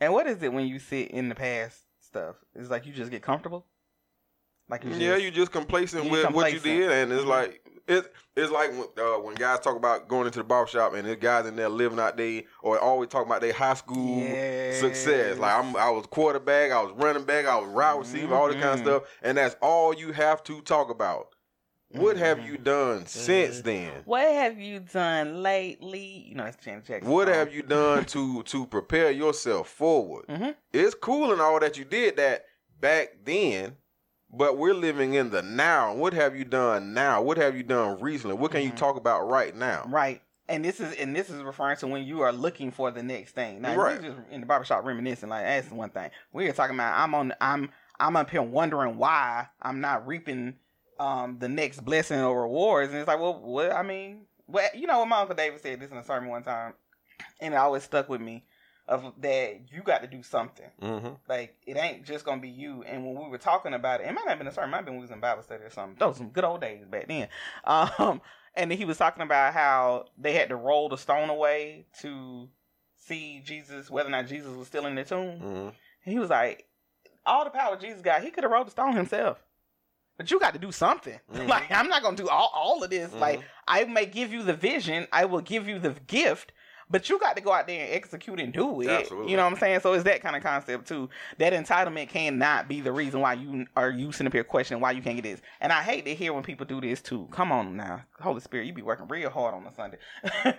And 0.01 0.13
what 0.13 0.27
is 0.27 0.43
it 0.43 0.53
when 0.53 0.67
you 0.67 0.79
sit 0.79 1.11
in 1.11 1.29
the 1.29 1.35
past 1.35 1.81
stuff? 2.01 2.37
It's 2.55 2.71
like 2.71 2.87
you 2.87 2.93
just 2.93 3.11
get 3.11 3.23
comfortable. 3.23 3.67
Like 4.69 4.83
you 4.85 4.91
just, 4.91 5.01
Yeah, 5.01 5.17
you 5.17 5.31
just 5.31 5.53
complacent 5.53 6.05
You 6.07 6.11
with 6.11 6.31
what 6.33 6.53
you 6.53 6.59
did, 6.59 6.91
and 6.91 7.13
it's 7.13 7.23
Mhm. 7.23 7.29
like 7.29 7.63
it's 7.87 8.09
it's 8.35 8.51
like 8.51 8.71
when, 8.73 8.89
uh, 8.99 9.21
when 9.21 9.37
guys 9.37 9.61
talk 9.61 9.77
about 9.77 10.09
going 10.09 10.27
into 10.27 10.41
the 10.41 10.45
barbershop 10.45 10.93
and 10.95 11.07
there's 11.07 11.19
guys 11.19 11.47
in 11.47 11.55
there 11.55 11.69
living 11.69 12.01
out 12.01 12.17
they 12.17 12.47
or 12.61 12.77
always 12.81 13.09
talking 13.09 13.29
about 13.29 13.41
their 13.41 13.53
high 13.53 13.75
school 13.75 14.23
success. 14.73 15.39
Like 15.39 15.55
I'm, 15.55 15.77
I 15.77 15.89
was 15.91 16.05
quarterback, 16.07 16.73
I 16.73 16.83
was 16.83 16.93
running 16.97 17.23
back, 17.25 17.47
I 17.47 17.57
was 17.59 17.69
wide 17.69 17.97
receiver, 17.99 18.35
all 18.35 18.49
this 18.49 18.57
kind 18.57 18.75
of 18.75 18.81
Mhm. 18.81 18.83
stuff, 18.83 19.03
and 19.23 19.39
that's 19.39 19.55
all 19.63 19.95
you 19.95 20.11
have 20.13 20.43
to 20.45 20.61
talk 20.63 20.91
about. 20.91 21.29
What 21.91 22.17
have 22.17 22.39
Mhm. 22.39 22.47
you 22.47 22.59
done 22.59 23.07
since 23.07 23.61
Mhm. 23.61 23.65
then? 23.65 23.93
What 24.05 24.23
have 24.27 24.59
you 24.59 24.81
done 24.81 25.43
lately? 25.43 26.27
You 26.29 26.35
know, 26.35 26.45
it's 26.45 26.57
Janet 26.57 26.85
Jackson. 26.85 27.11
What 27.11 27.29
have 27.29 27.53
you 27.55 27.63
done 27.63 28.05
to 28.07 28.43
to 28.43 28.67
prepare 28.67 29.11
yourself 29.11 29.69
forward? 29.69 30.27
Mhm. 30.27 30.55
It's 30.73 30.95
cool 30.95 31.33
and 31.33 31.41
all 31.41 31.61
that 31.61 31.79
you 31.79 31.85
did 31.85 32.17
that 32.17 32.45
back 32.81 33.11
then, 33.25 33.77
but 34.31 34.59
we're 34.59 34.75
living 34.75 35.15
in 35.15 35.31
the 35.31 35.43
now. 35.43 35.95
What 35.95 36.13
have 36.13 36.37
you 36.37 36.45
done 36.45 36.93
now? 36.93 37.23
What 37.23 37.37
have 37.39 37.57
you 37.57 37.63
done 37.63 38.01
recently? 38.01 38.37
What 38.37 38.51
can 38.51 38.63
you 38.63 38.73
Mhm. 38.73 38.77
talk 38.77 38.97
about 38.97 39.29
right 39.29 39.55
now? 39.55 39.85
Right. 39.89 40.21
And 40.49 40.65
this 40.65 40.81
is 40.81 40.93
and 40.97 41.15
this 41.15 41.31
is 41.31 41.41
referring 41.43 41.77
to 41.79 41.87
when 41.87 42.03
you 42.05 42.21
are 42.23 42.33
looking 42.33 42.71
for 42.73 42.91
the 42.91 43.03
next 43.03 43.33
thing. 43.35 43.61
Now, 43.63 43.75
Right. 43.77 44.01
you 44.03 44.11
just 44.11 44.29
in 44.31 44.41
the 44.41 44.47
barbershop 44.47 44.85
reminiscing, 44.85 45.29
like 45.29 45.45
that's 45.45 45.71
one 45.71 45.91
thing. 45.91 46.11
We're 46.33 46.53
talking 46.53 46.77
about 46.77 46.99
I'm 46.99 47.15
on 47.15 47.33
I'm 47.41 47.71
I'm 47.99 48.17
up 48.17 48.29
here 48.31 48.43
wondering 48.43 48.99
why 48.99 49.47
I'm 49.63 49.81
not 49.81 50.07
reaping 50.07 50.59
um 50.99 51.39
the 51.39 51.49
next 51.49 51.85
blessing 51.85 52.21
or 52.21 52.43
rewards. 52.43 52.91
And 52.91 53.01
it's 53.01 53.09
like, 53.09 53.21
well, 53.21 53.41
what 53.41 53.73
I 53.73 53.83
mean, 53.83 54.27
well, 54.47 54.69
you 54.75 54.87
know 54.87 55.01
what 55.01 55.09
my 55.09 55.21
Uncle 55.21 55.37
David 55.37 55.61
said 55.61 55.81
this 55.81 55.91
in 55.91 55.97
a 55.97 56.05
sermon 56.05 56.31
one 56.31 56.43
time, 56.43 56.75
and 57.41 57.55
it 57.55 57.57
always 57.57 57.83
stuck 57.83 58.09
with 58.09 58.21
me 58.21 58.45
of 58.89 59.13
that 59.19 59.61
you 59.73 59.83
got 59.83 60.03
to 60.03 60.07
do 60.07 60.23
something. 60.23 60.71
Mm-hmm. 60.81 61.15
Like 61.29 61.57
it 61.67 61.77
ain't 61.77 62.05
just 62.05 62.25
gonna 62.25 62.41
be 62.41 62.49
you. 62.49 62.85
And 62.85 63.05
when 63.05 63.23
we 63.25 63.29
were 63.31 63.39
talking 63.39 63.75
about 63.75 64.01
it, 64.01 64.07
it 64.07 64.13
might 64.13 64.25
not 64.25 64.31
have 64.31 64.39
been 64.39 64.47
a 64.47 64.53
sermon, 64.53 64.71
might 64.71 64.77
have 64.79 64.87
been 64.87 64.97
we 64.97 65.03
was 65.03 65.11
in 65.11 65.21
Bible 65.21 65.43
study 65.43 65.65
or 65.65 65.71
something. 65.71 65.97
Those 65.99 66.17
some 66.17 66.29
good 66.29 66.45
old 66.45 66.61
days 66.61 66.85
back 66.87 67.09
then. 67.09 67.29
Um, 67.65 68.21
and 68.55 68.73
he 68.73 68.87
was 68.87 68.97
talking 68.97 69.23
about 69.23 69.53
how 69.53 70.07
they 70.17 70.33
had 70.33 70.49
to 70.49 70.57
roll 70.57 70.89
the 70.89 70.97
stone 70.97 71.29
away 71.29 71.87
to 72.01 72.49
see 72.97 73.43
Jesus, 73.45 73.91
whether 73.91 74.09
or 74.09 74.13
not 74.13 74.27
Jesus 74.27 74.55
was 74.57 74.67
still 74.67 74.87
in 74.87 74.95
the 74.95 75.05
tomb. 75.05 75.39
Mm-hmm. 75.39 75.69
And 75.69 76.13
he 76.13 76.19
was 76.19 76.31
like, 76.31 76.67
all 77.27 77.45
the 77.45 77.51
power 77.51 77.77
Jesus 77.77 78.01
got, 78.01 78.23
he 78.23 78.31
could 78.31 78.45
have 78.45 78.51
rolled 78.51 78.69
the 78.69 78.71
stone 78.71 78.97
himself. 78.97 79.45
But 80.19 80.31
you 80.31 80.41
got 80.41 80.55
to 80.55 80.59
do 80.59 80.73
something. 80.73 81.19
Mhm. 81.33 81.49
Like 81.49 81.71
I'm 81.71 81.89
not 81.89 82.03
gonna 82.03 82.17
do 82.17 82.29
all, 82.29 82.51
all 82.55 82.83
of 82.83 82.91
this. 82.91 83.11
Mhm. 83.13 83.21
Like 83.21 83.41
I 83.69 83.85
may 83.85 84.07
give 84.07 84.33
you 84.33 84.43
the 84.43 84.55
vision, 84.55 85.07
I 85.13 85.25
will 85.27 85.41
give 85.43 85.69
you 85.69 85.79
the 85.79 85.91
gift, 86.07 86.53
but 86.89 87.09
you 87.11 87.19
got 87.19 87.35
to 87.37 87.43
go 87.43 87.53
out 87.53 87.67
there 87.67 87.85
and 87.85 87.93
execute 87.95 88.39
and 88.41 88.53
do 88.53 88.81
it. 88.81 88.89
Absolutely. 88.89 89.31
You 89.31 89.37
know 89.37 89.45
what 89.45 89.53
I'm 89.55 89.59
saying? 89.59 89.81
So 89.81 89.93
it's 89.93 90.05
that 90.05 90.23
kind 90.23 90.37
of 90.37 90.43
concept 90.43 90.87
too. 90.89 91.11
That 91.39 91.53
entitlement 91.53 92.09
cannot 92.09 92.69
be 92.69 92.81
the 92.81 92.93
reason 92.93 93.21
why 93.21 93.35
you 93.35 93.67
are 93.77 93.91
you 93.91 94.13
sitting 94.13 94.29
up 94.29 94.33
here 94.33 94.45
questioning 94.45 94.81
why 94.81 94.93
you 94.93 95.03
can't 95.03 95.17
get 95.17 95.25
this. 95.25 95.43
And 95.61 95.73
I 95.73 95.83
hate 95.83 96.05
to 96.07 96.15
hear 96.15 96.33
when 96.33 96.43
people 96.45 96.65
do 96.65 96.81
this 96.81 97.03
too. 97.03 97.29
Come 97.33 97.51
on 97.53 97.77
now, 97.77 98.05
Holy 98.21 98.41
Spirit, 98.41 98.67
you 98.67 98.73
be 98.73 98.83
working 98.83 99.09
real 99.09 99.31
hard 99.31 99.55
on 99.55 99.67
a 99.67 99.75
Sunday. 99.75 99.99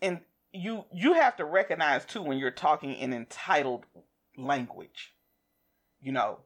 and 0.00 0.20
you 0.52 0.84
you 0.92 1.14
have 1.14 1.36
to 1.36 1.44
recognize 1.44 2.04
too 2.04 2.22
when 2.22 2.38
you're 2.38 2.50
talking 2.50 2.94
in 2.94 3.12
entitled 3.12 3.84
language. 4.38 5.12
You 6.00 6.12
know, 6.12 6.38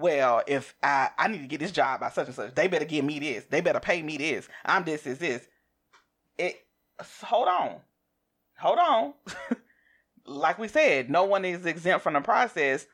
well, 0.00 0.42
if 0.46 0.74
I 0.82 1.10
I 1.18 1.28
need 1.28 1.42
to 1.42 1.46
get 1.46 1.60
this 1.60 1.72
job 1.72 2.00
by 2.00 2.10
such 2.10 2.26
and 2.26 2.34
such, 2.34 2.54
they 2.54 2.68
better 2.68 2.84
give 2.84 3.04
me 3.04 3.18
this. 3.18 3.44
They 3.44 3.60
better 3.60 3.80
pay 3.80 4.02
me 4.02 4.16
this. 4.16 4.48
I'm 4.64 4.84
this 4.84 5.06
is 5.06 5.18
this. 5.18 5.46
It 6.38 6.56
hold 7.22 7.48
on. 7.48 7.76
Hold 8.58 8.78
on. 8.78 9.14
like 10.26 10.58
we 10.58 10.68
said, 10.68 11.10
no 11.10 11.24
one 11.24 11.44
is 11.44 11.66
exempt 11.66 12.02
from 12.02 12.14
the 12.14 12.20
process. 12.20 12.86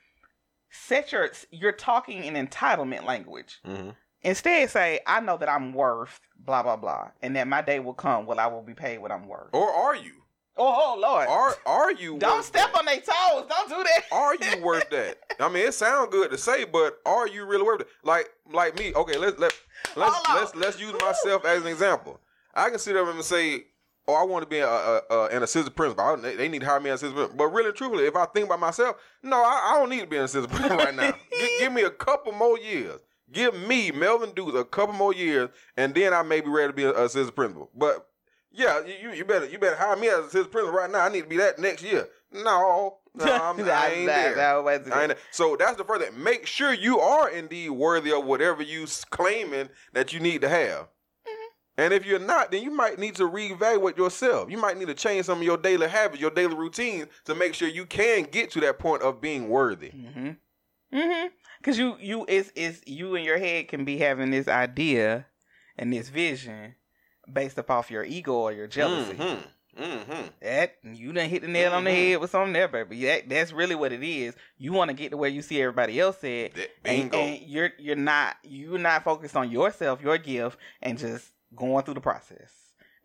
Set 0.71 1.13
your 1.13 1.31
you're 1.51 1.73
talking 1.73 2.25
in 2.25 2.35
entitlement 2.35 3.05
language. 3.05 3.61
Mm-hmm. 3.67 3.91
Instead 4.23 4.71
say, 4.71 5.01
I 5.07 5.21
know 5.21 5.37
that 5.37 5.49
I'm 5.49 5.73
worth 5.73 6.21
blah 6.39 6.63
blah 6.63 6.77
blah. 6.77 7.11
And 7.23 7.37
that 7.37 7.49
my 7.49 7.63
day 7.63 7.81
will 7.81 7.95
come 7.95 8.27
when 8.27 8.39
I 8.39 8.47
will 8.49 8.63
be 8.63 8.75
paid 8.75 8.99
what 8.99 9.13
I'm 9.13 9.29
worth. 9.29 9.51
Or 9.53 9.71
are 9.71 9.97
you? 9.97 10.23
Oh, 10.59 10.95
oh 10.97 11.01
Lord. 11.01 11.29
Are 11.29 11.57
are 11.67 11.93
you? 11.93 12.19
Don't 12.19 12.45
step 12.45 12.73
that? 12.73 12.79
on 12.79 12.87
their 12.87 12.97
toes. 12.97 13.47
Don't 13.49 13.69
do 13.69 13.85
that. 13.85 14.03
Are 14.11 14.35
you 14.35 14.63
worth 14.65 14.89
that? 14.91 15.19
I 15.39 15.49
mean, 15.49 15.67
it 15.67 15.75
sounds 15.75 16.11
good 16.11 16.31
to 16.31 16.39
say, 16.39 16.65
but 16.65 16.99
are 17.05 17.29
you 17.29 17.45
really 17.45 17.65
worth 17.65 17.83
it? 17.83 17.89
Like 18.03 18.31
like 18.53 18.79
me. 18.79 18.95
Okay, 18.95 19.19
let's 19.19 19.39
let 19.39 19.53
let's 19.97 20.29
on. 20.29 20.37
let's 20.37 20.55
let's 20.55 20.81
use 20.81 20.95
myself 21.01 21.45
as 21.45 21.63
an 21.63 21.69
example. 21.69 22.21
I 22.55 22.71
can 22.71 22.79
sit 22.79 22.97
up 22.97 23.07
and 23.09 23.23
say, 23.23 23.65
"Oh, 24.09 24.15
I 24.15 24.25
want 24.25 24.45
to 24.45 24.49
be 24.49 24.61
a, 24.61 24.69
a, 24.69 25.03
a, 25.11 25.27
an 25.27 25.43
assistant 25.43 25.77
principal. 25.77 26.05
I, 26.05 26.17
they, 26.17 26.49
need 26.49 26.61
to 26.61 26.67
hire 26.67 26.81
me 26.81 26.89
as 26.89 27.03
assistant." 27.03 27.17
principal. 27.17 27.37
But 27.37 27.55
really, 27.55 27.73
truthfully, 27.73 28.07
if 28.07 28.17
I 28.17 28.25
think 28.25 28.47
about 28.47 28.61
myself, 28.61 28.97
no, 29.23 29.37
I, 29.37 29.73
I 29.73 29.79
don't 29.79 29.91
need 29.91 30.01
to 30.01 30.07
be 30.07 30.17
an 30.17 30.25
assistant 30.25 30.51
principal 30.53 30.79
right 30.79 30.95
now. 30.95 31.13
Gi- 31.39 31.59
give 31.59 31.73
me 31.73 31.83
a 31.83 31.91
couple 31.91 32.33
more 32.33 32.59
years. 32.59 33.01
Give 33.31 33.55
me 33.67 33.91
Melvin 33.91 34.33
Dukes 34.35 34.55
a 34.55 34.65
couple 34.65 34.95
more 34.95 35.13
years, 35.13 35.51
and 35.77 35.95
then 35.95 36.15
I 36.15 36.23
may 36.23 36.41
be 36.41 36.49
ready 36.49 36.69
to 36.69 36.73
be 36.73 36.85
an 36.85 36.95
assistant 36.97 37.35
principal. 37.35 37.71
But 37.75 38.09
yeah, 38.57 38.81
you 38.85 39.13
you 39.13 39.25
better 39.25 39.47
you 39.47 39.59
better 39.59 39.77
hire 39.77 39.97
me 39.97 40.09
as 40.09 40.33
his 40.33 40.47
principal 40.47 40.73
right 40.77 40.91
now. 40.91 41.01
I 41.05 41.09
need 41.09 41.23
to 41.23 41.29
be 41.29 41.37
that 41.37 41.59
next 41.59 41.83
year. 41.83 42.09
No, 42.33 42.99
no, 43.15 43.25
I'm, 43.25 43.57
I 43.61 43.89
ain't 43.93 44.07
That- 44.07 44.35
there. 44.35 44.35
that 44.35 44.93
I 44.93 45.05
ain't- 45.05 45.15
so 45.31 45.57
that's 45.57 45.77
the 45.77 45.85
first 45.85 46.03
thing. 46.05 46.23
Make 46.23 46.47
sure 46.47 46.73
you 46.73 46.99
are 47.01 47.29
indeed 47.31 47.71
worthy 47.71 48.13
of 48.13 48.25
whatever 48.25 48.63
you 48.63 48.87
claiming 49.11 49.69
that 49.93 50.13
you 50.13 50.21
need 50.21 50.41
to 50.41 50.49
have. 50.49 50.83
Mm-hmm. 50.83 51.49
And 51.79 51.95
if 51.95 52.05
you're 52.05 52.19
not, 52.19 52.51
then 52.51 52.63
you 52.63 52.71
might 52.71 52.99
need 52.99 53.15
to 53.17 53.29
reevaluate 53.29 53.97
yourself. 53.97 54.51
You 54.51 54.59
might 54.59 54.77
need 54.79 54.89
to 54.89 54.95
change 54.95 55.27
some 55.27 55.39
of 55.39 55.45
your 55.45 55.57
daily 55.59 55.89
habits, 55.89 56.21
your 56.21 56.31
daily 56.31 56.55
routines 56.55 57.07
to 57.27 57.35
make 57.35 57.55
sure 57.55 57.69
you 57.69 57.87
can 57.87 58.25
get 58.25 58.51
to 58.53 58.61
that 58.61 58.79
point 58.79 59.03
of 59.03 59.21
being 59.21 59.49
worthy. 59.49 59.91
Mm-hmm. 59.91 60.31
Mm-hmm. 60.95 61.27
Cause 61.63 61.79
you 61.79 61.97
you 62.01 62.25
it's 62.29 62.53
it's 62.55 62.81
you 62.87 63.15
in 63.17 63.25
your 63.25 63.39
head 63.39 63.67
can 63.69 63.85
be 63.85 63.99
having 63.99 64.31
this 64.31 64.47
idea 64.47 65.27
and 65.77 65.93
this 65.93 66.09
vision 66.11 66.77
based 67.33 67.59
up 67.59 67.71
off 67.71 67.91
your 67.91 68.05
ego 68.05 68.33
or 68.35 68.53
your 68.53 68.67
jealousy. 68.67 69.15
Mm-hmm. 69.15 69.83
Mm-hmm. 69.83 70.23
That 70.41 70.77
you 70.85 71.13
done 71.13 71.29
hit 71.29 71.43
the 71.43 71.49
nail 71.49 71.73
on 71.75 71.85
the 71.85 71.91
Mhm. 71.91 71.95
head 72.13 72.21
with 72.21 72.31
something 72.31 72.55
there, 72.55 72.67
baby. 72.69 73.05
That 73.05 73.29
that's 73.29 73.53
really 73.53 73.75
what 73.75 73.93
it 73.93 74.03
is. 74.03 74.35
You 74.57 74.73
want 74.73 74.89
to 74.89 74.95
get 74.95 75.11
to 75.11 75.19
where 75.19 75.29
you 75.29 75.43
see 75.43 75.61
everybody 75.61 76.01
else 76.01 76.23
at, 76.25 76.53
and, 76.85 77.15
and 77.15 77.43
you're 77.43 77.71
you're 77.79 77.95
not 77.95 78.37
you're 78.43 78.79
not 78.79 79.05
focused 79.05 79.37
on 79.37 79.51
yourself, 79.51 80.01
your 80.03 80.17
gift, 80.17 80.57
and 80.81 80.97
just 80.99 81.31
going 81.55 81.85
through 81.85 81.93
the 81.95 82.01
process 82.01 82.51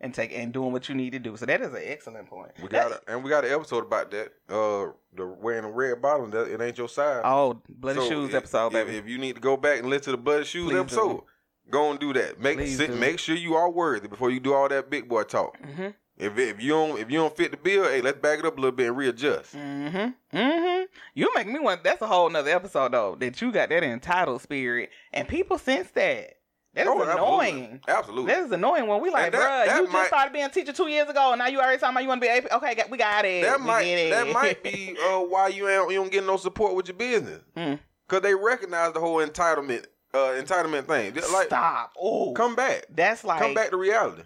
and 0.00 0.14
take 0.14 0.32
and 0.34 0.52
doing 0.54 0.72
what 0.72 0.88
you 0.88 0.94
need 0.94 1.10
to 1.10 1.18
do. 1.18 1.36
So 1.36 1.44
that 1.44 1.60
is 1.60 1.74
an 1.74 1.82
excellent 1.84 2.26
point. 2.28 2.52
we 2.62 2.68
got 2.68 2.90
a, 2.90 3.00
and 3.06 3.22
we 3.22 3.28
got 3.28 3.44
an 3.44 3.52
episode 3.52 3.84
about 3.84 4.10
that. 4.12 4.32
Uh, 4.48 4.92
the 5.14 5.26
wearing 5.26 5.64
the 5.64 5.68
red 5.68 6.00
bottom. 6.00 6.30
That 6.30 6.50
it 6.50 6.58
ain't 6.62 6.78
your 6.78 6.88
size. 6.88 7.20
oh 7.22 7.60
bloody 7.68 8.00
So 8.00 8.08
shoes 8.08 8.28
if- 8.30 8.34
episode, 8.36 8.68
if, 8.68 8.72
baby. 8.72 8.96
If 8.96 9.06
you 9.08 9.18
need 9.18 9.34
to 9.34 9.42
go 9.42 9.58
back 9.58 9.80
and 9.80 9.90
listen 9.90 10.04
to 10.04 10.10
the 10.12 10.16
bloody 10.16 10.44
shoes 10.44 10.70
Please 10.70 10.90
do. 10.90 11.24
Go 11.72 11.90
and 11.90 11.98
do 11.98 12.12
that. 12.12 12.38
Make 12.40 12.58
Please 12.58 12.76
sit, 12.76 12.88
do. 12.92 12.96
make 12.96 13.18
sure 13.18 13.34
you 13.34 13.54
are 13.56 13.68
worthy 13.68 14.06
before 14.06 14.30
you 14.30 14.38
do 14.38 14.54
all 14.54 14.68
that 14.68 14.88
big 14.90 15.08
boy 15.08 15.24
talk. 15.24 15.58
mm-hmm. 15.60 15.88
If 16.18 16.38
if 16.38 16.62
you 16.62 16.68
don't 16.70 16.98
if 17.00 17.10
you 17.10 17.18
don't 17.18 17.34
fit 17.36 17.50
the 17.50 17.56
bill, 17.56 17.84
hey, 17.84 18.00
let's 18.02 18.18
back 18.20 18.38
it 18.38 18.44
up 18.44 18.56
a 18.56 18.60
little 18.60 18.76
bit 18.76 18.88
and 18.88 18.96
readjust. 18.96 19.56
Mm-hmm. 19.56 20.36
Mm-hmm. 20.36 20.84
You 21.14 21.30
make 21.34 21.48
me 21.48 21.58
want. 21.58 21.82
That's 21.82 22.02
a 22.02 22.06
whole 22.06 22.28
nother 22.30 22.50
episode 22.50 22.92
though. 22.92 23.16
That 23.18 23.40
you 23.40 23.50
got 23.50 23.70
that 23.70 23.82
entitled 23.82 24.42
spirit, 24.42 24.90
and 25.12 25.26
people 25.26 25.58
sense 25.58 25.90
that. 25.92 26.34
That 26.74 26.82
is 26.86 26.88
Oh, 26.88 27.02
absolutely. 27.02 27.50
annoying. 27.50 27.80
Absolutely. 27.86 28.32
That 28.32 28.42
is 28.44 28.52
annoying 28.52 28.86
when 28.86 29.02
we 29.02 29.10
like, 29.10 29.32
that- 29.32 29.40
bruh, 29.40 29.66
that 29.66 29.76
you 29.76 29.82
just 29.82 29.92
might- 29.92 30.06
started 30.06 30.32
being 30.32 30.46
a 30.46 30.48
teacher 30.48 30.72
two 30.72 30.88
years 30.88 31.06
ago, 31.06 31.32
and 31.32 31.38
now 31.38 31.46
you 31.46 31.58
already 31.60 31.76
talking 31.78 31.92
about 31.94 32.02
you 32.02 32.08
want 32.08 32.22
to 32.22 32.26
be 32.26 32.30
AP. 32.30 32.46
Okay, 32.50 32.74
got- 32.74 32.88
we 32.90 32.96
got 32.96 33.24
it. 33.26 33.42
that 33.42 33.60
We 33.60 33.66
might 33.66 33.82
it. 33.82 34.10
that 34.10 34.28
might 34.32 34.62
be 34.64 34.96
uh, 34.98 35.18
why 35.20 35.48
you 35.48 35.68
ain't 35.68 35.90
you 35.90 35.96
don't 35.98 36.10
get 36.12 36.24
no 36.24 36.36
support 36.38 36.74
with 36.74 36.88
your 36.88 36.96
business 36.96 37.42
because 37.54 38.22
they 38.22 38.34
recognize 38.34 38.92
the 38.94 39.00
whole 39.00 39.16
entitlement 39.16 39.84
uh, 40.14 40.40
entitlement 40.42 40.86
thing. 40.86 41.14
Just 41.14 41.32
like 41.32 41.46
Stop. 41.46 41.92
Oh, 42.00 42.32
come 42.32 42.54
back, 42.54 42.86
That's 42.90 43.24
like 43.24 43.40
come 43.40 43.54
back 43.54 43.70
to 43.70 43.76
reality. 43.76 44.22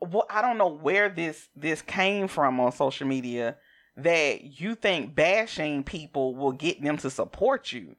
well, 0.00 0.26
I 0.30 0.42
don't 0.42 0.58
know 0.58 0.68
where 0.68 1.08
this 1.08 1.48
this 1.54 1.82
came 1.82 2.28
from 2.28 2.60
on 2.60 2.72
social 2.72 3.06
media 3.06 3.56
that 3.96 4.60
you 4.60 4.74
think 4.74 5.14
bashing 5.14 5.82
people 5.82 6.34
will 6.34 6.52
get 6.52 6.82
them 6.82 6.96
to 6.98 7.10
support 7.10 7.72
you. 7.72 7.96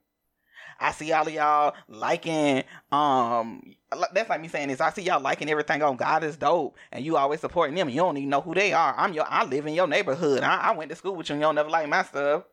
I 0.81 0.93
see 0.93 1.11
all 1.11 1.27
of 1.27 1.33
y'all 1.33 1.73
liking 1.89 2.63
um 2.91 3.75
that's 4.13 4.29
like 4.29 4.39
me 4.39 4.47
saying 4.47 4.69
this. 4.69 4.79
I 4.79 4.91
see 4.91 5.01
y'all 5.01 5.19
liking 5.19 5.49
everything 5.49 5.81
on 5.83 5.97
God 5.97 6.23
is 6.23 6.37
dope, 6.37 6.77
and 6.91 7.03
you 7.03 7.17
always 7.17 7.41
supporting 7.41 7.75
them. 7.75 7.89
You 7.89 7.97
don't 7.97 8.15
even 8.17 8.29
know 8.29 8.39
who 8.41 8.53
they 8.53 8.71
are. 8.71 8.95
I'm 8.97 9.13
your. 9.13 9.25
I 9.27 9.43
live 9.43 9.65
in 9.65 9.73
your 9.73 9.87
neighborhood. 9.87 10.41
I, 10.41 10.55
I 10.69 10.71
went 10.71 10.89
to 10.91 10.95
school 10.95 11.15
with 11.15 11.27
you, 11.29 11.33
and 11.33 11.41
you 11.41 11.47
don't 11.47 11.55
never 11.55 11.69
like 11.69 11.89
my 11.89 12.03
stuff. 12.03 12.43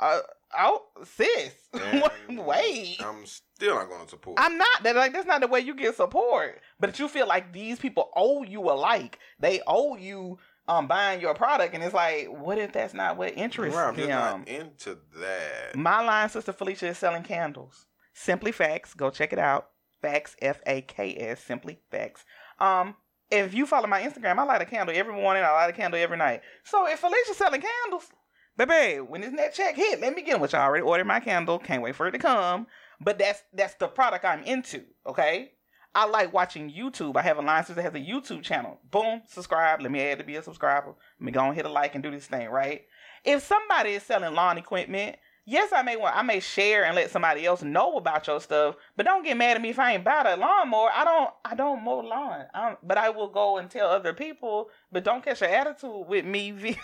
Uh, 0.00 0.20
oh, 0.58 0.82
sis, 1.04 1.52
wait. 2.28 2.96
I'm 3.00 3.24
still 3.26 3.74
not 3.76 3.88
going 3.88 4.04
to 4.04 4.08
support. 4.10 4.38
I'm 4.40 4.56
not. 4.58 4.82
That 4.82 4.96
like 4.96 5.12
that's 5.12 5.26
not 5.26 5.40
the 5.40 5.46
way 5.48 5.60
you 5.60 5.74
get 5.74 5.96
support. 5.96 6.60
But 6.78 6.98
you 6.98 7.08
feel 7.08 7.26
like 7.26 7.52
these 7.52 7.78
people 7.78 8.10
owe 8.16 8.42
you 8.42 8.60
a 8.70 8.72
like. 8.72 9.18
They 9.38 9.60
owe 9.66 9.96
you 9.96 10.38
um 10.68 10.86
buying 10.86 11.20
your 11.20 11.34
product, 11.34 11.74
and 11.74 11.82
it's 11.82 11.94
like, 11.94 12.28
what 12.28 12.58
if 12.58 12.72
that's 12.72 12.94
not 12.94 13.16
what 13.16 13.36
interests 13.36 13.76
Right, 13.76 13.96
them? 13.96 14.08
not 14.08 14.48
into 14.48 14.98
that. 15.18 15.76
My 15.76 16.02
line, 16.04 16.28
Sister 16.28 16.52
Felicia, 16.52 16.88
is 16.88 16.98
selling 16.98 17.22
candles. 17.22 17.86
Simply 18.12 18.52
Facts. 18.52 18.94
Go 18.94 19.10
check 19.10 19.32
it 19.32 19.38
out. 19.38 19.68
Facts, 20.02 20.34
F 20.40 20.60
A 20.66 20.80
K 20.82 21.16
S. 21.18 21.42
Simply 21.42 21.78
Facts. 21.90 22.24
Um, 22.58 22.94
if 23.30 23.54
you 23.54 23.64
follow 23.66 23.86
my 23.86 24.02
Instagram, 24.02 24.38
I 24.38 24.42
light 24.44 24.62
a 24.62 24.64
candle 24.64 24.94
every 24.96 25.14
morning. 25.14 25.42
I 25.44 25.52
light 25.52 25.70
a 25.70 25.72
candle 25.72 26.00
every 26.00 26.16
night. 26.16 26.40
So 26.64 26.88
if 26.88 26.98
Felicia's 26.98 27.36
selling 27.36 27.62
candles, 27.62 28.10
baby, 28.68 29.00
when 29.00 29.20
this 29.20 29.32
net 29.32 29.54
check 29.54 29.76
hit, 29.76 30.00
let 30.00 30.14
me 30.14 30.22
get 30.22 30.32
them. 30.32 30.40
Which 30.40 30.54
I 30.54 30.64
already 30.64 30.82
ordered 30.82 31.06
my 31.06 31.20
candle. 31.20 31.58
Can't 31.58 31.82
wait 31.82 31.94
for 31.94 32.06
it 32.06 32.12
to 32.12 32.18
come. 32.18 32.66
But 33.00 33.18
that's 33.18 33.42
that's 33.52 33.74
the 33.74 33.88
product 33.88 34.24
I'm 34.24 34.42
into. 34.42 34.82
Okay. 35.06 35.52
I 35.94 36.06
like 36.06 36.32
watching 36.32 36.70
YouTube. 36.70 37.16
I 37.16 37.22
have 37.22 37.38
a 37.38 37.42
line 37.42 37.64
sister 37.64 37.74
that 37.74 37.82
has 37.82 37.94
a 37.94 38.04
YouTube 38.04 38.42
channel. 38.42 38.78
Boom, 38.92 39.22
subscribe. 39.26 39.80
Let 39.80 39.90
me 39.90 40.00
add 40.00 40.18
to 40.18 40.24
be 40.24 40.36
a 40.36 40.42
subscriber. 40.42 40.94
Let 41.18 41.24
me 41.24 41.32
go 41.32 41.44
and 41.44 41.54
hit 41.54 41.66
a 41.66 41.68
like 41.68 41.94
and 41.94 42.02
do 42.02 42.12
this 42.12 42.26
thing, 42.26 42.48
right? 42.48 42.82
If 43.24 43.42
somebody 43.42 43.94
is 43.94 44.04
selling 44.04 44.34
lawn 44.34 44.56
equipment, 44.56 45.16
yes, 45.46 45.72
I 45.74 45.82
may 45.82 45.96
want 45.96 46.16
I 46.16 46.22
may 46.22 46.38
share 46.38 46.84
and 46.84 46.94
let 46.94 47.10
somebody 47.10 47.44
else 47.44 47.62
know 47.62 47.96
about 47.96 48.26
your 48.28 48.40
stuff, 48.40 48.76
but 48.96 49.04
don't 49.04 49.24
get 49.24 49.36
mad 49.36 49.56
at 49.56 49.62
me 49.62 49.70
if 49.70 49.78
I 49.80 49.94
ain't 49.94 50.04
buy 50.04 50.22
a 50.24 50.36
lawnmower. 50.36 50.90
I 50.94 51.04
don't 51.04 51.30
I 51.44 51.54
don't 51.56 51.82
mow 51.82 51.98
lawn. 52.00 52.44
I 52.54 52.68
don't, 52.68 52.78
but 52.86 52.96
I 52.96 53.10
will 53.10 53.28
go 53.28 53.58
and 53.58 53.68
tell 53.68 53.88
other 53.88 54.12
people, 54.12 54.70
but 54.92 55.02
don't 55.02 55.24
catch 55.24 55.42
an 55.42 55.50
attitude 55.50 56.06
with 56.06 56.24
me. 56.24 56.52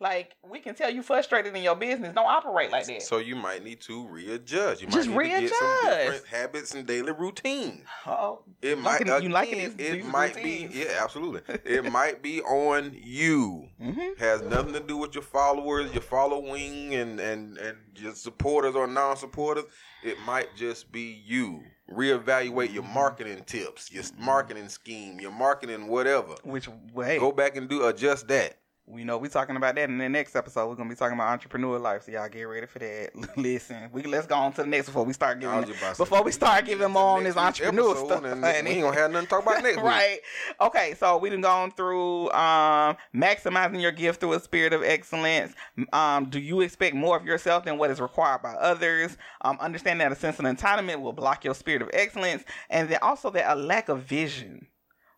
like 0.00 0.32
we 0.48 0.58
can 0.60 0.74
tell 0.74 0.90
you 0.90 1.02
frustrated 1.02 1.54
in 1.54 1.62
your 1.62 1.76
business. 1.76 2.14
Don't 2.14 2.26
operate 2.26 2.70
like 2.70 2.86
that. 2.86 3.02
So 3.02 3.18
you 3.18 3.36
might 3.36 3.62
need 3.64 3.80
to 3.82 4.06
readjust. 4.08 4.80
You 4.82 4.88
might 4.88 4.94
Just 4.94 5.08
need 5.08 5.14
to 5.22 5.28
get 5.40 5.50
some 5.54 5.84
different 5.98 6.26
habits 6.26 6.74
and 6.74 6.86
daily 6.86 7.12
routine. 7.12 7.84
oh, 8.06 8.40
It 8.62 8.78
might 8.78 9.06
Liking- 9.06 9.22
you 9.24 9.28
liking 9.30 9.54
again, 9.60 9.76
these- 9.76 9.90
it 9.90 10.04
might 10.06 10.36
routines. 10.36 10.72
be 10.72 10.80
yeah, 10.80 10.98
absolutely. 11.02 11.42
it 11.64 11.84
might 11.92 12.22
be 12.22 12.40
on 12.42 12.92
you. 13.02 13.68
hmm 13.80 14.00
Has 14.18 14.42
nothing 14.42 14.72
to 14.74 14.80
do 14.80 14.96
with 14.96 15.14
your 15.14 15.22
followers, 15.22 15.92
your 15.92 16.02
following, 16.02 16.94
and 16.94 17.20
and 17.20 17.56
and 17.58 17.76
your 17.96 18.14
supporters 18.14 18.74
or 18.74 18.86
non-supporters. 18.86 19.64
It 20.02 20.18
might 20.26 20.54
just 20.56 20.90
be 20.92 21.22
you. 21.24 21.62
Reevaluate 21.90 22.72
your 22.72 22.82
Mm-hmm. 22.82 22.94
marketing 22.94 23.44
tips, 23.44 23.92
your 23.92 24.04
marketing 24.18 24.68
scheme, 24.68 25.20
your 25.20 25.30
marketing 25.32 25.86
whatever. 25.86 26.34
which 26.42 26.68
way? 26.92 27.18
Go 27.18 27.30
back 27.32 27.56
and 27.56 27.68
do 27.68 27.86
adjust 27.86 28.26
that. 28.28 28.58
We 28.86 29.02
know 29.02 29.16
we're 29.16 29.28
talking 29.28 29.56
about 29.56 29.76
that 29.76 29.88
in 29.88 29.96
the 29.96 30.10
next 30.10 30.36
episode. 30.36 30.68
We're 30.68 30.74
gonna 30.74 30.90
be 30.90 30.94
talking 30.94 31.14
about 31.14 31.32
entrepreneur 31.32 31.78
life, 31.78 32.02
so 32.02 32.12
y'all 32.12 32.28
get 32.28 32.42
ready 32.42 32.66
for 32.66 32.80
that. 32.80 33.12
Listen, 33.38 33.88
we 33.92 34.02
let's 34.02 34.26
go 34.26 34.34
on 34.34 34.52
to 34.52 34.62
the 34.62 34.68
next 34.68 34.86
before 34.86 35.04
we 35.04 35.14
start 35.14 35.40
giving 35.40 35.56
was 35.56 35.66
just 35.66 35.78
about 35.78 35.88
to 35.90 35.94
say, 35.94 36.04
before 36.04 36.22
we 36.22 36.30
start 36.32 36.66
giving 36.66 36.90
more 36.90 37.16
on 37.16 37.24
this 37.24 37.34
entrepreneur 37.34 37.96
stuff. 37.96 38.24
and 38.24 38.42
we 38.42 38.48
ain't 38.74 38.82
gonna 38.82 38.94
have 38.94 39.10
nothing 39.10 39.26
to 39.26 39.30
talk 39.30 39.42
about 39.42 39.62
next 39.62 39.76
week. 39.78 39.84
right. 39.86 40.18
Okay, 40.60 40.94
so 40.98 41.16
we 41.16 41.30
done 41.30 41.40
gone 41.40 41.70
through 41.70 42.30
um 42.32 42.96
maximizing 43.14 43.80
your 43.80 43.92
gift 43.92 44.20
through 44.20 44.34
a 44.34 44.40
spirit 44.40 44.74
of 44.74 44.82
excellence. 44.82 45.54
Um, 45.94 46.26
do 46.28 46.38
you 46.38 46.60
expect 46.60 46.94
more 46.94 47.16
of 47.16 47.24
yourself 47.24 47.64
than 47.64 47.78
what 47.78 47.90
is 47.90 48.02
required 48.02 48.42
by 48.42 48.52
others? 48.52 49.16
Um, 49.40 49.56
understand 49.60 50.02
that 50.02 50.12
a 50.12 50.16
sense 50.16 50.38
of 50.38 50.44
entitlement 50.44 51.00
will 51.00 51.14
block 51.14 51.42
your 51.42 51.54
spirit 51.54 51.80
of 51.80 51.88
excellence, 51.94 52.44
and 52.68 52.90
then 52.90 52.98
also 53.00 53.30
that 53.30 53.50
a 53.50 53.56
lack 53.56 53.88
of 53.88 54.02
vision 54.02 54.66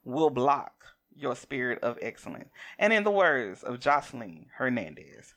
will 0.04 0.30
block 0.30 0.75
your 1.16 1.34
spirit 1.34 1.82
of 1.82 1.98
excellence. 2.02 2.50
And 2.78 2.92
in 2.92 3.04
the 3.04 3.10
words 3.10 3.62
of 3.62 3.80
Joseline 3.80 4.46
Hernandez, 4.56 5.34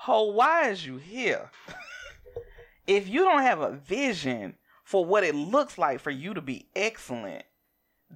Ho, 0.00 0.24
why 0.24 0.68
is 0.68 0.86
you 0.86 0.98
here? 0.98 1.50
if 2.86 3.08
you 3.08 3.24
don't 3.24 3.42
have 3.42 3.60
a 3.60 3.72
vision 3.72 4.54
for 4.84 5.04
what 5.04 5.24
it 5.24 5.34
looks 5.34 5.78
like 5.78 6.00
for 6.00 6.10
you 6.10 6.34
to 6.34 6.40
be 6.40 6.68
excellent, 6.76 7.44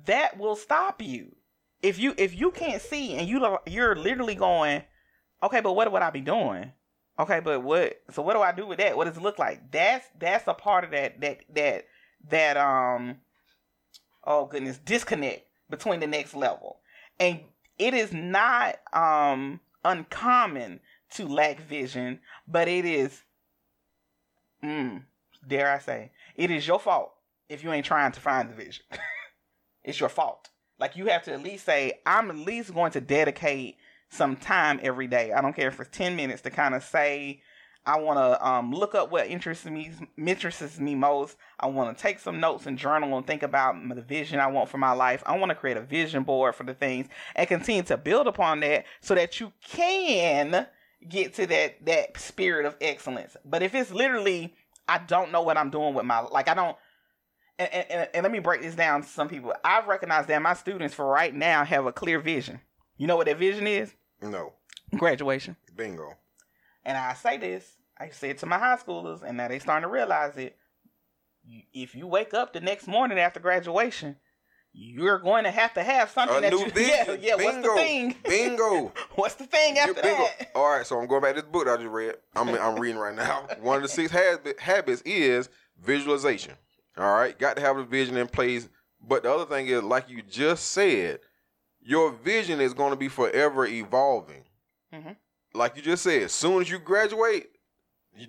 that 0.06 0.38
will 0.38 0.56
stop 0.56 1.02
you. 1.02 1.34
If 1.82 1.98
you 1.98 2.14
if 2.18 2.38
you 2.38 2.50
can't 2.50 2.82
see 2.82 3.14
and 3.14 3.26
you 3.26 3.58
you're 3.66 3.96
literally 3.96 4.34
going, 4.34 4.82
okay, 5.42 5.60
but 5.60 5.72
what 5.72 5.90
would 5.90 6.02
I 6.02 6.10
be 6.10 6.20
doing? 6.20 6.72
Okay, 7.18 7.40
but 7.40 7.62
what? 7.62 8.00
So 8.10 8.22
what 8.22 8.34
do 8.34 8.40
I 8.40 8.52
do 8.52 8.66
with 8.66 8.78
that? 8.78 8.96
What 8.96 9.06
does 9.06 9.16
it 9.16 9.22
look 9.22 9.38
like? 9.38 9.70
That's 9.70 10.06
that's 10.18 10.46
a 10.46 10.54
part 10.54 10.84
of 10.84 10.90
that 10.90 11.20
that 11.22 11.40
that 11.54 11.86
that 12.28 12.56
um 12.56 13.16
oh 14.24 14.44
goodness 14.46 14.78
disconnect 14.78 15.49
between 15.70 16.00
the 16.00 16.06
next 16.06 16.34
level, 16.34 16.80
and 17.18 17.40
it 17.78 17.94
is 17.94 18.12
not 18.12 18.76
um 18.92 19.60
uncommon 19.84 20.80
to 21.12 21.26
lack 21.26 21.60
vision, 21.60 22.20
but 22.46 22.68
it 22.68 22.84
is, 22.84 23.22
mm, 24.62 25.02
dare 25.46 25.72
I 25.72 25.78
say, 25.78 26.12
it 26.36 26.50
is 26.50 26.66
your 26.66 26.78
fault 26.78 27.12
if 27.48 27.64
you 27.64 27.72
ain't 27.72 27.86
trying 27.86 28.12
to 28.12 28.20
find 28.20 28.50
the 28.50 28.54
vision. 28.54 28.84
it's 29.84 29.98
your 29.98 30.08
fault. 30.08 30.50
Like 30.78 30.96
you 30.96 31.06
have 31.06 31.24
to 31.24 31.32
at 31.32 31.42
least 31.42 31.66
say, 31.66 32.00
I'm 32.06 32.30
at 32.30 32.36
least 32.36 32.72
going 32.72 32.92
to 32.92 33.00
dedicate 33.00 33.76
some 34.08 34.36
time 34.36 34.80
every 34.82 35.06
day. 35.06 35.32
I 35.32 35.40
don't 35.40 35.54
care 35.54 35.68
if 35.68 35.80
it's 35.80 35.96
10 35.96 36.16
minutes 36.16 36.42
to 36.42 36.50
kind 36.50 36.74
of 36.74 36.82
say, 36.82 37.42
I 37.86 37.98
want 37.98 38.18
to 38.18 38.46
um, 38.46 38.72
look 38.72 38.94
up 38.94 39.10
what 39.10 39.26
interests 39.26 39.64
me 39.64 39.90
interests 40.18 40.78
me 40.78 40.94
most. 40.94 41.36
I 41.58 41.66
want 41.66 41.96
to 41.96 42.00
take 42.02 42.18
some 42.18 42.38
notes 42.38 42.66
and 42.66 42.76
journal 42.78 43.16
and 43.16 43.26
think 43.26 43.42
about 43.42 43.74
the 43.94 44.02
vision 44.02 44.38
I 44.38 44.48
want 44.48 44.68
for 44.68 44.78
my 44.78 44.92
life. 44.92 45.22
I 45.26 45.36
want 45.38 45.50
to 45.50 45.54
create 45.54 45.76
a 45.76 45.80
vision 45.82 46.22
board 46.22 46.54
for 46.54 46.64
the 46.64 46.74
things 46.74 47.08
and 47.34 47.48
continue 47.48 47.82
to 47.84 47.96
build 47.96 48.26
upon 48.26 48.60
that 48.60 48.84
so 49.00 49.14
that 49.14 49.40
you 49.40 49.52
can 49.66 50.66
get 51.08 51.34
to 51.34 51.46
that 51.46 51.84
that 51.86 52.18
spirit 52.18 52.66
of 52.66 52.76
excellence. 52.80 53.36
But 53.44 53.62
if 53.62 53.74
it's 53.74 53.90
literally 53.90 54.54
I 54.86 54.98
don't 54.98 55.32
know 55.32 55.42
what 55.42 55.56
I'm 55.56 55.70
doing 55.70 55.94
with 55.94 56.04
my 56.04 56.20
like 56.20 56.48
I 56.48 56.54
don't 56.54 56.76
and, 57.58 57.72
and, 57.72 57.90
and- 57.90 58.08
and 58.14 58.22
let 58.22 58.32
me 58.32 58.38
break 58.40 58.60
this 58.62 58.74
down 58.74 59.02
to 59.02 59.08
some 59.08 59.28
people. 59.28 59.54
I've 59.64 59.86
recognized 59.86 60.28
that 60.28 60.40
my 60.42 60.54
students 60.54 60.94
for 60.94 61.06
right 61.06 61.34
now 61.34 61.64
have 61.64 61.86
a 61.86 61.92
clear 61.92 62.18
vision. 62.20 62.60
You 62.98 63.06
know 63.06 63.16
what 63.16 63.26
that 63.26 63.38
vision 63.38 63.66
is? 63.66 63.94
No, 64.20 64.52
Graduation. 64.96 65.56
bingo. 65.74 66.14
And 66.84 66.96
I 66.96 67.14
say 67.14 67.36
this, 67.36 67.66
I 67.98 68.08
say 68.10 68.30
it 68.30 68.38
to 68.38 68.46
my 68.46 68.58
high 68.58 68.76
schoolers, 68.76 69.22
and 69.22 69.36
now 69.36 69.48
they 69.48 69.58
starting 69.58 69.88
to 69.88 69.92
realize 69.92 70.36
it. 70.36 70.56
If 71.72 71.94
you 71.94 72.06
wake 72.06 72.34
up 72.34 72.52
the 72.52 72.60
next 72.60 72.86
morning 72.86 73.18
after 73.18 73.40
graduation, 73.40 74.16
you're 74.72 75.18
going 75.18 75.44
to 75.44 75.50
have 75.50 75.74
to 75.74 75.82
have 75.82 76.10
something 76.10 76.36
A 76.38 76.40
that 76.42 76.52
new 76.52 76.60
you 76.60 76.70
vision. 76.70 77.18
yeah, 77.20 77.34
yeah. 77.34 77.34
What's 77.34 77.56
bingo. 77.56 77.74
the 77.74 77.80
thing? 77.80 78.16
Bingo. 78.28 78.92
What's 79.16 79.34
the 79.34 79.46
thing 79.46 79.78
after 79.78 79.94
Bingo. 79.94 80.08
that? 80.38 80.50
All 80.54 80.68
right, 80.70 80.86
so 80.86 80.98
I'm 81.00 81.06
going 81.08 81.22
back 81.22 81.34
to 81.34 81.40
this 81.42 81.50
book 81.50 81.64
that 81.64 81.74
I 81.74 81.82
just 81.82 81.88
read. 81.88 82.14
I'm 82.36 82.48
I'm 82.50 82.78
reading 82.78 82.98
right 82.98 83.14
now. 83.14 83.46
One 83.60 83.76
of 83.76 83.82
the 83.82 83.88
six 83.88 84.12
habits 84.60 85.02
is 85.04 85.48
visualization. 85.82 86.54
All 86.96 87.12
right, 87.14 87.36
got 87.38 87.56
to 87.56 87.62
have 87.62 87.78
a 87.78 87.84
vision 87.84 88.16
in 88.16 88.28
place. 88.28 88.68
But 89.02 89.22
the 89.24 89.32
other 89.32 89.46
thing 89.46 89.66
is, 89.66 89.82
like 89.82 90.08
you 90.10 90.22
just 90.22 90.66
said, 90.72 91.20
your 91.80 92.12
vision 92.12 92.60
is 92.60 92.74
going 92.74 92.90
to 92.90 92.96
be 92.96 93.08
forever 93.08 93.66
evolving. 93.66 94.44
Mhm. 94.94 95.16
Like 95.54 95.76
you 95.76 95.82
just 95.82 96.02
said, 96.02 96.22
as 96.22 96.32
soon 96.32 96.62
as 96.62 96.70
you 96.70 96.78
graduate, 96.78 97.48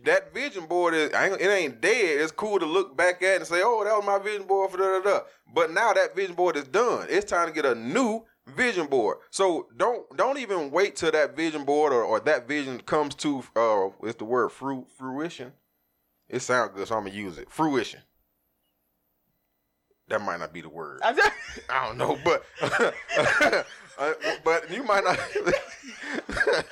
that 0.05 0.33
vision 0.33 0.65
board 0.65 0.93
is 0.93 1.11
it 1.13 1.49
ain't 1.49 1.81
dead. 1.81 2.21
It's 2.21 2.31
cool 2.31 2.59
to 2.59 2.65
look 2.65 2.95
back 2.95 3.21
at 3.21 3.37
and 3.37 3.47
say, 3.47 3.61
"Oh, 3.63 3.83
that 3.83 3.95
was 3.95 4.05
my 4.05 4.19
vision 4.19 4.47
board 4.47 4.71
for 4.71 4.77
da 4.77 4.99
da 4.99 5.01
da." 5.01 5.19
But 5.53 5.71
now 5.71 5.93
that 5.93 6.15
vision 6.15 6.35
board 6.35 6.55
is 6.55 6.65
done. 6.65 7.07
It's 7.09 7.29
time 7.29 7.47
to 7.47 7.53
get 7.53 7.65
a 7.65 7.75
new 7.75 8.23
vision 8.47 8.87
board. 8.87 9.17
So 9.29 9.67
don't 9.77 10.05
don't 10.15 10.37
even 10.37 10.71
wait 10.71 10.95
till 10.95 11.11
that 11.11 11.35
vision 11.35 11.63
board 11.65 11.93
or, 11.93 12.03
or 12.03 12.19
that 12.21 12.47
vision 12.47 12.79
comes 12.81 13.15
to 13.15 13.43
uh 13.55 13.89
what's 13.99 14.15
the 14.17 14.25
word 14.25 14.49
fruit 14.49 14.87
fruition. 14.97 15.51
It 16.29 16.41
sounds 16.41 16.71
good, 16.75 16.87
so 16.87 16.95
I'm 16.95 17.03
gonna 17.03 17.15
use 17.15 17.37
it. 17.37 17.49
Fruition. 17.49 18.01
That 20.07 20.21
might 20.21 20.39
not 20.39 20.53
be 20.53 20.61
the 20.61 20.69
word. 20.69 21.01
I 21.03 21.31
I 21.69 21.87
don't 21.87 21.97
know, 21.97 22.17
but 22.23 22.43
uh, 23.97 24.13
but 24.43 24.69
you 24.71 24.83
might 24.83 25.03
not. 25.03 25.19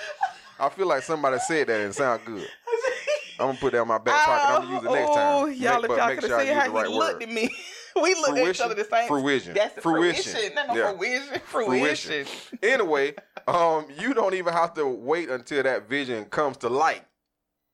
I 0.60 0.70
feel 0.70 0.88
like 0.88 1.04
somebody 1.04 1.40
said 1.40 1.68
that 1.68 1.82
and 1.82 1.94
sound 1.96 2.22
good. 2.26 2.48
I'm 3.40 3.48
gonna 3.48 3.58
put 3.58 3.72
that 3.72 3.82
in 3.82 3.88
my 3.88 3.98
back 3.98 4.26
pocket. 4.26 4.46
I'm 4.46 4.62
gonna 4.64 4.76
use 4.76 4.84
it 4.84 4.92
next 4.92 5.14
time. 5.14 5.18
Oh, 5.18 5.46
y'all, 5.46 5.82
Make- 5.82 5.92
if 5.92 5.98
y'all 5.98 6.16
could 6.16 6.24
sure 6.26 6.40
seen 6.42 6.54
how 6.54 6.66
the 6.66 6.72
right 6.72 6.90
looked 6.90 7.14
word. 7.20 7.24
at 7.24 7.30
me. 7.30 7.50
we 8.02 8.16
looked 8.16 8.38
at 8.38 8.48
each 8.50 8.60
other 8.60 8.76
the 8.76 8.84
same. 8.84 9.08
Fruition. 9.08 9.54
That's 9.54 9.76
the 9.76 9.82
Fruition. 9.82 10.24
fruition. 10.34 10.56
No, 10.56 10.66
no, 10.66 10.76
Yeah. 10.76 10.92
fruition. 10.94 11.40
Fruition. 11.46 12.26
Anyway, 12.62 13.16
um, 13.48 13.86
you 13.98 14.14
don't 14.14 14.34
even 14.34 14.52
have 14.52 14.74
to 14.74 14.86
wait 14.86 15.30
until 15.30 15.64
that 15.64 15.88
vision 15.88 16.26
comes 16.26 16.58
to 16.58 16.70
light. 16.70 17.04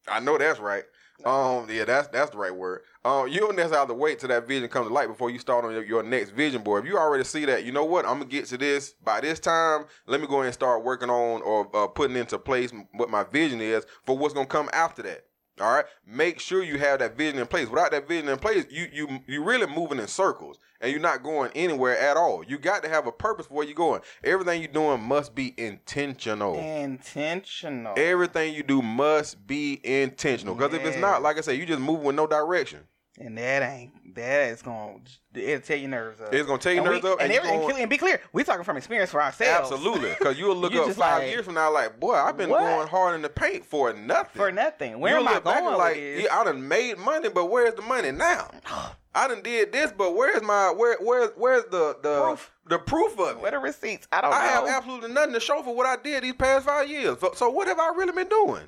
I 0.08 0.20
know 0.20 0.38
that's 0.38 0.60
right. 0.60 0.84
Um, 1.24 1.68
yeah, 1.70 1.86
that's 1.86 2.08
that's 2.10 2.32
the 2.32 2.38
right 2.38 2.54
word. 2.54 2.82
Um, 3.06 3.28
you 3.30 3.40
don't 3.40 3.56
necessarily 3.56 3.80
have 3.80 3.88
to 3.88 3.94
wait 3.94 4.20
till 4.20 4.30
that 4.30 4.48
vision 4.48 4.68
comes 4.70 4.88
to 4.88 4.94
light 4.94 5.08
before 5.08 5.30
you 5.30 5.40
start 5.40 5.64
on 5.64 5.72
your, 5.72 5.84
your 5.84 6.04
next 6.04 6.32
vision 6.32 6.62
board. 6.62 6.84
If 6.84 6.90
you 6.90 6.98
already 6.98 7.24
see 7.24 7.46
that, 7.46 7.64
you 7.64 7.72
know 7.72 7.86
what, 7.86 8.06
I'm 8.06 8.20
gonna 8.20 8.26
get 8.26 8.46
to 8.48 8.58
this 8.58 8.94
by 9.04 9.22
this 9.22 9.40
time. 9.40 9.86
Let 10.08 10.20
me 10.22 10.28
go 10.28 10.36
ahead 10.36 10.48
and 10.48 10.54
start 10.54 10.84
working 10.84 11.10
on 11.10 11.42
or 11.42 11.70
uh, 11.76 11.88
putting 11.88 12.18
into 12.18 12.38
place 12.38 12.72
what 12.92 13.10
my 13.10 13.24
vision 13.24 13.62
is 13.62 13.86
for 14.06 14.18
what's 14.18 14.34
gonna 14.34 14.46
come 14.46 14.70
after 14.74 15.04
that. 15.04 15.25
All 15.62 15.74
right. 15.74 15.86
Make 16.06 16.40
sure 16.40 16.64
you 16.64 16.78
have 16.80 17.00
that 17.00 17.16
vision 17.16 17.40
in 17.40 17.48
place. 17.48 17.70
Without 17.70 17.92
that 17.92 18.08
vision 18.08 18.28
in 18.28 18.38
place, 18.38 18.66
you 18.70 18.88
you 18.92 19.20
you 19.26 19.44
really 19.44 19.68
moving 19.68 20.00
in 20.00 20.08
circles 20.08 20.60
and 20.82 20.92
you're 20.92 21.00
not 21.00 21.24
going 21.24 21.52
anywhere 21.56 21.98
at 21.98 22.18
all. 22.18 22.44
You 22.44 22.58
got 22.58 22.84
to 22.84 22.90
have 22.90 23.08
a 23.08 23.12
purpose 23.12 23.48
for 23.48 23.54
where 23.54 23.66
you're 23.66 23.74
going. 23.74 24.02
Everything 24.24 24.62
you're 24.62 24.72
doing 24.72 25.02
must 25.02 25.34
be 25.34 25.54
intentional. 25.58 26.60
Intentional. 26.60 27.94
Everything 27.96 28.54
you 28.54 28.64
do 28.64 28.82
must 28.82 29.48
be 29.48 29.80
intentional. 29.84 30.56
Because 30.56 30.74
if 30.74 30.86
it's 30.86 30.98
not, 30.98 31.22
like 31.22 31.38
I 31.38 31.42
said, 31.42 31.58
you 31.58 31.66
just 31.66 31.80
move 31.80 32.02
with 32.02 32.16
no 32.16 32.28
direction. 32.28 32.82
And 33.20 33.38
that 33.38 33.62
ain't 33.64 34.16
that 34.16 34.50
is 34.50 34.62
gonna 34.62 34.98
it'll 35.34 35.62
tear 35.62 35.78
your 35.78 35.90
nerves 35.90 36.22
up. 36.22 36.34
It's 36.34 36.46
gonna 36.48 36.58
tear 36.58 36.74
your 36.74 36.84
And 36.84 36.90
we- 36.90 36.96
nerves 36.96 37.06
up, 37.06 37.22
And, 37.22 37.24
and 37.24 37.34
you 37.34 37.38
every- 37.40 37.50
gonna- 37.52 37.66
clear- 37.74 37.82
and 37.82 37.90
be 37.90 37.98
clear, 37.98 38.22
we 38.34 38.44
talking 38.44 38.64
from 38.64 38.78
experience 38.78 39.12
for 39.12 39.22
ourselves. 39.22 39.72
Absolutely. 39.72 40.10
Because 40.18 40.38
you'll 40.40 40.56
look 40.56 40.74
up 40.76 40.88
five 40.92 41.24
like, 41.24 41.30
years 41.32 41.44
from 41.46 41.56
now, 41.56 41.72
like, 41.72 42.00
boy, 42.00 42.14
I've 42.16 42.38
been 42.38 42.50
what? 42.50 42.60
going 42.62 42.88
hard 42.88 43.16
in 43.16 43.22
the 43.22 43.30
paint 43.30 43.66
for 43.66 43.92
nothing. 43.94 44.32
For 44.40 44.52
nothing. 44.52 45.00
Where 45.00 45.20
You'll 45.20 45.28
am 45.28 45.38
I 45.38 45.40
going 45.62 45.78
like, 45.78 45.98
yeah, 45.98 46.28
I 46.34 46.44
done 46.46 46.66
made 46.68 46.98
money, 46.98 47.30
but 47.30 47.46
where's 47.48 47.74
the 47.74 47.82
money 47.82 48.12
now? 48.12 48.50
I 49.18 49.30
done 49.30 49.42
did 49.42 49.72
this, 49.72 49.94
but 49.98 50.14
where's 50.14 50.42
my 50.42 50.72
where 50.72 50.98
where's 51.00 51.30
where's 51.38 51.64
the 51.72 51.98
the 52.04 52.22
Proof. 52.22 52.52
the 52.68 52.80
proof 52.80 53.18
of 53.18 53.44
it? 53.46 53.54
are 53.54 53.60
receipts? 53.62 54.08
I 54.12 54.20
don't 54.22 54.34
I 54.34 54.46
have 54.46 54.68
absolutely 54.68 55.14
nothing 55.14 55.32
to 55.34 55.40
show 55.40 55.64
for 55.64 55.74
what 55.74 55.86
I 55.86 55.96
did 56.02 56.24
these 56.24 56.34
past 56.34 56.66
five 56.66 56.90
years. 56.90 57.18
So, 57.22 57.32
so 57.34 57.50
what 57.50 57.68
have 57.68 57.80
I 57.80 57.94
really 57.96 58.12
been 58.12 58.28
doing? 58.28 58.64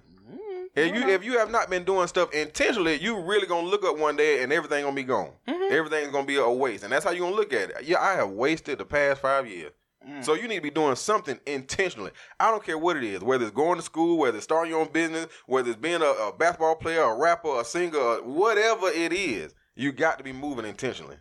If 0.77 0.95
you 0.95 1.07
if 1.09 1.23
you 1.23 1.37
have 1.39 1.49
not 1.51 1.69
been 1.69 1.83
doing 1.83 2.07
stuff 2.07 2.31
intentionally, 2.33 2.95
you 3.01 3.19
really 3.19 3.47
gonna 3.47 3.67
look 3.67 3.83
up 3.83 3.97
one 3.97 4.15
day 4.15 4.43
and 4.43 4.53
everything 4.53 4.83
gonna 4.83 4.95
be 4.95 5.03
gone. 5.03 5.31
Mhm. 5.47 5.71
Everything's 5.71 6.11
gonna 6.11 6.25
be 6.25 6.37
a 6.37 6.49
waste, 6.49 6.83
and 6.83 6.91
that's 6.93 7.03
how 7.03 7.11
you 7.11 7.21
gonna 7.21 7.35
look 7.35 7.53
at 7.53 7.71
it. 7.71 7.83
Yeah, 7.83 7.99
I 7.99 8.13
have 8.13 8.29
wasted 8.29 8.77
the 8.77 8.85
past 8.85 9.21
five 9.21 9.47
years. 9.47 9.71
Mm. 10.07 10.23
So 10.23 10.35
you 10.35 10.47
need 10.47 10.57
to 10.57 10.61
be 10.61 10.69
doing 10.69 10.95
something 10.95 11.39
intentionally. 11.45 12.11
I 12.39 12.49
don't 12.49 12.63
care 12.63 12.77
what 12.77 12.95
it 12.95 13.03
is, 13.03 13.21
whether 13.21 13.43
it's 13.45 13.53
going 13.53 13.77
to 13.77 13.81
school, 13.83 14.17
whether 14.17 14.37
it's 14.37 14.43
starting 14.45 14.71
your 14.71 14.81
own 14.81 14.91
business, 14.91 15.27
whether 15.47 15.69
it's 15.69 15.79
being 15.79 16.01
a, 16.01 16.05
a 16.05 16.31
basketball 16.37 16.75
player, 16.75 17.01
a 17.01 17.15
rapper, 17.17 17.59
a 17.59 17.65
singer, 17.65 18.21
whatever 18.23 18.87
it 18.87 19.11
is. 19.11 19.53
You 19.75 19.91
got 19.91 20.17
to 20.17 20.23
be 20.23 20.31
moving 20.31 20.65
intentionally. 20.65 21.17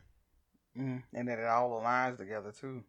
Mm, 0.79 1.03
and 1.15 1.29
that 1.29 1.39
it 1.39 1.47
all 1.47 1.81
aligns 1.83 2.19
together 2.19 2.53
too. 2.53 2.85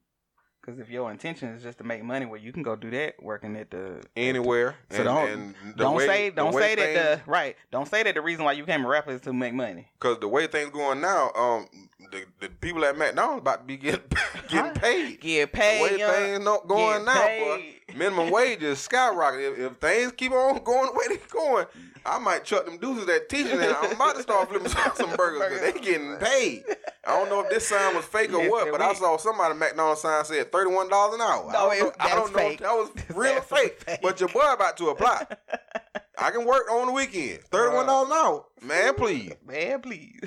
Because 0.67 0.81
if 0.81 0.89
your 0.89 1.09
intention 1.11 1.47
is 1.47 1.63
just 1.63 1.77
to 1.77 1.85
make 1.85 2.03
money, 2.03 2.25
well, 2.25 2.41
you 2.41 2.51
can 2.51 2.61
go 2.61 2.75
do 2.75 2.91
that 2.91 3.23
working 3.23 3.55
at 3.55 3.71
the. 3.71 4.03
Anywhere. 4.17 4.75
So 4.89 5.01
don't 5.01 5.55
the 5.65 5.73
don't 5.77 5.95
way- 5.95 6.05
say 6.05 6.29
don't 6.29 6.51
say 6.53 6.75
things- 6.75 6.95
that 6.97 7.25
the 7.25 7.31
right. 7.31 7.55
Don't 7.71 7.87
say 7.87 8.03
that 8.03 8.15
the 8.15 8.21
reason 8.21 8.43
why 8.43 8.51
you 8.51 8.65
came 8.65 8.83
a 8.83 8.87
rapper 8.89 9.11
is 9.11 9.21
to 9.21 9.31
make 9.31 9.53
money. 9.53 9.87
Cause 10.01 10.19
the 10.19 10.27
way 10.27 10.45
things 10.47 10.69
going 10.71 10.99
now, 10.99 11.31
um, 11.35 11.67
the, 12.11 12.25
the 12.41 12.49
people 12.49 12.83
at 12.83 12.97
McDonald's 12.97 13.39
about 13.43 13.59
to 13.59 13.63
be 13.63 13.77
getting 13.77 14.01
getting 14.49 14.73
paid. 14.73 15.21
Get 15.21 15.53
The 15.53 15.57
paid. 15.57 15.81
way 15.83 15.97
young- 15.99 16.11
things 16.11 16.39
not 16.43 16.67
going 16.67 17.05
now, 17.05 17.13
boy. 17.27 17.75
Minimum 17.95 18.29
wage 18.31 18.63
is 18.63 18.77
skyrocketing. 18.79 19.53
If, 19.53 19.59
if 19.59 19.77
things 19.77 20.11
keep 20.13 20.31
on 20.31 20.63
going 20.63 20.87
the 20.87 20.91
way 20.93 21.05
they're 21.09 21.27
going, 21.29 21.65
I 22.05 22.19
might 22.19 22.43
chuck 22.45 22.65
them 22.65 22.77
deuces 22.77 23.05
that 23.07 23.27
teaching 23.29 23.59
and 23.59 23.63
I'm 23.63 23.91
about 23.91 24.15
to 24.15 24.21
start 24.21 24.49
flipping 24.49 24.69
some 24.69 25.15
burgers 25.15 25.49
because 25.49 25.73
they 25.73 25.79
getting 25.79 26.15
paid. 26.17 26.63
I 27.05 27.17
don't 27.17 27.29
know 27.29 27.41
if 27.41 27.49
this 27.49 27.67
sign 27.67 27.95
was 27.95 28.05
fake 28.05 28.33
or 28.33 28.49
what, 28.49 28.71
but 28.71 28.81
I 28.81 28.93
saw 28.93 29.17
somebody 29.17 29.55
McDonald's 29.55 30.01
sign 30.01 30.23
said 30.25 30.51
thirty 30.51 30.71
one 30.73 30.89
dollars 30.89 31.15
an 31.15 31.21
hour. 31.21 31.51
No, 31.51 31.69
I 31.69 31.77
don't 31.79 31.87
know, 31.87 31.93
I 31.99 32.09
don't 32.09 32.35
know 32.35 32.49
if 32.49 32.59
that 32.59 32.71
was 32.71 32.89
real 33.15 33.37
or 33.37 33.41
fake, 33.41 33.81
fake. 33.81 33.99
but 34.01 34.19
your 34.19 34.29
boy 34.29 34.53
about 34.53 34.77
to 34.77 34.89
apply. 34.89 35.25
I 36.19 36.31
can 36.31 36.45
work 36.45 36.69
on 36.71 36.87
the 36.87 36.93
weekend. 36.93 37.41
Thirty 37.51 37.75
one 37.75 37.85
dollars 37.85 38.09
an 38.09 38.17
hour, 38.17 38.45
man. 38.61 38.93
Please 38.95 39.33
Man, 39.45 39.81
please. 39.81 40.19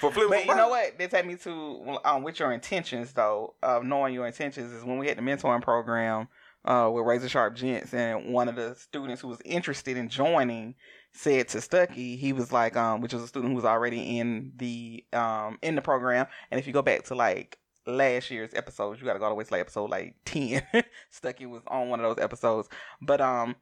for 0.00 0.10
flipping. 0.12 0.30
But 0.30 0.46
you 0.46 0.54
know 0.54 0.68
what? 0.68 0.96
They 0.98 1.08
take 1.08 1.26
me 1.26 1.36
to 1.36 1.98
um, 2.04 2.22
with 2.22 2.38
your 2.40 2.52
intentions 2.52 3.12
though 3.12 3.54
of 3.62 3.84
knowing 3.84 4.14
your 4.14 4.26
intentions 4.26 4.72
is 4.72 4.84
when 4.84 4.98
we 4.98 5.08
had 5.08 5.18
the 5.18 5.22
mentoring 5.22 5.62
program 5.62 6.28
uh, 6.64 6.90
with 6.92 7.06
Razor 7.06 7.28
Sharp 7.28 7.54
Gents, 7.54 7.94
and 7.94 8.32
one 8.32 8.48
of 8.48 8.56
the 8.56 8.74
students 8.74 9.20
who 9.22 9.28
was 9.28 9.40
interested 9.44 9.96
in 9.96 10.08
joining 10.08 10.74
said 11.12 11.48
to 11.48 11.60
Stucky, 11.60 12.16
he 12.16 12.32
was 12.32 12.52
like, 12.52 12.76
um, 12.76 13.00
which 13.00 13.12
was 13.12 13.22
a 13.22 13.26
student 13.26 13.52
who 13.52 13.56
was 13.56 13.64
already 13.64 14.18
in 14.18 14.52
the 14.56 15.04
um 15.12 15.58
in 15.62 15.74
the 15.74 15.82
program, 15.82 16.26
and 16.50 16.60
if 16.60 16.66
you 16.66 16.72
go 16.72 16.82
back 16.82 17.04
to 17.04 17.14
like 17.14 17.58
last 17.86 18.30
year's 18.30 18.54
episodes, 18.54 19.00
you 19.00 19.06
got 19.06 19.14
to 19.14 19.18
go 19.18 19.24
all 19.24 19.30
the 19.30 19.36
way 19.36 19.44
to 19.44 19.52
like 19.52 19.60
episode 19.60 19.90
like 19.90 20.14
ten. 20.24 20.62
Stucky 21.10 21.46
was 21.46 21.62
on 21.66 21.88
one 21.88 22.00
of 22.00 22.04
those 22.16 22.22
episodes, 22.22 22.68
but 23.00 23.20
um 23.20 23.56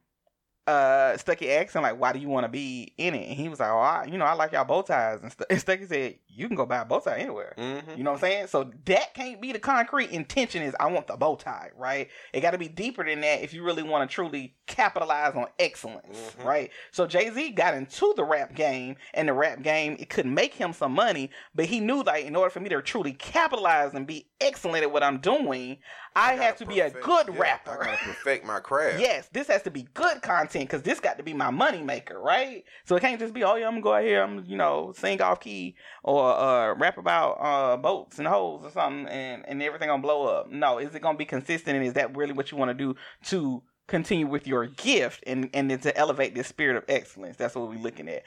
uh 0.69 1.17
Stucky 1.17 1.51
asked 1.51 1.75
him 1.75 1.81
like, 1.83 1.99
"Why 1.99 2.13
do 2.13 2.19
you 2.19 2.27
want 2.29 2.43
to 2.45 2.49
be 2.49 2.93
in 2.97 3.15
it?" 3.15 3.27
And 3.29 3.35
he 3.37 3.49
was 3.49 3.59
like, 3.59 3.69
"Oh, 3.71 3.79
I, 3.79 4.05
you 4.05 4.17
know, 4.17 4.25
I 4.25 4.33
like 4.33 4.51
y'all 4.51 4.65
bow 4.65 4.81
ties." 4.81 5.21
And, 5.21 5.31
St- 5.31 5.47
and 5.49 5.59
Stucky 5.59 5.85
said, 5.85 6.15
"You 6.27 6.47
can 6.47 6.55
go 6.55 6.65
buy 6.65 6.79
a 6.81 6.85
bow 6.85 6.99
tie 6.99 7.17
anywhere." 7.17 7.53
Mhm. 7.57 7.97
You 7.97 8.03
know 8.03 8.11
what 8.11 8.17
I'm 8.17 8.21
saying? 8.29 8.47
So 8.47 8.71
that 8.85 9.13
can't 9.13 9.41
be 9.41 9.51
the 9.51 9.59
concrete 9.59 10.11
intention. 10.11 10.61
Is 10.63 10.75
I 10.79 10.87
want 10.87 11.07
the 11.07 11.17
bow 11.17 11.35
tie, 11.35 11.71
right? 11.77 12.09
It 12.33 12.41
got 12.41 12.51
to 12.51 12.57
be 12.57 12.67
deeper 12.67 13.03
than 13.03 13.21
that 13.21 13.41
if 13.41 13.53
you 13.53 13.63
really 13.63 13.83
want 13.83 14.09
to 14.09 14.13
truly 14.13 14.55
capitalize 14.67 15.35
on 15.35 15.47
excellence, 15.57 16.17
Mhm. 16.39 16.45
right? 16.45 16.71
So 16.91 17.07
Jay 17.07 17.29
Z 17.31 17.51
got 17.51 17.73
into 17.73 18.13
the 18.15 18.23
rap 18.23 18.53
game, 18.55 18.95
and 19.13 19.27
the 19.27 19.33
rap 19.33 19.61
game 19.61 19.95
it 19.99 20.09
could 20.09 20.25
make 20.25 20.53
him 20.53 20.73
some 20.73 20.93
money, 20.93 21.29
but 21.55 21.65
he 21.65 21.79
knew 21.79 22.03
like 22.03 22.25
in 22.25 22.35
order 22.35 22.49
for 22.49 22.59
me 22.59 22.69
to 22.69 22.81
truly 22.81 23.13
capitalize 23.13 23.93
and 23.93 24.05
be 24.05 24.27
excellent 24.41 24.83
at 24.83 24.91
what 24.91 25.03
I'm 25.03 25.17
doing, 25.19 25.77
I, 26.15 26.31
gotta 26.35 26.43
have 26.43 26.55
to 26.57 26.65
be 26.65 26.79
a 26.79 26.89
good 26.89 27.27
yeah, 27.33 27.39
rapper. 27.39 27.81
I 27.81 27.85
gotta 27.85 27.97
perfect 28.03 28.45
my 28.45 28.59
craft. 28.59 28.99
Yes, 28.99 29.29
this 29.31 29.47
has 29.47 29.61
to 29.63 29.71
be 29.71 29.83
good 29.93 30.21
content 30.21 30.58
because 30.63 30.81
this 30.81 30.99
got 30.99 31.17
to 31.17 31.23
be 31.23 31.33
my 31.33 31.49
money 31.49 31.81
maker, 31.81 32.19
right? 32.19 32.63
So 32.85 32.95
it 32.95 33.01
can't 33.01 33.19
just 33.19 33.33
be, 33.33 33.43
oh 33.43 33.55
yeah, 33.55 33.67
I'm 33.67 33.73
gonna 33.73 33.81
go 33.81 33.93
out 33.93 34.03
here, 34.03 34.23
I'm 34.23 34.45
you 34.45 34.57
know 34.57 34.93
sing 34.95 35.21
off 35.21 35.39
key 35.39 35.75
or 36.03 36.37
uh, 36.37 36.73
rap 36.75 36.97
about 36.97 37.33
uh, 37.33 37.77
boats 37.77 38.19
and 38.19 38.27
holes 38.27 38.65
or 38.65 38.71
something, 38.71 39.07
and 39.07 39.43
and 39.47 39.61
everything 39.61 39.87
gonna 39.87 40.01
blow 40.01 40.27
up. 40.27 40.49
No, 40.49 40.77
is 40.79 40.93
it 40.95 41.01
gonna 41.01 41.17
be 41.17 41.25
consistent, 41.25 41.77
and 41.77 41.85
is 41.85 41.93
that 41.93 42.15
really 42.15 42.33
what 42.33 42.51
you 42.51 42.57
want 42.57 42.69
to 42.69 42.73
do 42.73 42.95
to 43.25 43.63
continue 43.87 44.27
with 44.27 44.47
your 44.47 44.67
gift 44.67 45.23
and 45.25 45.49
and 45.53 45.69
then 45.69 45.79
to 45.79 45.97
elevate 45.97 46.35
this 46.35 46.47
spirit 46.47 46.77
of 46.77 46.85
excellence? 46.87 47.37
That's 47.37 47.55
what 47.55 47.69
we're 47.69 47.79
looking 47.79 48.09
at. 48.09 48.23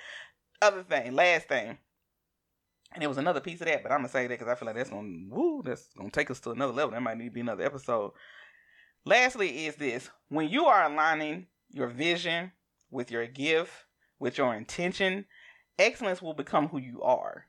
Other 0.60 0.82
thing, 0.82 1.14
last 1.14 1.48
thing. 1.48 1.78
And 2.94 3.02
it 3.02 3.06
was 3.06 3.16
another 3.16 3.40
piece 3.40 3.60
of 3.62 3.66
that, 3.68 3.82
but 3.82 3.90
I'm 3.90 4.00
gonna 4.00 4.08
say 4.10 4.26
that 4.26 4.38
because 4.38 4.48
I 4.48 4.54
feel 4.54 4.66
like 4.66 4.76
that's 4.76 4.90
gonna 4.90 5.26
woo, 5.28 5.62
that's 5.64 5.88
gonna 5.96 6.10
take 6.10 6.30
us 6.30 6.40
to 6.40 6.50
another 6.50 6.72
level. 6.72 6.90
That 6.90 7.00
might 7.00 7.16
need 7.16 7.26
to 7.26 7.30
be 7.30 7.40
another 7.40 7.64
episode. 7.64 8.12
Lastly, 9.04 9.66
is 9.66 9.76
this 9.76 10.10
when 10.28 10.48
you 10.48 10.66
are 10.66 10.84
aligning 10.84 11.46
your 11.72 11.88
vision 11.88 12.52
with 12.90 13.10
your 13.10 13.26
gift, 13.26 13.72
with 14.18 14.38
your 14.38 14.54
intention, 14.54 15.24
excellence 15.78 16.22
will 16.22 16.34
become 16.34 16.68
who 16.68 16.78
you 16.78 17.02
are. 17.02 17.46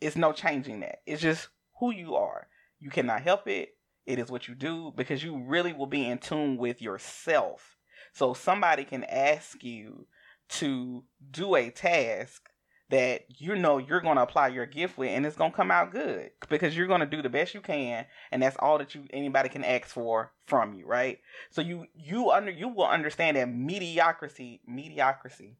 It's 0.00 0.16
no 0.16 0.32
changing 0.32 0.80
that. 0.80 1.00
It's 1.06 1.22
just 1.22 1.48
who 1.80 1.92
you 1.92 2.14
are. 2.14 2.48
You 2.78 2.90
cannot 2.90 3.22
help 3.22 3.48
it. 3.48 3.70
It 4.04 4.18
is 4.18 4.30
what 4.30 4.46
you 4.46 4.54
do 4.54 4.92
because 4.94 5.24
you 5.24 5.42
really 5.42 5.72
will 5.72 5.86
be 5.86 6.06
in 6.06 6.18
tune 6.18 6.58
with 6.58 6.80
yourself. 6.80 7.76
So 8.12 8.34
somebody 8.34 8.84
can 8.84 9.04
ask 9.04 9.64
you 9.64 10.06
to 10.48 11.04
do 11.30 11.56
a 11.56 11.70
task 11.70 12.48
that 12.88 13.24
you 13.38 13.56
know 13.56 13.78
you're 13.78 14.00
going 14.00 14.16
to 14.16 14.22
apply 14.22 14.48
your 14.48 14.66
gift 14.66 14.96
with 14.96 15.10
and 15.10 15.26
it's 15.26 15.36
going 15.36 15.50
to 15.50 15.56
come 15.56 15.70
out 15.70 15.90
good 15.90 16.30
because 16.48 16.76
you're 16.76 16.86
going 16.86 17.00
to 17.00 17.06
do 17.06 17.20
the 17.20 17.28
best 17.28 17.54
you 17.54 17.60
can 17.60 18.06
and 18.30 18.42
that's 18.42 18.56
all 18.60 18.78
that 18.78 18.94
you 18.94 19.04
anybody 19.10 19.48
can 19.48 19.64
ask 19.64 19.86
for 19.86 20.32
from 20.46 20.74
you 20.74 20.86
right 20.86 21.18
so 21.50 21.60
you 21.60 21.86
you 21.94 22.30
under 22.30 22.50
you 22.50 22.68
will 22.68 22.86
understand 22.86 23.36
that 23.36 23.48
mediocrity 23.48 24.60
mediocrity 24.66 25.56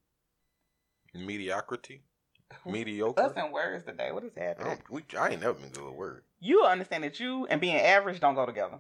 Mediocrity. 1.15 2.03
Mediocre. 2.67 3.21
us 3.21 3.33
and 3.37 3.53
words 3.53 3.85
today 3.85 4.13
what 4.13 4.23
is 4.23 4.35
happening 4.37 4.69
don't, 4.69 4.91
we, 4.91 5.19
I 5.19 5.31
ain't 5.31 5.41
never 5.41 5.55
been 5.55 5.71
good 5.71 5.85
with 5.85 5.95
word. 5.95 6.23
you 6.39 6.63
understand 6.65 7.03
that 7.05 7.19
you 7.19 7.47
and 7.47 7.61
being 7.61 7.77
average 7.77 8.21
don't 8.21 8.35
go 8.35 8.47
together 8.47 8.79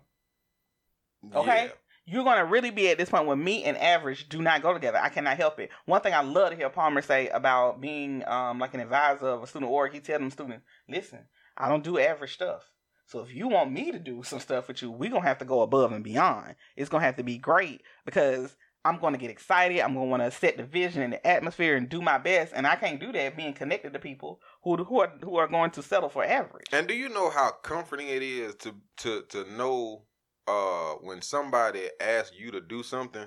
Okay. 1.34 1.64
Yeah. 1.64 1.70
You're 2.06 2.24
gonna 2.24 2.44
really 2.44 2.70
be 2.70 2.88
at 2.88 2.98
this 2.98 3.10
point 3.10 3.26
where 3.26 3.36
me 3.36 3.64
and 3.64 3.76
average 3.76 4.28
do 4.28 4.40
not 4.40 4.62
go 4.62 4.72
together. 4.72 4.98
I 4.98 5.08
cannot 5.08 5.36
help 5.36 5.58
it. 5.58 5.70
One 5.86 6.00
thing 6.00 6.14
I 6.14 6.22
love 6.22 6.50
to 6.50 6.56
hear 6.56 6.70
Palmer 6.70 7.02
say 7.02 7.28
about 7.28 7.80
being 7.80 8.26
um 8.26 8.60
like 8.60 8.74
an 8.74 8.80
advisor 8.80 9.26
of 9.26 9.42
a 9.42 9.46
student 9.46 9.70
org, 9.70 9.92
he 9.92 10.00
tell 10.00 10.18
them 10.18 10.30
students, 10.30 10.64
listen, 10.88 11.26
I 11.56 11.68
don't 11.68 11.84
do 11.84 11.98
average 11.98 12.34
stuff. 12.34 12.70
So 13.06 13.20
if 13.20 13.34
you 13.34 13.48
want 13.48 13.72
me 13.72 13.92
to 13.92 13.98
do 13.98 14.22
some 14.22 14.40
stuff 14.40 14.68
with 14.68 14.82
you, 14.82 14.90
we're 14.90 15.10
gonna 15.10 15.26
have 15.26 15.38
to 15.38 15.44
go 15.44 15.62
above 15.62 15.92
and 15.92 16.04
beyond. 16.04 16.54
It's 16.76 16.88
gonna 16.88 17.04
have 17.04 17.16
to 17.16 17.24
be 17.24 17.38
great 17.38 17.82
because 18.04 18.56
I'm 18.84 19.00
gonna 19.00 19.18
get 19.18 19.30
excited. 19.30 19.80
I'm 19.80 19.94
gonna 19.94 20.06
want 20.06 20.22
to 20.22 20.30
set 20.30 20.56
the 20.56 20.62
vision 20.62 21.02
and 21.02 21.12
the 21.12 21.26
atmosphere 21.26 21.74
and 21.76 21.88
do 21.88 22.00
my 22.00 22.18
best, 22.18 22.52
and 22.54 22.68
I 22.68 22.76
can't 22.76 23.00
do 23.00 23.10
that 23.12 23.36
being 23.36 23.52
connected 23.52 23.92
to 23.92 23.98
people 23.98 24.40
who 24.62 24.76
who 24.76 25.00
are 25.00 25.12
who 25.24 25.36
are 25.36 25.48
going 25.48 25.72
to 25.72 25.82
settle 25.82 26.08
for 26.08 26.24
average. 26.24 26.66
And 26.72 26.86
do 26.86 26.94
you 26.94 27.08
know 27.08 27.30
how 27.30 27.50
comforting 27.50 28.06
it 28.06 28.22
is 28.22 28.54
to 28.56 28.76
to 28.98 29.22
to 29.30 29.44
know 29.56 30.02
uh 30.46 30.92
when 31.00 31.20
somebody 31.22 31.88
asks 32.00 32.36
you 32.38 32.50
to 32.52 32.60
do 32.60 32.82
something 32.82 33.26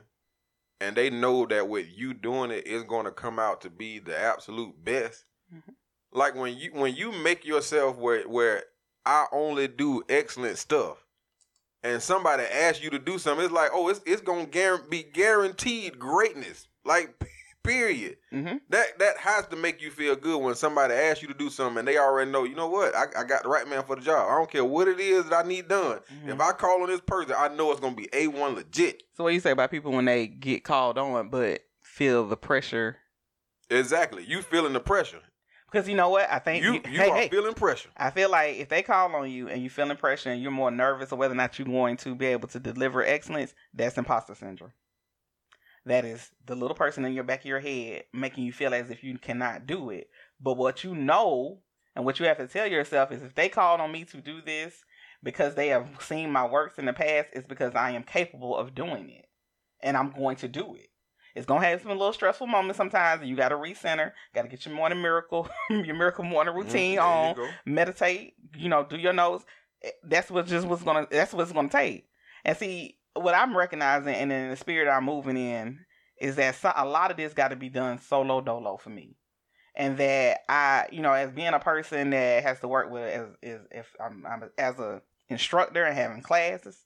and 0.82 0.96
they 0.96 1.10
know 1.10 1.46
that 1.46 1.68
with 1.68 1.88
you 1.94 2.14
doing 2.14 2.52
it 2.52 2.66
is 2.66 2.84
going 2.84 3.06
to 3.06 3.12
come 3.12 3.38
out 3.40 3.62
to 3.62 3.70
be 3.70 4.00
the 4.00 4.18
absolute 4.18 4.82
best. 4.84 5.26
Mhm. 5.54 5.76
Like 6.12 6.36
when 6.36 6.58
you 6.58 6.72
when 6.74 6.96
you 6.96 7.12
make 7.12 7.46
yourself 7.46 7.98
where 7.98 8.28
where 8.28 8.64
I 9.06 9.26
only 9.32 9.68
do 9.68 10.04
excellent 10.10 10.58
stuff 10.58 11.06
and 11.84 12.02
somebody 12.02 12.44
asks 12.44 12.84
you 12.84 12.90
to 12.92 13.00
do 13.00 13.18
something 13.18 13.46
it's 13.46 13.54
like, 13.54 13.72
"Oh, 13.74 13.90
it's 13.90 14.02
it's 14.06 14.22
going 14.22 14.50
to 14.50 14.58
guar- 14.58 14.90
be 14.90 15.04
guaranteed 15.04 15.98
greatness." 16.00 16.68
Like 16.86 17.20
period. 17.64 18.18
Mm-hmm. 18.34 18.58
That 18.70 19.00
that 19.00 19.18
has 19.18 19.48
to 19.48 19.56
make 19.56 19.82
you 19.82 19.92
feel 19.92 20.16
good 20.16 20.42
when 20.42 20.56
somebody 20.56 20.94
asks 20.94 21.22
you 21.22 21.28
to 21.28 21.34
do 21.34 21.50
something 21.50 21.80
and 21.80 21.88
they 21.88 21.98
already 21.98 22.32
know, 22.32 22.44
you 22.44 22.56
know 22.56 22.70
what, 22.70 22.96
I, 22.96 23.06
I 23.18 23.24
got 23.24 23.44
the 23.44 23.50
right 23.50 23.68
man 23.68 23.84
for 23.84 23.96
the 23.96 24.02
job. 24.02 24.28
I 24.30 24.38
don't 24.38 24.50
care 24.50 24.66
what 24.66 24.88
it 24.88 25.00
is 25.00 25.26
that 25.26 25.46
I 25.46 25.48
need 25.48 25.68
done. 25.68 26.00
Mm-hmm. 26.00 26.30
If 26.30 26.42
I 26.42 26.52
call 26.52 26.82
on 26.82 26.90
this 26.90 27.02
person, 27.02 27.36
I 27.38 27.50
know 27.50 27.72
it's 27.72 27.80
gonna 27.80 27.96
be 27.96 28.10
A 28.14 28.28
one 28.28 28.56
legit. 28.56 29.04
So 29.16 29.24
what 29.24 29.34
you 29.34 29.40
say 29.40 29.52
about 29.52 29.72
people 29.72 29.92
when 29.92 30.06
they 30.06 30.28
get 30.28 30.64
called 30.64 30.98
on 30.98 31.30
but 31.30 31.62
feel 31.82 32.28
the 32.28 32.38
pressure 32.38 32.98
Exactly. 33.70 34.24
You 34.26 34.42
feeling 34.42 34.74
the 34.74 34.80
pressure. 34.80 35.20
Because 35.72 35.88
you 35.88 35.96
know 35.96 36.10
what? 36.10 36.28
I 36.32 36.40
think 36.40 36.64
You 36.64 36.74
you, 36.74 36.82
you 36.90 36.98
hey, 36.98 37.10
are 37.10 37.16
hey, 37.16 37.30
feeling 37.30 37.54
pressure. 37.54 37.90
I 37.96 38.10
feel 38.10 38.32
like 38.32 38.58
if 38.58 38.70
they 38.70 38.82
call 38.82 39.14
on 39.16 39.30
you 39.30 39.50
and 39.50 39.62
you're 39.62 39.70
feeling 39.70 39.98
pressure 39.98 40.32
and 40.32 40.42
you're 40.42 40.52
more 40.52 40.72
nervous 40.72 41.12
of 41.12 41.20
whether 41.20 41.34
or 41.34 41.38
not 41.38 41.60
you're 41.60 41.68
going 41.68 41.98
to 41.98 42.16
be 42.16 42.26
able 42.28 42.48
to 42.50 42.60
deliver 42.60 43.06
excellence, 43.06 43.54
that's 43.74 43.98
imposter 43.98 44.34
syndrome. 44.34 44.72
That 45.86 46.06
is 46.06 46.32
the 46.46 46.56
little 46.56 46.76
person 46.76 47.06
in 47.06 47.14
your 47.14 47.24
back 47.24 47.40
of 47.42 47.46
your 47.46 47.60
head 47.60 48.04
making 48.14 48.44
you 48.46 48.52
feel 48.54 48.74
as 48.74 48.90
if 48.90 49.04
you 49.04 49.18
cannot 49.18 49.66
do 49.68 49.90
it. 49.90 50.10
But 50.40 50.58
what 50.58 50.84
you 50.84 50.96
know 50.96 51.62
and 51.96 52.06
what 52.06 52.20
you 52.20 52.26
have 52.28 52.38
to 52.38 52.48
tell 52.48 52.68
yourself 52.68 53.12
is 53.12 53.24
if 53.24 53.36
they 53.36 53.50
called 53.50 53.80
on 53.82 53.92
me 53.92 54.06
to 54.06 54.18
do 54.18 54.42
this 54.42 54.84
because 55.24 55.56
they 55.56 55.68
have 55.70 55.88
seen 56.02 56.32
my 56.32 56.46
works 56.48 56.78
in 56.80 56.86
the 56.86 56.94
past, 56.94 57.30
it's 57.34 57.48
because 57.48 57.76
I 57.76 57.92
am 57.92 58.04
capable 58.04 58.56
of 58.58 58.76
doing 58.76 59.10
it. 59.10 59.26
And 59.82 59.98
I'm 59.98 60.12
going 60.12 60.36
to 60.38 60.48
do 60.48 60.76
it. 60.76 60.90
It's 61.36 61.46
gonna 61.46 61.66
have 61.66 61.82
some 61.82 61.92
little 61.92 62.14
stressful 62.14 62.48
moments 62.48 62.78
sometimes, 62.78 63.22
and 63.22 63.30
you 63.30 63.36
gotta 63.36 63.56
recenter, 63.56 64.12
gotta 64.34 64.50
get 64.50 64.66
your 64.66 64.76
morning 64.76 65.02
miracle, 65.02 65.50
your 65.70 65.96
miracle 65.96 66.24
morning 66.26 66.56
routine 66.56 66.98
Mhm, 66.98 67.02
on 67.02 67.36
meditate, 67.66 68.36
you 68.58 68.70
know, 68.70 68.84
do 68.84 68.98
your 68.98 69.14
nose. 69.14 69.46
Eh, 69.84 69.92
That's 70.04 70.30
what 70.32 70.48
just 70.48 70.68
what's 70.68 70.84
gonna 70.84 71.08
that's 71.10 71.34
what's 71.34 71.52
gonna 71.54 71.70
take. 71.70 72.10
And 72.44 72.58
see, 72.58 72.99
what 73.14 73.36
I'm 73.36 73.56
recognizing 73.56 74.14
and 74.14 74.32
in 74.32 74.50
the 74.50 74.56
spirit 74.56 74.90
I'm 74.90 75.06
moving 75.06 75.38
in 75.38 75.80
is 76.20 76.36
that 76.36 76.56
a 76.76 76.86
lot 76.86 77.12
of 77.12 77.18
this 77.18 77.34
got 77.34 77.50
to 77.50 77.56
be 77.56 77.70
done 77.70 78.00
solo 78.00 78.42
dolo 78.42 78.78
for 78.78 78.90
me. 78.90 79.16
And 79.76 79.98
that 79.98 80.40
I, 80.50 80.88
you 80.92 81.02
know, 81.02 81.14
as 81.14 81.32
being 81.32 81.54
a 81.54 81.60
person 81.60 82.10
that 82.10 82.44
has 82.44 82.60
to 82.60 82.68
work 82.68 82.92
with 82.92 83.10
as 83.10 83.28
is 83.42 83.62
if 83.72 83.96
I'm, 84.04 84.26
I'm 84.26 84.50
as 84.58 84.78
a 84.80 85.02
instructor 85.30 85.84
and 85.84 85.96
having 85.96 86.22
classes, 86.22 86.84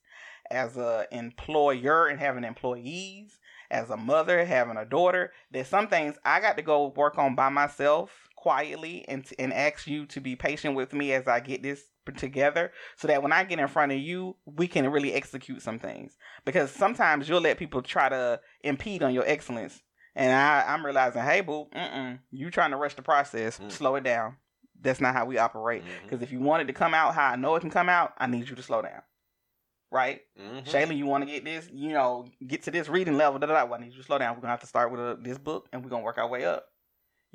as 0.51 0.77
a 0.77 1.07
employer 1.11 2.07
and 2.07 2.19
having 2.19 2.43
employees, 2.43 3.39
as 3.71 3.89
a 3.89 3.97
mother 3.97 4.45
having 4.45 4.77
a 4.77 4.85
daughter, 4.85 5.31
there's 5.49 5.67
some 5.67 5.87
things 5.87 6.15
I 6.23 6.39
got 6.39 6.57
to 6.57 6.61
go 6.61 6.93
work 6.95 7.17
on 7.17 7.33
by 7.35 7.49
myself 7.49 8.11
quietly 8.35 9.05
and 9.07 9.25
and 9.39 9.53
ask 9.53 9.87
you 9.87 10.05
to 10.07 10.19
be 10.19 10.35
patient 10.35 10.75
with 10.75 10.93
me 10.93 11.13
as 11.13 11.27
I 11.27 11.39
get 11.39 11.63
this 11.63 11.83
together 12.11 12.71
so 12.97 13.07
that 13.07 13.23
when 13.23 13.31
I 13.31 13.43
get 13.43 13.59
in 13.59 13.67
front 13.67 13.91
of 13.91 13.97
you, 13.99 14.35
we 14.45 14.67
can 14.67 14.89
really 14.91 15.13
execute 15.13 15.61
some 15.61 15.79
things. 15.79 16.17
Because 16.45 16.71
sometimes 16.71 17.29
you'll 17.29 17.41
let 17.41 17.57
people 17.57 17.81
try 17.81 18.09
to 18.09 18.39
impede 18.63 19.03
on 19.03 19.13
your 19.13 19.25
excellence. 19.25 19.81
And 20.15 20.31
I, 20.31 20.65
I'm 20.67 20.85
realizing, 20.85 21.23
hey, 21.23 21.41
boo, 21.41 21.67
mm-mm, 21.75 22.19
you 22.31 22.51
trying 22.51 22.71
to 22.71 22.77
rush 22.77 22.95
the 22.95 23.01
process. 23.01 23.57
Mm. 23.59 23.71
Slow 23.71 23.95
it 23.95 24.03
down. 24.03 24.35
That's 24.79 25.01
not 25.01 25.13
how 25.15 25.25
we 25.25 25.37
operate. 25.37 25.83
Mhm. 25.83 26.03
Because 26.03 26.21
if 26.21 26.31
you 26.31 26.39
want 26.39 26.61
it 26.61 26.65
to 26.65 26.73
come 26.73 26.93
out 26.93 27.15
how 27.15 27.29
I 27.29 27.35
know 27.35 27.55
it 27.55 27.61
can 27.61 27.69
come 27.71 27.89
out, 27.89 28.13
I 28.17 28.27
need 28.27 28.49
you 28.49 28.55
to 28.55 28.61
slow 28.61 28.81
down. 28.81 29.01
Right? 29.91 30.21
Mhm. 30.39 30.65
Shayla, 30.65 30.95
you 30.95 31.05
want 31.05 31.23
to 31.23 31.31
get 31.31 31.45
this, 31.45 31.69
you 31.71 31.93
know, 31.93 32.27
get 32.45 32.63
to 32.63 32.71
this 32.71 32.89
reading 32.89 33.15
level. 33.15 33.39
Da, 33.39 33.47
da, 33.47 33.53
da. 33.53 33.63
Well, 33.65 33.79
I 33.79 33.83
need 33.83 33.93
you 33.93 33.99
to 33.99 34.03
slow 34.03 34.17
down. 34.17 34.31
We're 34.35 34.41
going 34.41 34.47
to 34.49 34.51
have 34.51 34.59
to 34.61 34.67
start 34.67 34.91
with 34.91 34.99
a, 34.99 35.17
this 35.21 35.37
book 35.37 35.67
and 35.71 35.83
we're 35.83 35.89
going 35.89 36.01
to 36.01 36.05
work 36.05 36.17
our 36.17 36.27
way 36.27 36.45
up. 36.45 36.65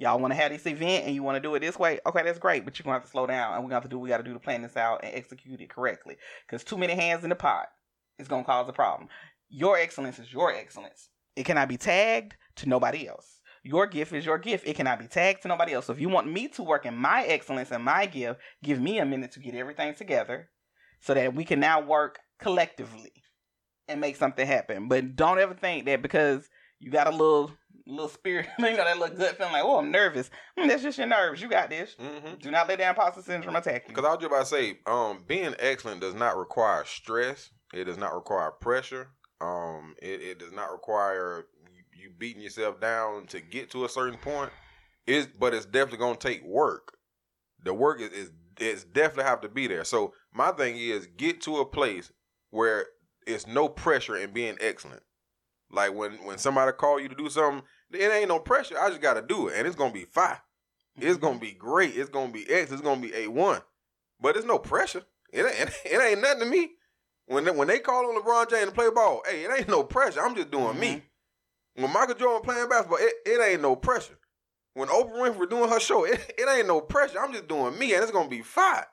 Y'all 0.00 0.20
want 0.20 0.30
to 0.30 0.36
have 0.36 0.52
this 0.52 0.64
event 0.64 1.06
and 1.06 1.14
you 1.14 1.24
want 1.24 1.34
to 1.34 1.40
do 1.40 1.52
it 1.56 1.60
this 1.60 1.76
way? 1.76 1.98
Okay, 2.06 2.22
that's 2.22 2.38
great, 2.38 2.64
but 2.64 2.78
you're 2.78 2.84
to 2.84 2.90
have 2.90 3.02
to 3.02 3.10
slow 3.10 3.26
down 3.26 3.54
and 3.54 3.64
we're 3.64 3.70
to 3.70 3.74
have 3.74 3.82
to 3.82 3.88
do 3.88 3.98
we 3.98 4.08
got 4.08 4.18
to 4.18 4.22
do 4.22 4.32
to 4.32 4.38
plan 4.38 4.62
this 4.62 4.76
out 4.76 5.00
and 5.02 5.12
execute 5.12 5.60
it 5.60 5.68
correctly. 5.68 6.16
Because 6.46 6.62
too 6.62 6.78
many 6.78 6.94
hands 6.94 7.24
in 7.24 7.30
the 7.30 7.34
pot 7.34 7.66
is 8.16 8.28
to 8.28 8.42
cause 8.44 8.68
a 8.68 8.72
problem. 8.72 9.08
Your 9.48 9.76
excellence 9.76 10.20
is 10.20 10.32
your 10.32 10.54
excellence. 10.54 11.08
It 11.34 11.44
cannot 11.44 11.68
be 11.68 11.76
tagged 11.76 12.36
to 12.56 12.68
nobody 12.68 13.08
else. 13.08 13.40
Your 13.64 13.88
gift 13.88 14.12
is 14.12 14.24
your 14.24 14.38
gift. 14.38 14.68
It 14.68 14.76
cannot 14.76 15.00
be 15.00 15.08
tagged 15.08 15.42
to 15.42 15.48
nobody 15.48 15.72
else. 15.72 15.86
So 15.86 15.92
if 15.92 16.00
you 16.00 16.08
want 16.08 16.32
me 16.32 16.46
to 16.48 16.62
work 16.62 16.86
in 16.86 16.96
my 16.96 17.24
excellence 17.24 17.72
and 17.72 17.82
my 17.82 18.06
gift, 18.06 18.40
give 18.62 18.80
me 18.80 18.98
a 18.98 19.04
minute 19.04 19.32
to 19.32 19.40
get 19.40 19.56
everything 19.56 19.94
together 19.94 20.48
so 21.00 21.12
that 21.12 21.34
we 21.34 21.44
can 21.44 21.58
now 21.58 21.80
work 21.80 22.20
collectively 22.38 23.12
and 23.88 24.00
make 24.00 24.14
something 24.14 24.46
happen. 24.46 24.86
But 24.86 25.16
don't 25.16 25.40
ever 25.40 25.54
think 25.54 25.86
that 25.86 26.02
because 26.02 26.48
you 26.78 26.92
got 26.92 27.08
a 27.08 27.10
little 27.10 27.50
little 27.88 28.08
spirit, 28.08 28.46
you 28.58 28.64
know, 28.64 28.76
that 28.76 28.98
little 28.98 29.16
gut 29.16 29.36
feeling 29.36 29.52
like, 29.52 29.64
oh, 29.64 29.78
I'm 29.78 29.90
nervous. 29.90 30.30
Mm, 30.58 30.68
that's 30.68 30.82
just 30.82 30.98
your 30.98 31.06
nerves. 31.06 31.40
You 31.40 31.48
got 31.48 31.70
this. 31.70 31.96
Mhm. 31.98 32.40
Do 32.40 32.50
not 32.50 32.68
let 32.68 32.78
that 32.78 32.90
imposter 32.90 33.22
syndrome 33.22 33.56
attack 33.56 33.84
you. 33.88 33.94
Because 33.94 34.04
I 34.04 34.10
was 34.10 34.18
just 34.18 34.26
about 34.26 34.40
to 34.40 34.46
say, 34.46 34.78
um, 34.86 35.24
being 35.26 35.54
excellent 35.58 36.00
does 36.00 36.14
not 36.14 36.36
require 36.36 36.84
stress. 36.84 37.50
It 37.72 37.84
does 37.84 37.98
not 37.98 38.14
require 38.14 38.50
pressure. 38.50 39.08
Um, 39.40 39.94
it, 40.02 40.20
it 40.20 40.38
does 40.38 40.52
not 40.52 40.70
require 40.70 41.46
you, 41.72 42.04
you 42.04 42.10
beating 42.16 42.42
yourself 42.42 42.80
down 42.80 43.26
to 43.28 43.40
get 43.40 43.70
to 43.70 43.84
a 43.84 43.88
certain 43.88 44.18
point. 44.18 44.50
Is 45.06 45.26
but 45.26 45.54
it's 45.54 45.64
definitely 45.64 45.98
gonna 45.98 46.16
take 46.16 46.44
work. 46.44 46.98
The 47.64 47.72
work 47.72 48.00
is, 48.00 48.12
is 48.12 48.30
it's 48.60 48.84
definitely 48.84 49.24
have 49.24 49.40
to 49.40 49.48
be 49.48 49.66
there. 49.66 49.84
So 49.84 50.12
my 50.34 50.50
thing 50.52 50.76
is 50.76 51.06
get 51.06 51.40
to 51.42 51.58
a 51.58 51.64
place 51.64 52.12
where 52.50 52.86
it's 53.26 53.46
no 53.46 53.68
pressure 53.68 54.16
in 54.16 54.32
being 54.32 54.56
excellent. 54.60 55.02
Like 55.70 55.94
when 55.94 56.12
when 56.24 56.38
somebody 56.38 56.72
call 56.72 57.00
you 57.00 57.08
to 57.08 57.14
do 57.14 57.28
something, 57.28 57.62
it 57.92 58.12
ain't 58.12 58.28
no 58.28 58.38
pressure. 58.38 58.78
I 58.80 58.88
just 58.88 59.00
gotta 59.00 59.22
do 59.22 59.48
it, 59.48 59.54
and 59.56 59.66
it's 59.66 59.76
gonna 59.76 59.92
be 59.92 60.04
fine. 60.04 60.36
It's 60.96 61.16
mm-hmm. 61.16 61.26
gonna 61.26 61.38
be 61.38 61.52
great. 61.52 61.96
It's 61.96 62.10
gonna 62.10 62.32
be 62.32 62.48
X. 62.48 62.72
It's 62.72 62.82
gonna 62.82 63.00
be 63.00 63.14
a 63.14 63.28
one. 63.28 63.60
But 64.20 64.36
it's 64.36 64.46
no 64.46 64.58
pressure. 64.58 65.02
It 65.32 65.44
ain't, 65.44 65.70
it 65.84 66.02
ain't 66.02 66.20
nothing 66.20 66.40
to 66.40 66.46
me. 66.46 66.70
When 67.26 67.44
they, 67.44 67.50
when 67.50 67.68
they 67.68 67.78
call 67.78 68.06
on 68.06 68.20
LeBron 68.20 68.48
James 68.48 68.66
to 68.66 68.72
play 68.72 68.88
ball, 68.90 69.22
hey, 69.28 69.44
it 69.44 69.50
ain't 69.56 69.68
no 69.68 69.84
pressure. 69.84 70.20
I'm 70.20 70.34
just 70.34 70.50
doing 70.50 70.78
me. 70.78 70.88
Mm-hmm. 70.88 71.82
When 71.82 71.92
Michael 71.92 72.14
Jordan 72.14 72.42
playing 72.42 72.68
basketball, 72.68 72.98
it, 73.00 73.12
it 73.26 73.40
ain't 73.40 73.62
no 73.62 73.76
pressure. 73.76 74.18
When 74.74 74.88
Oprah 74.88 75.12
Winfrey 75.12 75.50
doing 75.50 75.68
her 75.68 75.80
show, 75.80 76.04
it, 76.06 76.34
it 76.36 76.48
ain't 76.48 76.66
no 76.66 76.80
pressure. 76.80 77.18
I'm 77.20 77.32
just 77.32 77.48
doing 77.48 77.78
me, 77.78 77.94
and 77.94 78.02
it's 78.02 78.12
gonna 78.12 78.28
be 78.28 78.42
fine. 78.42 78.84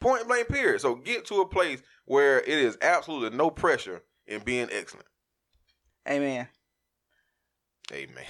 Point 0.00 0.26
blank 0.26 0.48
period. 0.48 0.80
So 0.80 0.94
get 0.94 1.26
to 1.26 1.42
a 1.42 1.46
place 1.46 1.82
where 2.06 2.40
it 2.40 2.48
is 2.48 2.76
absolutely 2.82 3.36
no 3.36 3.50
pressure 3.50 4.02
in 4.26 4.40
being 4.40 4.68
excellent. 4.72 5.06
Amen. 6.08 6.48
Amen. 7.92 8.24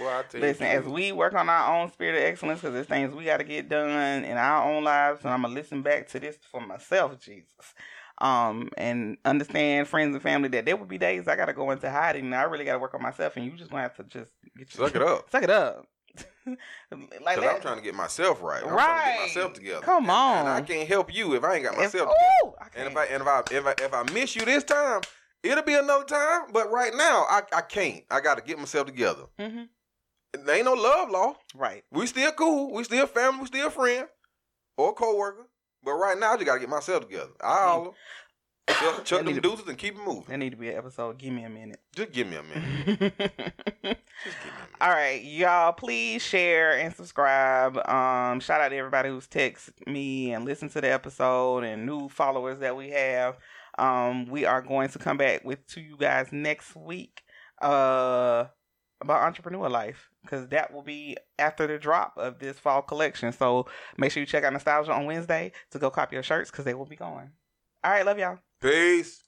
Well, 0.00 0.24
Listen, 0.34 0.66
you, 0.66 0.72
as 0.72 0.84
we 0.84 1.12
work 1.12 1.34
on 1.34 1.48
our 1.48 1.76
own 1.80 1.90
spirit 1.92 2.16
of 2.18 2.24
excellence, 2.24 2.60
because 2.60 2.74
there's 2.74 2.86
things 2.86 3.14
we 3.14 3.24
got 3.24 3.36
to 3.38 3.44
get 3.44 3.68
done 3.68 4.24
in 4.24 4.36
our 4.36 4.70
own 4.70 4.84
lives, 4.84 5.24
and 5.24 5.32
I'm 5.32 5.42
gonna 5.42 5.54
listen 5.54 5.82
back 5.82 6.08
to 6.08 6.20
this 6.20 6.36
for 6.50 6.60
myself, 6.60 7.20
Jesus, 7.20 7.74
um, 8.18 8.70
and 8.76 9.16
understand 9.24 9.86
friends 9.88 10.14
and 10.14 10.22
family 10.22 10.48
that 10.50 10.64
there 10.64 10.76
will 10.76 10.86
be 10.86 10.98
days 10.98 11.28
I 11.28 11.36
gotta 11.36 11.52
go 11.52 11.70
into 11.70 11.90
hiding, 11.90 12.24
and 12.26 12.34
I 12.34 12.42
really 12.44 12.64
gotta 12.64 12.78
work 12.78 12.94
on 12.94 13.02
myself, 13.02 13.36
and 13.36 13.44
you 13.44 13.52
just 13.52 13.70
gonna 13.70 13.82
have 13.82 13.96
to 13.96 14.04
just 14.04 14.32
get 14.56 14.74
your, 14.74 14.86
suck 14.88 14.96
it 14.96 15.02
up. 15.02 15.30
suck 15.30 15.42
it 15.44 15.50
up. 15.50 15.86
like 17.24 17.38
that. 17.40 17.54
I'm 17.56 17.60
trying 17.60 17.76
to 17.76 17.82
get 17.82 17.94
myself 17.94 18.42
right. 18.42 18.62
I'm 18.64 18.68
trying 18.70 18.76
to 18.78 18.82
Right. 18.82 19.14
get 19.18 19.20
myself 19.36 19.52
together. 19.52 19.80
Come 19.82 20.10
And- 20.10 20.38
and 20.40 20.48
I 20.48 20.60
can't 20.62 20.88
help 20.88 21.14
you 21.14 21.34
if 21.34 21.44
I 21.44 21.54
ain't 21.54 21.64
got 21.64 21.74
If- 21.74 21.78
myself 21.78 22.10
together. 22.10 22.30
ooh, 22.44 22.54
I 22.60 22.66
And 22.74 22.88
if. 22.88 22.96
I 22.96 23.04
and 23.04 23.22
if 23.22 23.28
I 23.28 23.42
if 23.52 23.66
I 23.66 23.84
if 23.84 23.94
I 23.94 24.12
miss 24.12 24.34
you 24.34 24.44
this 24.44 24.64
time, 24.64 25.02
it'll 25.42 25.64
be 25.64 25.74
another 25.74 26.04
time. 26.04 26.42
But 26.52 26.70
right 26.70 26.92
now, 26.94 27.26
I 27.28 27.42
I 27.52 27.60
can't. 27.62 28.04
I 28.10 28.20
got 28.20 28.36
to 28.36 28.42
get 28.44 28.58
myself 28.58 28.86
together. 28.86 29.24
Mhm. 29.38 29.68
There 30.32 30.54
ain't 30.56 30.64
no 30.64 30.74
love 30.74 31.10
law. 31.10 31.34
Right. 31.54 31.84
We 31.90 32.06
still 32.06 32.30
cool. 32.32 32.72
We 32.72 32.84
still 32.84 33.06
family. 33.06 33.40
We 33.40 33.46
still 33.46 33.70
friends 33.70 34.08
or 34.76 34.94
co-worker. 34.94 35.48
But 35.82 35.92
right 35.94 36.18
now, 36.18 36.32
I 36.32 36.36
just 36.36 36.46
got 36.46 36.54
to 36.54 36.60
get 36.60 36.68
myself 36.68 37.02
together. 37.08 37.32
I'll 37.42 37.94
Chuck, 38.68 39.04
chuck 39.04 39.24
them 39.24 39.40
deuces 39.40 39.66
and 39.66 39.76
keep 39.76 39.96
it 39.96 40.00
moving. 40.06 40.24
That 40.28 40.36
need 40.38 40.50
to 40.50 40.56
be 40.56 40.68
an 40.68 40.76
episode. 40.76 41.18
Give 41.18 41.32
me 41.32 41.42
a 41.44 41.48
minute. 41.48 41.80
Just 41.96 42.12
give 42.12 42.28
me 42.28 42.36
a 42.36 42.42
minute. 42.42 42.86
Just 42.86 42.98
give 43.00 43.18
me 43.18 43.40
a 43.40 43.86
minute. 43.86 43.98
All 44.80 44.90
right, 44.90 45.22
y'all, 45.22 45.72
please 45.72 46.22
share 46.22 46.78
and 46.78 46.94
subscribe. 46.94 47.76
Um, 47.88 48.38
shout 48.40 48.60
out 48.60 48.68
to 48.68 48.76
everybody 48.76 49.08
who's 49.08 49.26
texted 49.26 49.86
me 49.86 50.32
and 50.32 50.44
listened 50.44 50.70
to 50.72 50.80
the 50.80 50.92
episode 50.92 51.64
and 51.64 51.84
new 51.86 52.08
followers 52.08 52.60
that 52.60 52.76
we 52.76 52.90
have. 52.90 53.36
Um, 53.78 54.26
we 54.26 54.44
are 54.44 54.62
going 54.62 54.88
to 54.90 54.98
come 54.98 55.16
back 55.16 55.44
with 55.44 55.66
to 55.68 55.80
you 55.80 55.96
guys 55.96 56.28
next 56.32 56.74
week 56.76 57.22
uh 57.62 58.46
about 59.02 59.22
entrepreneur 59.22 59.68
life 59.68 60.10
because 60.22 60.46
that 60.48 60.72
will 60.72 60.82
be 60.82 61.16
after 61.38 61.66
the 61.66 61.78
drop 61.78 62.14
of 62.16 62.38
this 62.38 62.58
fall 62.58 62.82
collection. 62.82 63.32
So 63.32 63.66
make 63.96 64.12
sure 64.12 64.20
you 64.20 64.26
check 64.26 64.44
out 64.44 64.52
Nostalgia 64.52 64.92
on 64.92 65.06
Wednesday 65.06 65.52
to 65.70 65.78
go 65.78 65.90
copy 65.90 66.16
your 66.16 66.22
shirts 66.22 66.50
because 66.50 66.64
they 66.64 66.74
will 66.74 66.86
be 66.86 66.96
going. 66.96 67.30
All 67.82 67.90
right, 67.90 68.04
love 68.04 68.18
y'all. 68.18 68.38
Peace. 68.60 69.22